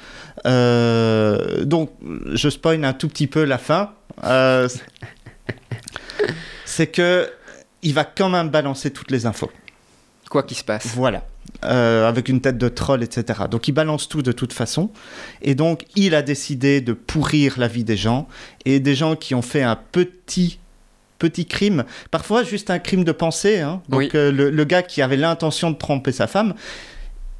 Euh, 0.46 1.66
donc, 1.66 1.92
je 2.34 2.50
spoil 2.50 2.84
un 2.84 2.94
tout 2.94 3.08
petit 3.08 3.28
peu 3.28 3.44
la 3.44 3.58
fin. 3.58 3.92
Euh, 4.24 4.68
c'est 6.66 6.88
que 6.88 7.30
il 7.82 7.94
va 7.94 8.04
quand 8.04 8.30
même 8.30 8.50
balancer 8.50 8.92
toutes 8.92 9.12
les 9.12 9.26
infos. 9.26 9.52
Quoi 10.30 10.44
qu'il 10.44 10.58
se 10.58 10.64
passe. 10.64 10.88
Voilà. 10.96 11.24
Euh, 11.66 12.08
avec 12.08 12.30
une 12.30 12.42
tête 12.42 12.58
de 12.58 12.70
troll, 12.70 13.04
etc. 13.04 13.42
Donc 13.50 13.68
il 13.68 13.72
balance 13.74 14.08
tout 14.08 14.22
de 14.22 14.32
toute 14.32 14.54
façon. 14.54 14.90
Et 15.42 15.56
donc 15.56 15.86
il 15.96 16.16
a 16.16 16.22
décidé 16.22 16.80
de 16.82 16.94
pourrir 16.94 17.60
la 17.60 17.68
vie 17.68 17.84
des 17.84 17.98
gens. 17.98 18.28
Et 18.66 18.80
des 18.80 18.96
gens 18.96 19.16
qui 19.16 19.36
ont 19.36 19.42
fait 19.42 19.64
un 19.64 19.76
petit 19.76 20.60
petit 21.26 21.46
crime, 21.46 21.84
parfois 22.10 22.44
juste 22.44 22.70
un 22.70 22.80
crime 22.80 23.04
de 23.04 23.12
pensée. 23.14 23.60
hein. 23.60 23.82
Donc 23.90 24.00
Oui. 24.00 24.10
euh, 24.16 24.32
le, 24.32 24.50
le 24.50 24.64
gars 24.66 24.84
qui 24.84 25.02
avait 25.02 25.18
l'intention 25.18 25.72
de 25.72 25.78
tromper 25.78 26.12
sa 26.12 26.28
femme, 26.28 26.54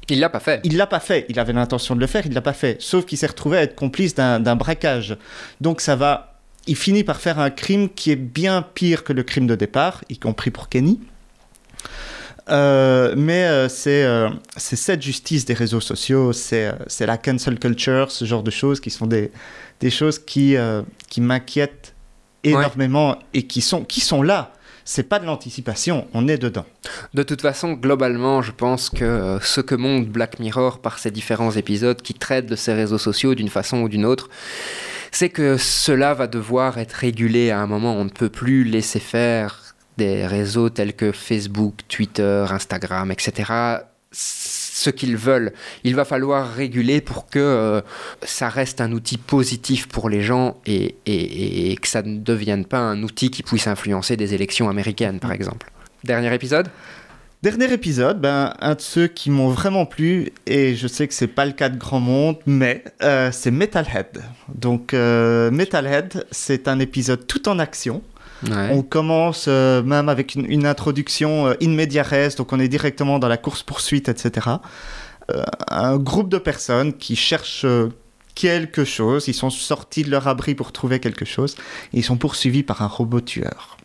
Il 0.08 0.18
l'a 0.20 0.28
pas 0.30 0.40
fait. 0.40 0.60
il 0.64 0.76
l'a 0.76 0.86
pas 0.86 1.00
fait. 1.00 1.26
Il 1.28 1.38
avait 1.38 1.52
l'intention 1.52 1.94
de 1.96 2.00
le 2.00 2.06
faire, 2.06 2.24
il 2.26 2.32
l'a 2.34 2.40
pas 2.50 2.52
fait. 2.62 2.76
Sauf 2.80 3.04
qu'il 3.06 3.18
s'est 3.18 3.26
retrouvé 3.34 3.58
à 3.58 3.62
être 3.62 3.74
complice 3.74 4.14
d'un 4.14 4.56
braquage. 4.56 5.16
Donc 5.60 5.80
ça 5.80 5.96
va. 5.96 6.12
Il 6.68 6.76
finit 6.76 7.04
par 7.04 7.18
faire 7.20 7.38
un 7.40 7.50
crime 7.50 7.88
qui 7.88 8.10
est 8.12 8.16
bien 8.38 8.62
pire 8.62 9.02
que 9.04 9.12
le 9.12 9.22
crime 9.24 9.46
de 9.48 9.56
départ, 9.56 10.04
y 10.08 10.16
compris 10.18 10.50
pour 10.52 10.68
Kenny. 10.68 11.00
Euh, 12.48 13.14
mais 13.16 13.44
euh, 13.44 13.68
c'est 13.68 14.02
euh, 14.04 14.28
cette 14.56 15.00
justice 15.02 15.44
des 15.44 15.54
réseaux 15.54 15.80
sociaux, 15.80 16.32
c'est 16.32 16.72
c'est 16.88 17.06
la 17.06 17.16
cancel 17.16 17.58
culture, 17.58 18.10
ce 18.10 18.24
genre 18.24 18.42
de 18.42 18.50
choses 18.50 18.80
qui 18.80 18.90
sont 18.90 19.06
des, 19.06 19.30
des 19.80 19.90
choses 19.90 20.18
qui, 20.18 20.56
qui 21.08 21.20
m'inquiètent 21.20 21.91
énormément 22.44 23.18
et 23.34 23.44
qui 23.44 23.60
sont, 23.60 23.84
qui 23.84 24.00
sont 24.00 24.22
là. 24.22 24.52
C'est 24.84 25.04
pas 25.04 25.20
de 25.20 25.26
l'anticipation, 25.26 26.08
on 26.12 26.26
est 26.26 26.38
dedans. 26.38 26.66
De 27.14 27.22
toute 27.22 27.40
façon, 27.40 27.74
globalement, 27.74 28.42
je 28.42 28.50
pense 28.50 28.90
que 28.90 29.04
euh, 29.04 29.40
ce 29.40 29.60
que 29.60 29.76
montre 29.76 30.08
Black 30.08 30.40
Mirror 30.40 30.80
par 30.80 30.98
ces 30.98 31.12
différents 31.12 31.52
épisodes 31.52 32.02
qui 32.02 32.14
traitent 32.14 32.46
de 32.46 32.56
ces 32.56 32.74
réseaux 32.74 32.98
sociaux 32.98 33.36
d'une 33.36 33.48
façon 33.48 33.82
ou 33.82 33.88
d'une 33.88 34.04
autre, 34.04 34.28
c'est 35.12 35.28
que 35.28 35.56
cela 35.56 36.14
va 36.14 36.26
devoir 36.26 36.78
être 36.78 36.94
régulé 36.94 37.50
à 37.50 37.60
un 37.60 37.66
moment. 37.68 37.94
On 37.94 38.04
ne 38.04 38.10
peut 38.10 38.28
plus 38.28 38.64
laisser 38.64 38.98
faire 38.98 39.74
des 39.98 40.26
réseaux 40.26 40.68
tels 40.68 40.94
que 40.94 41.12
Facebook, 41.12 41.74
Twitter, 41.88 42.46
Instagram, 42.50 43.12
etc. 43.12 43.52
ce 44.74 44.88
qu'ils 44.90 45.16
veulent. 45.16 45.52
Il 45.84 45.94
va 45.94 46.04
falloir 46.04 46.52
réguler 46.54 47.00
pour 47.00 47.26
que 47.28 47.38
euh, 47.38 47.80
ça 48.22 48.48
reste 48.48 48.80
un 48.80 48.90
outil 48.92 49.18
positif 49.18 49.86
pour 49.86 50.08
les 50.08 50.22
gens 50.22 50.56
et, 50.66 50.96
et- 51.04 51.76
que 51.76 51.88
ça 51.88 52.02
ne 52.02 52.18
devienne 52.18 52.64
pas 52.64 52.78
un 52.78 53.02
outil 53.02 53.30
qui 53.30 53.42
puisse 53.42 53.66
influencer 53.66 54.16
des 54.16 54.32
élections 54.34 54.68
américaines, 54.70 55.20
par 55.20 55.32
exemple. 55.32 55.70
Dernier 56.04 56.32
épisode? 56.34 56.68
Dernier 57.42 57.72
épisode, 57.72 58.20
ben, 58.20 58.54
un 58.60 58.74
de 58.76 58.80
ceux 58.80 59.08
qui 59.08 59.28
m'ont 59.28 59.48
vraiment 59.48 59.84
plu, 59.84 60.30
et 60.46 60.76
je 60.76 60.86
sais 60.86 61.08
que 61.08 61.12
c'est 61.14 61.26
pas 61.26 61.44
le 61.44 61.50
cas 61.52 61.68
de 61.68 61.76
grand 61.76 61.98
monde, 61.98 62.36
mais 62.46 62.84
euh, 63.02 63.30
c'est 63.32 63.50
Metalhead. 63.50 64.22
Donc, 64.54 64.94
euh, 64.94 65.50
Metalhead, 65.50 66.24
c'est 66.30 66.68
un 66.68 66.78
épisode 66.78 67.26
tout 67.26 67.48
en 67.48 67.58
action. 67.58 68.00
Ouais. 68.48 68.70
On 68.72 68.82
commence 68.82 69.46
euh, 69.48 69.82
même 69.82 70.08
avec 70.08 70.34
une, 70.34 70.50
une 70.50 70.66
introduction 70.66 71.48
euh, 71.48 71.54
in 71.62 71.68
media 71.68 72.02
res, 72.02 72.34
donc 72.36 72.52
on 72.52 72.60
est 72.60 72.68
directement 72.68 73.18
dans 73.18 73.28
la 73.28 73.36
course-poursuite, 73.36 74.08
etc. 74.08 74.48
Euh, 75.30 75.42
un 75.68 75.96
groupe 75.96 76.28
de 76.28 76.38
personnes 76.38 76.92
qui 76.94 77.14
cherchent 77.14 77.66
quelque 78.34 78.84
chose, 78.84 79.28
ils 79.28 79.34
sont 79.34 79.50
sortis 79.50 80.02
de 80.02 80.10
leur 80.10 80.26
abri 80.26 80.54
pour 80.54 80.72
trouver 80.72 80.98
quelque 80.98 81.24
chose, 81.24 81.54
et 81.92 81.98
ils 81.98 82.04
sont 82.04 82.16
poursuivis 82.16 82.62
par 82.62 82.82
un 82.82 82.88
robot 82.88 83.20
tueur. 83.20 83.76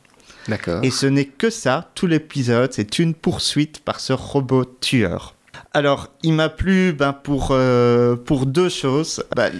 D'accord. 0.47 0.83
Et 0.83 0.91
ce 0.91 1.05
n'est 1.05 1.25
que 1.25 1.49
ça, 1.49 1.91
tout 1.93 2.07
l'épisode, 2.07 2.71
c'est 2.73 2.99
une 2.99 3.13
poursuite 3.13 3.81
par 3.81 3.99
ce 3.99 4.13
robot 4.13 4.65
tueur. 4.65 5.35
Alors, 5.73 6.07
il 6.23 6.33
m'a 6.33 6.49
plu 6.49 6.91
ben, 6.93 7.13
pour, 7.13 7.49
euh, 7.51 8.15
pour 8.15 8.45
deux 8.45 8.69
choses. 8.69 9.23
Ben, 9.35 9.51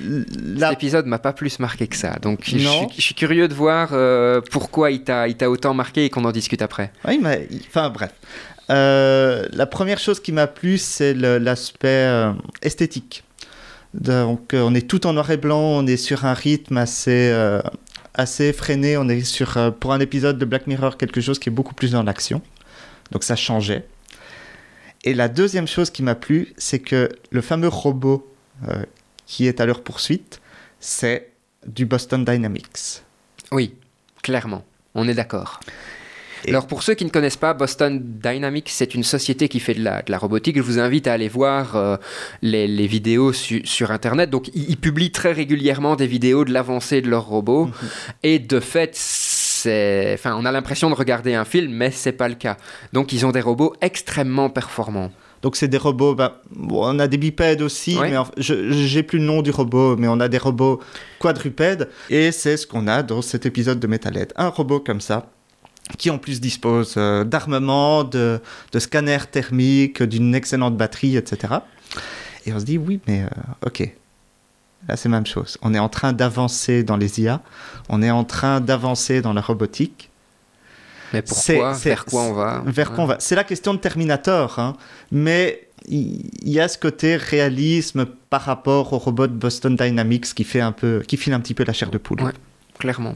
la- 0.55 0.70
Cet 0.70 0.78
épisode 0.80 1.05
m'a 1.05 1.20
pas 1.20 1.34
plus 1.34 1.60
marqué 1.60 1.88
que 1.88 1.95
ça, 1.95 2.16
donc 2.22 2.39
je 2.43 2.58
suis, 2.88 2.95
je 2.95 3.01
suis 3.01 3.14
curieux 3.14 3.47
de 3.47 3.53
voir 3.53 3.89
euh, 3.91 4.41
pourquoi 4.51 4.89
il 4.91 5.03
t'a 5.03 5.28
autant 5.49 5.74
marqué 5.74 6.05
et 6.05 6.10
qu'on 6.10 6.26
en 6.26 6.32
discute 6.32 6.62
après. 6.62 6.91
Oui, 7.08 7.16
il 7.16 7.22
m'a- 7.22 7.36
il- 7.36 7.62
Enfin, 7.68 7.89
bref. 7.89 8.12
Euh, 8.70 9.45
la 9.51 9.66
première 9.66 9.99
chose 9.99 10.20
qui 10.20 10.32
m'a 10.32 10.47
plu, 10.47 10.78
c'est 10.78 11.14
l'aspect 11.14 12.10
esthétique. 12.62 13.24
Donc, 13.93 14.51
on 14.53 14.74
est 14.76 14.88
tout 14.88 15.05
en 15.08 15.14
noir 15.14 15.30
et 15.32 15.38
blanc, 15.38 15.60
on 15.62 15.88
est 15.88 15.97
sur 15.97 16.26
un 16.26 16.34
rythme 16.34 16.78
assez, 16.78 17.32
assez 18.14 18.45
effréné. 18.45 18.97
On 18.97 19.08
est 19.08 19.22
sur, 19.24 19.58
euh, 19.58 19.72
pour 19.72 19.93
un 19.93 19.99
épisode 19.99 20.38
de 20.38 20.45
Black 20.45 20.68
Mirror, 20.68 20.97
quelque 20.97 21.22
chose 21.22 21.38
qui 21.39 21.49
est 21.49 21.51
beaucoup 21.51 21.74
plus 21.76 21.91
dans 21.91 22.03
l'action. 22.03 22.41
Donc, 23.12 23.24
ça 23.24 23.36
changeait. 23.36 23.86
Et 25.04 25.14
la 25.14 25.28
deuxième 25.30 25.68
chose 25.68 25.89
qui 25.89 26.04
m'a 26.04 26.16
plu, 26.16 26.54
c'est 26.58 26.80
que 26.80 27.10
le 27.30 27.41
fameux 27.41 27.68
robot 27.70 28.28
euh, 28.68 28.84
qui 29.26 29.48
est 29.48 29.62
à 29.62 29.66
leur 29.66 29.82
poursuite, 29.82 30.41
c'est 30.80 31.30
du 31.66 31.86
Boston 31.86 32.24
Dynamics. 32.26 33.02
Oui, 33.52 33.74
clairement, 34.24 34.64
on 34.95 35.08
est 35.08 35.14
d'accord. 35.14 35.60
Et- 36.45 36.50
Alors 36.50 36.68
pour 36.68 36.84
ceux 36.84 36.93
qui 36.93 37.04
ne 37.04 37.10
connaissent 37.10 37.36
pas, 37.38 37.54
Boston 37.56 38.00
Dynamics, 38.04 38.70
c'est 38.70 38.93
une 38.93 39.04
société 39.04 39.50
qui 39.50 39.60
fait 39.60 39.74
de 39.74 39.84
la, 39.84 40.02
de 40.04 40.12
la 40.12 40.18
robotique. 40.20 40.56
Je 40.58 40.62
vous 40.62 40.78
invite 40.80 41.08
à 41.08 41.14
aller 41.14 41.30
voir 41.30 41.76
euh, 41.76 41.98
les, 42.43 42.68
les 42.68 42.86
vidéos 42.88 43.34
su- 43.34 43.66
sur 43.66 43.89
Internet. 43.91 44.30
Donc 44.30 44.50
ils, 44.54 44.70
ils 44.70 44.78
publient 44.78 45.12
très 45.12 45.32
régulièrement 45.32 45.95
des 45.95 46.06
vidéos 46.08 46.45
de 46.45 46.54
l'avancée 46.54 47.02
de 47.02 47.10
leurs 47.10 47.26
robots. 47.26 47.70
Et 48.24 48.38
de 48.39 48.60
fait, 48.60 48.91
c'est... 49.62 50.12
Enfin, 50.14 50.36
on 50.39 50.45
a 50.45 50.51
l'impression 50.51 50.89
de 50.89 50.95
regarder 50.95 51.34
un 51.34 51.45
film, 51.45 51.72
mais 51.74 51.91
c'est 51.91 52.12
pas 52.12 52.28
le 52.30 52.36
cas. 52.36 52.58
Donc 52.93 53.12
ils 53.14 53.26
ont 53.26 53.32
des 53.32 53.41
robots 53.41 53.74
extrêmement 53.82 54.49
performants. 54.49 55.12
Donc 55.43 55.55
c'est 55.55 55.68
des 55.68 55.78
robots, 55.78 56.16
bah, 56.16 56.41
on 56.70 56.97
a 56.99 57.08
des 57.08 57.18
bipèdes 57.18 57.62
aussi, 57.62 57.95
mais 58.01 58.18
en- 58.18 58.28
je 58.38 58.72
j'ai 58.72 59.03
plus 59.03 59.20
le 59.20 59.26
nom 59.26 59.41
du 59.43 59.51
robot, 59.51 59.95
mais 59.95 60.08
on 60.08 60.20
a 60.20 60.28
des 60.28 60.39
robots 60.39 60.80
quadrupèdes, 61.20 61.89
et 62.10 62.32
c'est 62.32 62.58
ce 62.58 62.66
qu'on 62.66 62.88
a 62.88 63.03
dans 63.03 63.22
cet 63.22 63.45
épisode 63.45 63.80
de 63.80 63.86
Metalhead. 63.88 64.34
Un 64.36 64.47
robot 64.49 64.80
comme 64.80 64.99
ça, 64.99 65.28
qui 65.99 66.10
en 66.10 66.18
plus 66.18 66.41
dispose 66.41 66.95
euh, 66.97 67.24
d'armement, 67.24 68.03
de, 68.03 68.39
de 68.72 68.80
scanners 68.80 69.28
thermiques, 69.32 70.01
d'une 70.01 70.34
excellente 70.34 70.76
batterie, 70.76 71.16
etc. 71.18 71.53
Et 72.47 72.51
on 72.53 72.60
se 72.60 72.66
dit, 72.66 72.80
oui, 72.80 72.99
mais 73.08 73.22
euh, 73.24 73.28
ok, 73.68 73.88
là 74.88 74.95
c'est 74.95 75.09
la 75.09 75.15
même 75.17 75.25
chose. 75.25 75.57
On 75.61 75.73
est 75.73 75.80
en 75.80 75.89
train 75.89 76.13
d'avancer 76.13 76.84
dans 76.84 76.97
les 76.97 77.19
IA, 77.21 77.41
on 77.89 78.01
est 78.01 78.11
en 78.11 78.23
train 78.23 78.59
d'avancer 78.61 79.21
dans 79.21 79.34
la 79.34 79.41
robotique, 79.41 80.09
Mais 81.13 81.21
pourquoi? 81.21 81.73
c'est- 81.73 81.89
Vers 81.89 82.05
quoi 82.05 82.21
on 82.23 82.34
va? 82.34 82.63
Vers 82.65 82.91
quoi 82.93 83.03
on 83.03 83.07
va? 83.07 83.15
C'est 83.19 83.36
la 83.36 83.43
question 83.43 83.73
de 83.73 83.80
Terminator, 83.80 84.59
hein. 84.59 84.75
mais 85.11 85.67
il 85.88 86.28
y 86.43 86.59
a 86.59 86.67
ce 86.67 86.78
côté 86.78 87.15
réalisme 87.15 88.05
par 88.30 88.41
rapport 88.41 88.91
au 88.93 88.97
robot 88.97 89.28
Boston 89.28 89.75
Dynamics 89.75 90.34
qui 90.34 90.43
fait 90.43 90.59
un 90.61 90.71
peu, 90.73 91.01
qui 91.07 91.15
file 91.17 91.34
un 91.34 91.39
petit 91.39 91.53
peu 91.53 91.63
la 91.63 91.71
chair 91.73 91.89
de 91.91 91.97
poule. 91.97 92.21
Ouais. 92.23 92.32
Clairement. 92.78 93.15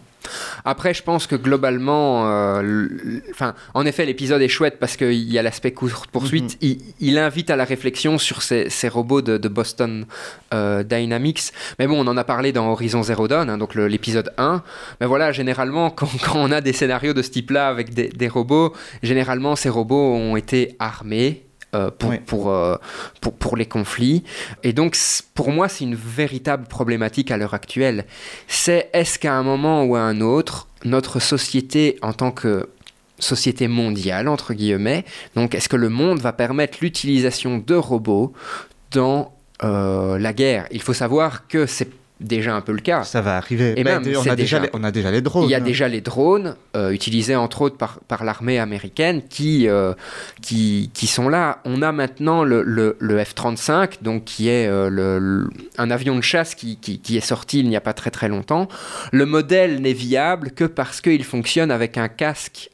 Après, 0.66 0.94
je 0.94 1.02
pense 1.02 1.26
que 1.28 1.36
globalement, 1.36 2.28
euh, 2.30 2.88
enfin, 3.32 3.56
en 3.74 3.86
effet, 3.86 4.06
l'épisode 4.06 4.42
est 4.42 4.48
chouette 4.48 4.78
parce 4.80 4.96
qu'il 4.96 5.32
y 5.32 5.40
a 5.40 5.42
l'aspect 5.42 5.72
course-poursuite. 5.72 6.58
il, 6.62 6.80
il 7.00 7.18
invite 7.18 7.50
à 7.50 7.56
la 7.56 7.66
réflexion 7.66 8.18
sur 8.18 8.42
ces, 8.42 8.70
ces 8.70 8.88
robots 8.88 9.22
de, 9.22 9.38
de 9.38 9.48
Boston 9.50 10.06
euh, 10.54 10.84
Dynamics. 10.84 11.52
Mais 11.80 11.88
bon, 11.88 12.00
on 12.00 12.08
en 12.08 12.18
a 12.18 12.24
parlé 12.24 12.52
dans 12.52 12.72
Horizon 12.72 13.04
Zero 13.04 13.28
Dawn, 13.28 13.50
hein, 13.50 13.58
donc 13.58 13.76
l'épisode 13.76 14.32
1. 14.38 14.62
Mais 15.00 15.08
voilà, 15.08 15.32
généralement, 15.32 15.90
quand, 15.90 16.10
quand 16.24 16.38
on 16.38 16.52
a 16.52 16.62
des 16.62 16.74
scénarios 16.74 17.14
de 17.14 17.22
ce 17.22 17.32
type-là 17.32 17.68
avec 17.68 17.94
des, 17.94 18.10
des 18.10 18.28
robots, 18.28 18.74
généralement, 19.02 19.56
ces 19.56 19.70
robots 19.70 20.14
ont 20.14 20.36
été 20.36 20.76
armés. 20.80 21.46
Euh, 21.74 21.90
pour, 21.92 22.10
Oui. 22.10 22.20
pour, 22.26 22.50
euh, 22.52 22.76
pour, 23.22 23.34
pour 23.34 23.58
les 23.58 23.66
conflits. 23.66 24.24
Et 24.64 24.74
donc, 24.74 24.98
pour 25.34 25.52
moi, 25.52 25.70
c'est 25.70 25.84
une 25.84 25.96
véritable 25.96 26.68
problématique 26.68 27.32
à 27.32 27.38
l'heure 27.38 27.54
actuelle. 27.54 28.06
C'est 28.48 28.90
est-ce 28.94 29.18
qu'à 29.20 29.34
un 29.34 29.44
moment 29.44 29.84
ou 29.84 29.96
à 29.96 30.02
un 30.02 30.22
autre, 30.22 30.68
notre 30.84 31.20
société 31.20 31.98
en 32.02 32.14
tant 32.14 32.32
que 32.32 32.70
société 33.20 33.68
mondiale, 33.68 34.28
entre 34.28 34.54
guillemets, 34.54 35.06
donc 35.36 35.54
est-ce 35.54 35.70
que 35.70 35.76
le 35.76 35.90
monde 35.90 36.20
va 36.20 36.34
permettre 36.34 36.80
l'utilisation 36.82 37.60
de 37.60 37.76
robots 37.76 38.34
dans 38.92 39.32
euh, 39.64 40.18
la 40.18 40.34
guerre? 40.34 40.68
Il 40.72 40.82
faut 40.82 40.94
savoir 40.94 41.48
que 41.48 41.68
c'est 41.68 41.90
déjà 42.22 42.56
un 42.56 42.62
peu 42.62 42.72
le 42.72 42.80
cas. 42.82 43.04
Ça 43.04 43.22
va 43.22 43.38
arriver. 43.38 43.74
Et 43.78 43.84
même, 43.84 44.04
on, 44.16 44.28
a 44.30 44.36
déjà 44.36 44.60
les, 44.60 44.70
on 44.74 44.84
a 44.84 44.92
déjà 44.92 45.12
les 45.12 45.22
drones. 45.22 45.46
Il 45.46 45.50
y 45.52 45.56
a 45.56 45.58
hein. 45.58 45.62
déjà 45.62 45.88
les 45.88 46.02
drones, 46.02 46.56
euh, 46.76 46.92
utilisés 46.92 47.36
entre 47.36 47.62
autres 47.64 47.78
par, 47.78 48.00
par 48.08 48.24
l'armée 48.24 48.60
américaine, 48.60 49.22
qui, 49.30 49.68
euh, 49.68 49.94
qui, 50.42 50.92
qui 50.94 51.08
sont 51.08 51.30
là. 51.30 51.60
On 51.66 51.82
a 51.82 51.92
maintenant 51.92 52.44
le, 52.44 52.64
le- 52.64 52.96
le 53.00 53.18
F-35, 53.20 54.02
donc 54.02 54.24
qui 54.26 54.50
est 54.50 54.68
euh, 54.68 54.90
le- 54.90 55.20
le- 55.20 55.50
un 55.78 55.92
avion 55.92 56.16
de 56.16 56.22
chasse 56.22 56.56
qui, 56.56 56.78
qui- 56.78 57.00
qui 57.00 57.18
est 57.18 57.22
sorti 57.22 57.60
il 57.60 57.70
n'y 57.70 57.76
a 57.76 57.82
pas 57.82 57.94
très 57.94 58.12
très 58.12 58.30
longtemps. 58.30 58.68
Le 59.12 59.26
modèle 59.26 59.82
n'est 59.82 59.94
viable 59.94 60.52
que 60.52 60.64
parce 60.64 61.02
qu'il 61.02 61.24
fonctionne 61.24 61.72
avec 61.72 61.98
un 61.98 62.08
casque 62.08 62.70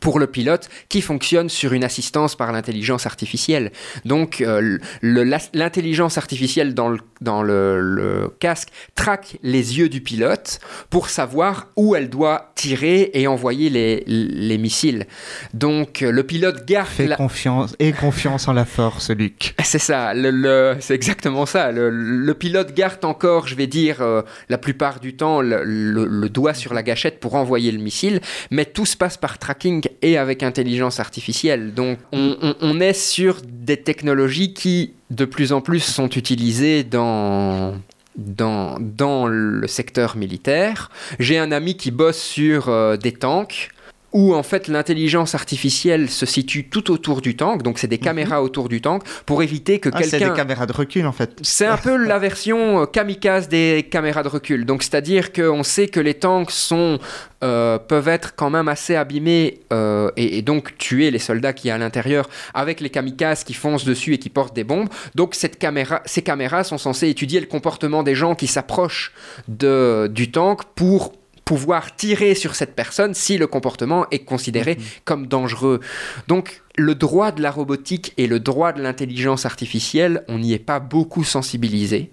pour 0.00 0.18
le 0.18 0.26
pilote 0.26 0.68
qui 0.88 1.00
fonctionne 1.00 1.48
sur 1.48 1.72
une 1.72 1.84
assistance 1.84 2.36
par 2.36 2.52
l'intelligence 2.52 3.06
artificielle. 3.06 3.72
Donc 4.04 4.40
euh, 4.40 4.78
l'intelligence 5.02 6.18
artificielle 6.18 6.74
dans, 6.74 6.88
le, 6.88 6.98
dans 7.20 7.42
le, 7.42 7.80
le 7.80 8.32
casque 8.40 8.68
traque 8.94 9.38
les 9.42 9.78
yeux 9.78 9.88
du 9.88 10.00
pilote 10.00 10.60
pour 10.90 11.08
savoir 11.08 11.68
où 11.76 11.94
elle 11.94 12.08
doit 12.08 12.52
tirer 12.54 13.10
et 13.14 13.26
envoyer 13.26 13.70
les, 13.70 14.04
les 14.06 14.58
missiles. 14.58 15.06
Donc 15.54 16.02
euh, 16.02 16.10
le 16.10 16.22
pilote 16.24 16.64
garde 16.66 16.88
Fais 16.88 17.06
la... 17.06 17.16
confiance 17.16 17.74
et 17.78 17.92
confiance 17.92 18.48
en 18.48 18.52
la 18.52 18.64
force, 18.64 19.10
Luc. 19.10 19.54
C'est 19.62 19.78
ça, 19.78 20.12
le, 20.14 20.76
c'est 20.80 20.94
exactement 20.94 21.46
ça. 21.46 21.72
Le, 21.72 22.32
pilote 22.34 22.74
garde 22.74 23.04
encore, 23.04 23.46
je 23.46 23.54
vais 23.54 23.66
dire, 23.66 24.00
euh, 24.00 24.22
la 24.48 24.58
plupart 24.58 25.00
du 25.00 25.16
temps, 25.16 25.40
le 25.40 26.28
doigt 26.28 26.54
sur 26.54 26.74
la 26.74 26.82
gâchette 26.82 27.20
pour 27.20 27.34
envoyer 27.34 27.70
le 27.70 27.78
missile, 27.78 28.20
mais 28.50 28.64
tout 28.64 28.86
se 28.86 28.96
passe 28.96 29.16
par 29.16 29.38
tracking 29.38 29.71
et 30.02 30.18
avec 30.18 30.42
intelligence 30.42 31.00
artificielle. 31.00 31.74
Donc 31.74 31.98
on, 32.12 32.80
est 32.80 32.92
sur 32.92 33.38
des 33.46 33.76
technologies 33.76 34.54
qui, 34.54 34.92
de 35.10 35.24
plus 35.24 35.52
en 35.52 35.60
plus, 35.60 35.80
sont 35.80 36.08
utilisées 36.08 36.84
dans... 36.84 37.74
Dans, 38.14 38.76
dans 38.78 39.26
le 39.26 39.66
secteur 39.66 40.16
militaire. 40.16 40.90
J'ai 41.18 41.38
un 41.38 41.50
ami 41.50 41.78
qui 41.78 41.90
bosse 41.90 42.20
sur 42.20 42.68
euh, 42.68 42.98
des 42.98 43.12
tanks 43.12 43.70
où 44.12 44.34
en 44.34 44.42
fait 44.42 44.68
l'intelligence 44.68 45.34
artificielle 45.34 46.08
se 46.08 46.26
situe 46.26 46.68
tout 46.68 46.90
autour 46.90 47.20
du 47.20 47.36
tank, 47.36 47.62
donc 47.62 47.78
c'est 47.78 47.86
des 47.86 47.98
caméras 47.98 48.42
autour 48.42 48.68
du 48.68 48.80
tank, 48.80 49.02
pour 49.26 49.42
éviter 49.42 49.78
que 49.78 49.88
Ah, 49.92 49.98
c'est 50.02 50.10
quelqu'un... 50.10 50.30
des 50.30 50.36
caméras 50.36 50.66
de 50.66 50.72
recul 50.72 51.06
en 51.06 51.12
fait. 51.12 51.38
C'est 51.42 51.66
un 51.66 51.76
peu 51.76 51.96
la 51.96 52.18
version 52.18 52.82
euh, 52.82 52.86
kamikaze 52.86 53.48
des 53.48 53.86
caméras 53.90 54.22
de 54.22 54.28
recul. 54.28 54.64
Donc, 54.64 54.82
c'est-à-dire 54.82 55.32
qu'on 55.32 55.62
sait 55.62 55.88
que 55.88 56.00
les 56.00 56.14
tanks 56.14 56.50
sont, 56.50 56.98
euh, 57.42 57.78
peuvent 57.78 58.08
être 58.08 58.34
quand 58.36 58.50
même 58.50 58.68
assez 58.68 58.96
abîmés 58.96 59.60
euh, 59.72 60.10
et, 60.16 60.38
et 60.38 60.42
donc 60.42 60.76
tuer 60.78 61.10
les 61.10 61.18
soldats 61.18 61.52
qui 61.52 61.68
y 61.68 61.70
a 61.70 61.74
à 61.74 61.78
l'intérieur 61.78 62.28
avec 62.54 62.80
les 62.80 62.90
kamikazes 62.90 63.44
qui 63.44 63.54
foncent 63.54 63.84
dessus 63.84 64.14
et 64.14 64.18
qui 64.18 64.30
portent 64.30 64.54
des 64.54 64.64
bombes. 64.64 64.88
Donc, 65.14 65.34
cette 65.34 65.58
caméra, 65.58 66.02
ces 66.04 66.22
caméras 66.22 66.64
sont 66.64 66.78
censées 66.78 67.08
étudier 67.08 67.40
le 67.40 67.46
comportement 67.46 68.02
des 68.02 68.14
gens 68.14 68.34
qui 68.34 68.46
s'approchent 68.46 69.12
de, 69.48 70.08
du 70.10 70.30
tank 70.30 70.62
pour 70.74 71.12
pouvoir 71.44 71.96
tirer 71.96 72.34
sur 72.34 72.54
cette 72.54 72.74
personne 72.74 73.14
si 73.14 73.38
le 73.38 73.46
comportement 73.46 74.06
est 74.10 74.24
considéré 74.24 74.78
comme 75.04 75.26
dangereux. 75.26 75.80
Donc 76.28 76.62
le 76.76 76.94
droit 76.94 77.32
de 77.32 77.42
la 77.42 77.50
robotique 77.50 78.12
et 78.16 78.26
le 78.26 78.40
droit 78.40 78.72
de 78.72 78.82
l'intelligence 78.82 79.44
artificielle, 79.46 80.24
on 80.28 80.38
n'y 80.38 80.52
est 80.52 80.58
pas 80.58 80.80
beaucoup 80.80 81.24
sensibilisé. 81.24 82.10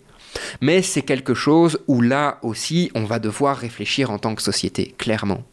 Mais 0.62 0.82
c'est 0.82 1.02
quelque 1.02 1.34
chose 1.34 1.80
où 1.88 2.02
là 2.02 2.40
aussi, 2.44 2.92
on 2.96 3.04
va 3.04 3.20
devoir 3.20 3.58
réfléchir 3.58 4.12
en 4.12 4.20
tant 4.20 4.36
que 4.36 4.42
société, 4.42 4.94
clairement. 4.98 5.44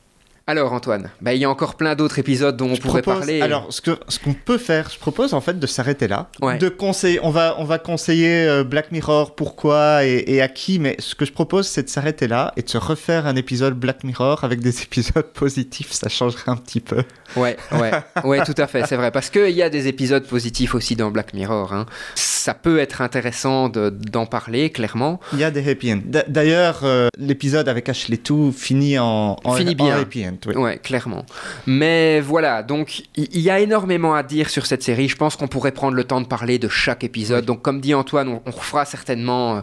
Alors 0.49 0.72
Antoine, 0.72 1.11
bah, 1.20 1.34
il 1.34 1.40
y 1.40 1.44
a 1.44 1.51
encore 1.51 1.74
plein 1.74 1.97
d'autres 1.97 2.20
épisodes 2.20 2.57
dont 2.57 2.70
on 2.70 2.74
Je 2.76 2.80
pourrait 2.80 3.03
propose- 3.03 3.18
parler. 3.20 3.40
Alors, 3.40 3.66
ce 3.72 3.80
que 3.80 3.99
ce 4.07 4.20
qu'on 4.20 4.32
peut 4.32 4.59
faire, 4.59 4.88
je 4.92 4.97
propose 4.99 5.34
en 5.34 5.40
fait 5.40 5.59
de 5.59 5.66
s'arrêter 5.66 6.07
là, 6.07 6.28
Ouais. 6.40 6.57
de 6.59 6.68
conseiller. 6.68 7.18
On 7.24 7.30
va 7.30 7.57
on 7.59 7.64
va 7.64 7.78
conseiller 7.80 8.47
euh, 8.47 8.62
Black 8.62 8.92
Mirror, 8.92 9.34
pourquoi 9.34 10.05
et, 10.05 10.22
et 10.28 10.40
à 10.40 10.47
qui. 10.47 10.78
Mais 10.78 10.94
ce 11.01 11.16
que 11.16 11.24
je 11.24 11.32
propose, 11.32 11.66
c'est 11.66 11.82
de 11.82 11.88
s'arrêter 11.88 12.28
là 12.28 12.53
et 12.57 12.62
de 12.62 12.68
se 12.68 12.78
refaire 12.78 13.26
un 13.26 13.34
épisode 13.34 13.74
Black 13.74 14.05
Mirror 14.05 14.44
avec 14.44 14.61
des 14.61 14.82
épisodes 14.82 15.26
positifs. 15.34 15.90
Ça 15.90 16.09
changerait 16.09 16.53
un 16.53 16.57
petit 16.57 16.80
peu. 16.80 17.03
Ouais, 17.36 17.57
ouais, 17.72 17.90
ouais, 18.22 18.44
tout 18.44 18.55
à 18.57 18.68
fait, 18.68 18.86
c'est 18.86 18.94
vrai. 18.97 19.11
Parce 19.11 19.30
qu'il 19.30 19.51
y 19.51 19.62
a 19.62 19.68
des 19.68 19.88
épisodes 19.88 20.24
positifs 20.28 20.76
aussi 20.76 20.94
dans 20.94 21.11
Black 21.11 21.34
Mirror. 21.34 21.72
hein. 21.72 21.86
Ça 22.14 22.55
peut 22.55 22.78
être 22.78 23.01
intéressant 23.01 23.68
de- 23.68 23.90
d'en 23.90 24.26
parler, 24.26 24.70
clairement. 24.70 25.18
Il 25.32 25.40
y 25.40 25.44
a 25.44 25.51
des 25.51 25.68
happy 25.68 25.92
ends. 25.94 26.01
D'a- 26.05 26.22
D'ailleurs, 26.28 26.82
euh, 26.84 27.09
l'épisode 27.18 27.68
avec 27.68 27.88
Ashley 27.88 28.18
Two 28.18 28.53
finit 28.53 28.97
en, 29.01 29.36
en, 29.42 29.53
Finit 29.55 29.72
en 29.80 29.84
bien. 29.84 29.97
happy 29.99 30.24
end. 30.24 30.36
Oui. 30.47 30.55
Ouais, 30.57 30.78
clairement. 30.78 31.24
Mais 31.66 32.20
voilà, 32.20 32.62
donc 32.62 33.03
il 33.16 33.41
y, 33.41 33.49
a 33.51 33.61
énormément 33.61 34.14
à 34.14 34.22
dire 34.22 34.51
sur 34.51 34.66
cette 34.66 34.82
série. 34.82 35.09
Je 35.09 35.16
pense 35.16 35.37
qu'on 35.37 35.49
pourrait 35.49 35.72
prendre 35.72 35.95
le 35.97 36.05
temps 36.05 36.20
de 36.20 36.26
parler 36.26 36.59
de 36.59 36.68
chaque 36.68 37.05
épisode. 37.05 37.45
Donc 37.45 37.62
comme 37.62 37.80
dit 37.80 37.95
Antoine, 37.95 38.28
on, 38.28 38.43
on 38.45 38.51
refera 38.51 38.84
certainement 38.84 39.57
euh, 39.57 39.61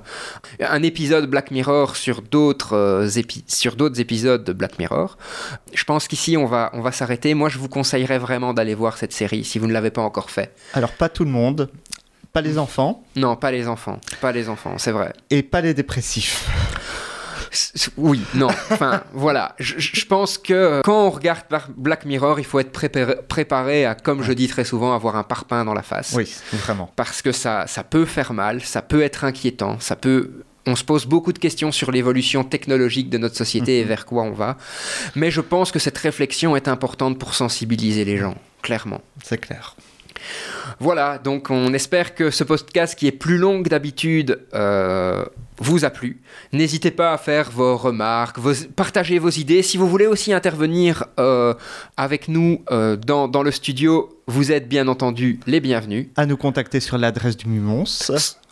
un 0.68 0.82
épisode 0.84 1.30
Black 1.30 1.52
Mirror 1.52 1.96
sur 1.96 2.22
d'autres 2.22 2.74
euh, 2.76 3.08
épi- 3.08 3.44
sur 3.48 3.76
d'autres 3.76 4.00
épisodes 4.00 4.44
de 4.44 4.54
Black 4.54 4.80
Mirror. 4.80 5.18
Je 5.74 5.84
pense 5.84 6.08
qu'ici 6.08 6.38
on 6.38 6.46
va 6.46 6.72
on 6.74 6.82
va 6.82 6.92
s'arrêter. 6.92 7.34
Moi, 7.34 7.50
je 7.50 7.58
vous 7.60 7.70
conseillerais 7.70 8.18
vraiment 8.20 8.54
d'aller 8.54 8.76
voir 8.76 8.98
cette 8.98 9.14
série 9.14 9.44
si 9.44 9.60
vous 9.60 9.68
ne 9.68 9.74
l'avez 9.74 9.92
pas 9.92 10.02
encore 10.02 10.30
fait. 10.30 10.54
Alors, 10.74 10.92
pas 10.94 11.10
tout 11.10 11.24
le 11.26 11.30
monde, 11.32 11.70
pas 12.32 12.42
les 12.42 12.58
enfants 12.58 13.04
Non, 13.16 13.36
pas 13.36 13.52
les 13.52 13.68
enfants, 13.68 14.00
pas 14.22 14.32
les 14.32 14.50
enfants, 14.50 14.76
c'est 14.78 14.92
vrai. 14.92 15.14
et 15.30 15.44
pas 15.44 15.62
les 15.62 15.74
dépressifs. 15.74 16.50
Oui, 17.98 18.22
non, 18.36 18.48
enfin 18.72 19.04
voilà, 19.14 19.56
je, 19.60 20.06
pense 20.06 20.38
que 20.38 20.82
quand 20.84 21.08
on 21.08 21.10
regarde 21.10 21.44
par 21.50 21.70
Black 21.76 22.06
Mirror, 22.06 22.40
il 22.40 22.46
faut 22.46 22.60
être 22.60 22.72
préparé, 22.72 23.16
préparé 23.28 23.86
à, 23.86 23.96
comme 23.96 24.24
je 24.24 24.34
dis 24.34 24.48
très 24.48 24.64
souvent, 24.64 24.94
avoir 24.94 25.16
un 25.16 25.24
parpaing 25.24 25.66
dans 25.66 25.74
la 25.74 25.82
face. 25.82 26.14
Oui, 26.16 26.34
vraiment. 26.54 26.92
Parce 26.96 27.22
que 27.22 27.32
ça, 27.32 27.66
ça 27.68 27.84
peut 27.84 28.06
faire 28.06 28.34
mal, 28.34 28.62
ça 28.62 28.82
peut 28.82 29.02
être 29.02 29.24
inquiétant, 29.24 29.80
ça 29.80 29.96
peut... 29.96 30.32
On 30.66 30.78
se 30.78 30.86
pose 30.86 31.06
beaucoup 31.06 31.34
de 31.34 31.40
questions 31.40 31.74
sur 31.74 31.92
l'évolution 31.92 32.46
technologique 32.46 33.10
de 33.10 33.18
notre 33.18 33.36
société 33.36 33.80
et 33.80 33.84
vers 33.84 34.06
quoi 34.06 34.24
on 34.24 34.32
va. 34.32 34.58
Mais 35.14 35.30
je 35.30 35.42
pense 35.42 35.74
que 35.74 35.80
cette 35.80 35.98
réflexion 35.98 36.56
est 36.56 36.70
importante 36.70 37.20
pour 37.20 37.34
sensibiliser 37.34 38.06
les 38.06 38.18
gens, 38.18 38.36
clairement. 38.62 39.02
C'est 39.26 39.40
clair. 39.40 39.76
Voilà, 40.80 41.18
donc 41.18 41.50
on 41.50 41.74
espère 41.74 42.16
que 42.16 42.32
ce 42.32 42.44
podcast 42.44 42.98
qui 42.98 43.08
est 43.08 43.12
plus 43.12 43.38
long 43.38 43.64
que 43.64 43.70
d'habitude 43.70 44.40
euh, 44.54 45.26
vous 45.64 45.86
a 45.86 45.90
plu. 45.90 46.22
N'hésitez 46.52 46.92
pas 46.92 47.14
à 47.14 47.18
faire 47.18 47.50
vos 47.50 47.78
remarques, 47.78 48.38
vos, 48.38 48.54
partager 48.76 49.18
vos 49.18 49.30
idées. 49.30 49.64
Si 49.64 49.78
vous 49.78 49.88
voulez 49.88 50.08
aussi 50.08 50.34
intervenir 50.34 51.06
euh, 51.20 51.54
avec 51.98 52.28
nous 52.28 52.62
euh, 52.72 52.98
dans, 52.98 53.28
dans 53.28 53.44
le 53.44 53.52
studio, 53.52 54.10
vous 54.28 54.52
êtes 54.52 54.68
bien 54.68 54.88
entendu 54.88 55.40
les 55.48 55.62
bienvenus. 55.62 56.08
À 56.18 56.26
nous 56.26 56.38
contacter 56.38 56.80
sur 56.80 56.98
l'adresse 56.98 57.38
du 57.38 57.48
Mumons. 57.48 57.86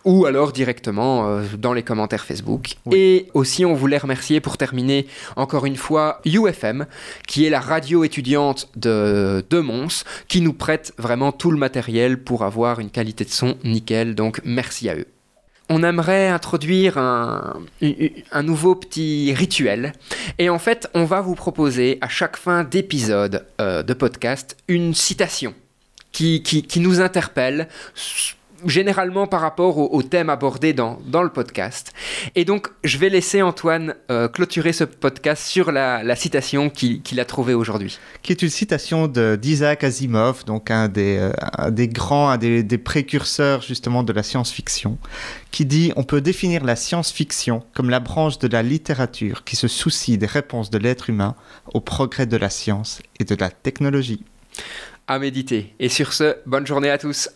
Ou 0.04 0.26
alors 0.26 0.52
directement 0.52 1.28
euh, 1.28 1.44
dans 1.60 1.74
les 1.74 1.84
commentaires 1.84 2.26
Facebook. 2.26 2.76
Oui. 2.86 2.98
Et 2.98 3.28
aussi, 3.34 3.66
on 3.66 3.76
voulait 3.76 4.00
remercier 4.00 4.40
pour 4.40 4.58
terminer 4.58 5.06
encore 5.36 5.66
une 5.66 5.76
fois 5.76 6.22
UFM, 6.26 6.88
qui 7.28 7.46
est 7.46 7.52
la 7.52 7.60
radio 7.60 8.04
étudiante 8.04 8.70
de, 8.78 9.46
de 9.48 9.60
Mons, 9.60 10.04
qui 10.28 10.42
nous 10.42 10.54
prête 10.54 10.94
vraiment 10.98 11.32
tout 11.32 11.52
le 11.52 11.58
matériel 11.58 12.18
pour 12.24 12.44
avoir 12.44 12.80
une 12.80 12.90
qualité 12.90 13.26
de 13.26 13.30
son 13.30 13.58
nickel. 13.64 14.16
Donc 14.16 14.42
merci 14.44 14.90
à 14.90 14.96
eux. 14.96 15.06
On 15.74 15.84
aimerait 15.84 16.28
introduire 16.28 16.98
un, 16.98 17.54
un 18.34 18.44
nouveau 18.44 18.76
petit 18.76 19.34
rituel. 19.34 19.94
Et 20.38 20.50
en 20.50 20.60
fait, 20.60 20.90
on 20.94 21.06
va 21.06 21.22
vous 21.22 21.34
proposer 21.34 21.98
à 22.02 22.10
chaque 22.10 22.36
fin 22.36 22.66
d'épisode 22.66 23.46
euh, 23.62 23.82
de 23.82 23.94
podcast 23.94 24.58
une 24.68 24.94
citation 24.94 25.54
qui, 26.12 26.44
qui, 26.44 26.64
qui 26.64 26.82
nous 26.82 27.00
interpelle 27.00 27.70
généralement 28.66 29.28
par 29.28 29.42
rapport 29.42 29.78
au, 29.78 29.90
au 29.92 30.04
thème 30.04 30.30
abordé 30.30 30.74
dans, 30.74 31.00
dans, 31.06 31.24
le 31.24 31.30
podcast. 31.30 31.94
Et 32.36 32.46
donc, 32.46 32.68
je 32.84 32.98
vais 32.98 33.10
laisser 33.10 33.42
Antoine 33.42 33.96
euh, 34.10 34.28
clôturer 34.28 34.74
ce 34.74 34.84
podcast 34.84 35.46
sur 35.46 35.72
la, 35.72 36.04
la 36.04 36.16
citation 36.16 36.70
qu'il 36.70 37.02
qu 37.02 37.20
a 37.20 37.26
trouvée 37.26 37.54
aujourd'hui. 37.54 38.00
Qui 38.22 38.32
est 38.32 38.42
une 38.42 38.50
citation 38.50 39.08
d'Isaac 39.08 39.84
Asimov, 39.84 40.46
donc 40.46 40.72
un 40.72 40.88
des, 40.88 41.18
euh, 41.18 41.32
un 41.58 41.72
des 41.72 41.88
grands, 41.88 42.30
un 42.30 42.38
des, 42.38 42.64
des 42.64 42.78
précurseurs 42.78 43.62
justement 43.62 44.04
de 44.04 44.14
la 44.14 44.24
science-fiction, 44.24 44.98
qui 45.52 45.66
dit 45.66 45.94
On 45.96 46.04
peut 46.04 46.22
définir 46.22 46.64
la 46.64 46.76
science-fiction 46.76 47.64
comme 47.74 47.90
la 47.90 48.00
branche 48.00 48.40
de 48.40 48.48
la 48.48 48.64
littérature 48.64 49.44
qui 49.44 49.56
se 49.56 49.68
soucie 49.68 50.18
des 50.18 50.26
réponses 50.26 50.70
de 50.70 50.78
l'être 50.78 51.10
humain 51.10 51.36
au 51.74 51.80
progrès 51.80 52.26
de 52.26 52.38
la 52.38 52.50
science 52.50 53.02
et 53.20 53.24
de 53.24 53.36
la 53.36 53.50
technologie. 53.50 54.24
À 55.08 55.20
méditer. 55.20 55.74
Et 55.80 55.90
sur 55.90 56.14
ce, 56.14 56.38
bonne 56.46 56.66
journée 56.66 56.90
à 56.90 56.98
tous. 56.98 57.30